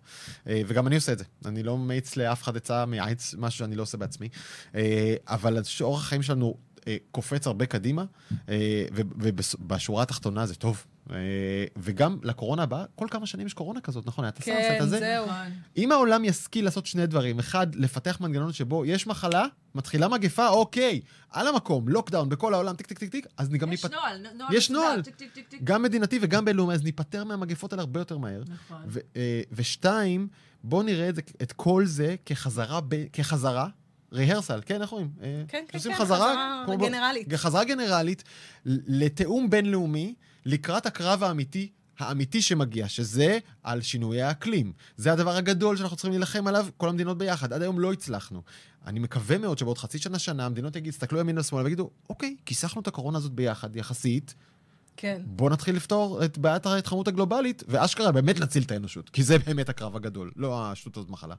אה, 0.48 0.62
וגם 0.68 0.88
אני 0.88 0.96
עושה 0.96 1.12
את 1.14 1.18
זה. 1.18 1.24
אני 1.46 1.64
לא 1.64 1.78
מאיץ 1.78 2.16
לאף 2.16 2.44
אחד 2.44 2.58
עצה, 2.58 2.86
מייעץ 2.86 3.36
משהו 3.38 3.60
שאני 3.60 3.76
לא 3.76 3.82
עושה 3.82 3.98
בעצמי. 3.98 4.30
אה, 4.76 5.16
אבל 5.28 5.58
אורח 5.82 6.02
החיים 6.02 6.22
שלנו 6.22 6.58
אה, 6.88 6.98
קופץ 7.12 7.48
הרבה 7.48 7.66
קדימה, 7.66 8.06
אה, 8.50 8.86
ובשורה 8.94 10.04
התחתונה 10.04 10.46
זה 10.46 10.56
טוב. 10.56 10.86
אה, 11.12 11.16
וגם 11.78 12.18
לקורונה 12.24 12.64
הבאה, 12.64 12.86
כל 12.96 13.08
כמה 13.12 13.26
שנים 13.26 13.48
יש 13.48 13.54
קורונה 13.54 13.82
כזאת, 13.82 14.06
נכון? 14.08 14.28
אתה 14.28 14.42
כן, 14.42 14.78
את. 14.82 14.90
זהו. 14.90 15.26
נכון. 15.26 15.52
אם 15.78 15.92
העולם 15.92 16.26
ישכיל 16.26 16.66
לעשות 16.66 16.86
שני 16.86 17.08
דברים, 17.08 17.40
אחד, 17.40 17.76
לפתח 17.76 18.18
מנגנון 18.22 18.54
שבו 18.54 18.86
יש 18.86 19.08
מחלה, 19.08 19.46
מתחילה 19.76 20.08
מגפה, 20.08 20.48
אוקיי, 20.50 21.02
על 21.30 21.48
המקום, 21.48 21.90
lockdown 21.90 22.30
בכל 22.30 22.54
העולם, 22.54 22.76
טיק 22.76 22.88
טיק 22.88 23.00
טיק 23.00 23.12
טיק, 23.12 23.28
אז 23.38 23.50
גם 23.50 23.74
יש 23.74 23.86
ניפט... 23.86 23.96
נוהל, 23.96 24.26
נוהל 24.38 24.54
יש 24.54 24.70
נוהל. 24.70 25.02
טיק, 25.02 25.16
טיק, 25.16 25.32
טיק, 25.34 25.48
טיק. 25.48 25.60
גם 25.64 25.82
מדינתי 25.84 26.20
וגם 26.22 26.46
בינלאומי, 26.46 26.74
אז 26.74 26.84
ניפטר 26.84 27.24
מהמגפות 27.24 27.74
האלה 27.74 27.82
הרבה 27.82 28.00
יותר 28.00 28.18
מהר. 28.18 28.44
נכון. 28.48 28.82
ו- 28.88 29.00
ושתיים, 29.52 30.28
בואו 30.64 30.84
נראה 30.84 31.10
את, 31.10 31.16
זה, 31.16 31.22
את 31.42 31.52
כל 31.52 31.86
זה 31.86 32.16
כחזרה, 32.26 32.82
ב, 32.88 33.06
כחזרה, 33.14 33.68
ריהרסל, 34.14 34.62
כן, 34.66 34.82
איך 34.82 34.92
אומרים? 34.92 35.10
אה, 35.22 35.44
כן, 35.48 35.64
כן, 35.68 35.78
כן, 35.80 35.80
חזרה, 35.80 35.96
חזרה 35.96 36.64
כמו 36.66 36.78
גנרלית. 36.78 37.34
חזרה 37.34 37.64
גנרלית 37.64 38.24
לתיאום 38.66 39.50
בינלאומי 39.50 40.14
לקראת 40.46 40.86
הקרב 40.86 41.24
האמיתי. 41.24 41.70
האמיתי 42.00 42.42
שמגיע, 42.42 42.90
שזה 42.90 43.40
על 43.64 43.82
שינויי 43.82 44.22
האקלים. 44.22 44.74
זה 44.98 45.14
הדבר 45.14 45.36
הגדול 45.36 45.78
שאנחנו 45.78 45.98
צריכים 45.98 46.12
להילחם 46.12 46.48
עליו, 46.48 46.68
כל 46.78 46.90
המדינות 46.90 47.18
ביחד. 47.18 47.54
עד 47.54 47.62
היום 47.62 47.80
לא 47.80 47.94
הצלחנו. 47.94 48.42
אני 48.86 49.00
מקווה 49.00 49.38
מאוד 49.38 49.58
שבעוד 49.58 49.78
חצי 49.78 49.98
שנה, 49.98 50.20
שנה, 50.20 50.46
המדינות 50.46 50.76
יגידו, 50.76 50.90
יסתכלו 50.90 51.20
ימין 51.20 51.38
ושמאל 51.38 51.64
ויגידו, 51.64 51.90
אוקיי, 52.10 52.36
כיסחנו 52.46 52.82
את 52.82 52.88
הקורונה 52.88 53.18
הזאת 53.18 53.32
ביחד, 53.32 53.76
יחסית, 53.76 54.36
כן. 54.98 55.22
בוא 55.26 55.50
נתחיל 55.50 55.76
לפתור 55.76 56.26
את 56.26 56.38
בעיית 56.38 56.66
ההתחממות 56.66 57.08
הגלובלית, 57.08 57.64
ואשכרה 57.68 58.12
באמת 58.12 58.40
נציל 58.40 58.64
את 58.64 58.72
האנושות, 58.72 59.10
כי 59.10 59.24
זה 59.24 59.38
באמת 59.38 59.70
הקרב 59.70 59.96
הגדול, 59.96 60.32
לא 60.36 60.72
השטות 60.72 60.98
הזאת 60.98 61.10
מחלה. 61.10 61.36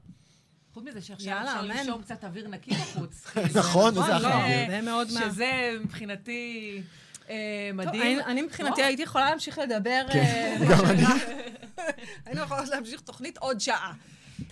חוץ 0.75 0.83
מזה 0.83 1.01
שעכשיו 1.01 1.37
אפשר. 1.43 1.61
לנשום 1.61 2.01
קצת 2.01 2.23
אוויר 2.23 2.47
נקי 2.47 2.71
בחוץ. 2.71 3.25
נכון, 3.59 3.97
איזה 3.97 4.15
אוויר. 4.17 4.67
זה 4.69 4.81
מאוד 4.81 5.07
מה... 5.13 5.19
שזה 5.19 5.71
מבחינתי 5.83 6.81
אה, 7.29 7.35
מדהים. 7.73 8.01
אני- 8.19 8.25
אני 8.25 8.41
מבחינתי? 8.41 8.83
הייתי 8.83 9.01
יכולה 9.03 9.29
להמשיך 9.29 9.57
לדבר. 9.59 10.01
כן, 10.13 10.57
אה, 10.61 10.65
גם 10.69 10.85
אני. 10.85 11.03
היינו 12.25 12.41
יכולות 12.41 12.69
להמשיך 12.69 13.01
תוכנית 13.01 13.37
עוד 13.37 13.59
שעה. 13.59 13.93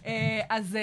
אה, 0.05 0.41
אז 0.49 0.77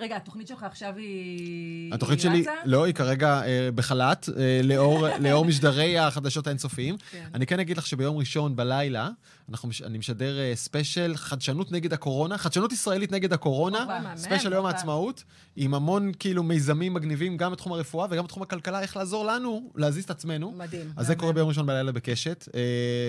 רגע, 0.00 0.16
התוכנית 0.16 0.48
שלך 0.48 0.62
עכשיו 0.62 0.96
היא... 0.96 1.94
התוכנית 1.94 2.20
שלי? 2.20 2.44
לא, 2.64 2.84
היא 2.84 2.94
כרגע 2.94 3.42
בחל"ת, 3.74 4.28
לאור, 4.64 5.06
לאור 5.20 5.44
משדרי 5.50 5.98
החדשות 5.98 6.46
האינסופיים. 6.46 6.96
כן. 7.10 7.24
אני 7.34 7.46
כן 7.46 7.60
אגיד 7.60 7.76
לך 7.76 7.86
שביום 7.86 8.16
ראשון 8.16 8.56
בלילה, 8.56 9.08
אנחנו, 9.50 9.70
אני 9.84 9.98
משדר 9.98 10.38
אה, 10.38 10.52
ספיישל 10.54 11.12
חדשנות 11.16 11.72
נגד 11.72 11.92
הקורונה, 11.92 12.38
חדשנות 12.38 12.72
ישראלית 12.72 13.12
נגד 13.12 13.32
הקורונה, 13.32 14.00
ספיישל 14.16 14.52
יום. 14.52 14.66
העצמאות, 14.66 15.24
עם 15.56 15.74
המון 15.74 16.12
כאילו 16.18 16.42
מיזמים 16.42 16.94
מגניבים, 16.94 17.36
גם 17.36 17.52
בתחום 17.52 17.72
הרפואה 17.72 18.06
וגם 18.10 18.24
בתחום 18.24 18.42
הכלכלה, 18.42 18.80
איך 18.80 18.96
לעזור 18.96 19.26
לנו 19.26 19.70
להזיז 19.74 20.04
את 20.04 20.10
עצמנו. 20.10 20.52
מדהים. 20.56 20.92
אז 20.96 21.06
זה 21.06 21.14
קורה 21.14 21.32
ביום 21.32 21.48
ראשון 21.48 21.66
בלילה 21.66 21.92
בקשת, 21.92 22.48
אה, 22.54 22.60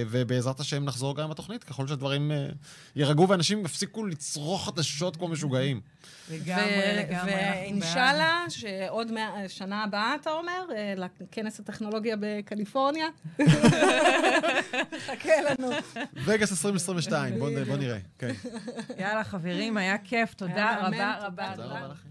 ובעזרת 0.10 0.60
השם 0.60 0.86
נחזור 0.86 1.16
גם 1.16 1.24
עם 1.24 1.32
התוכנית, 1.32 1.64
ככל 1.64 1.88
שהדברים 1.88 2.32
אה, 2.32 2.48
יירגעו 2.96 3.30
ואנשים 3.30 3.66
יפסיקו 3.66 4.06
לצרוך 4.06 4.66
חדשות 4.66 5.16
כמו 5.16 5.28
משוגעים. 5.28 5.82
לגמרי, 6.32 6.94
לגמרי. 6.96 7.34
ואינשאללה, 7.34 8.46
שעוד 8.50 9.12
שנה 9.48 9.84
הבאה, 9.84 10.16
אתה 10.22 10.32
אומר, 10.32 10.66
אה, 10.76 10.94
לכנס 10.98 11.60
הטכנולוגיה 11.60 12.16
בקליפורניה. 12.20 13.08
חכה 15.08 15.34
לנו. 15.50 15.72
וגאס 16.30 16.52
2022, 16.52 17.40
בוא 17.40 17.50
נ- 17.50 17.64
בוא 17.64 17.78
נראה. 17.78 17.98
כן. 18.18 18.34
יאללה, 18.98 19.24
חברים, 19.24 19.78
היה 19.78 19.98
כיף. 19.98 20.34
תודה 20.34 20.76
רבה 20.88 20.88
רבה. 21.28 21.52
תודה 21.56 21.68
רבה 21.68 21.88
לכם. 21.88 22.10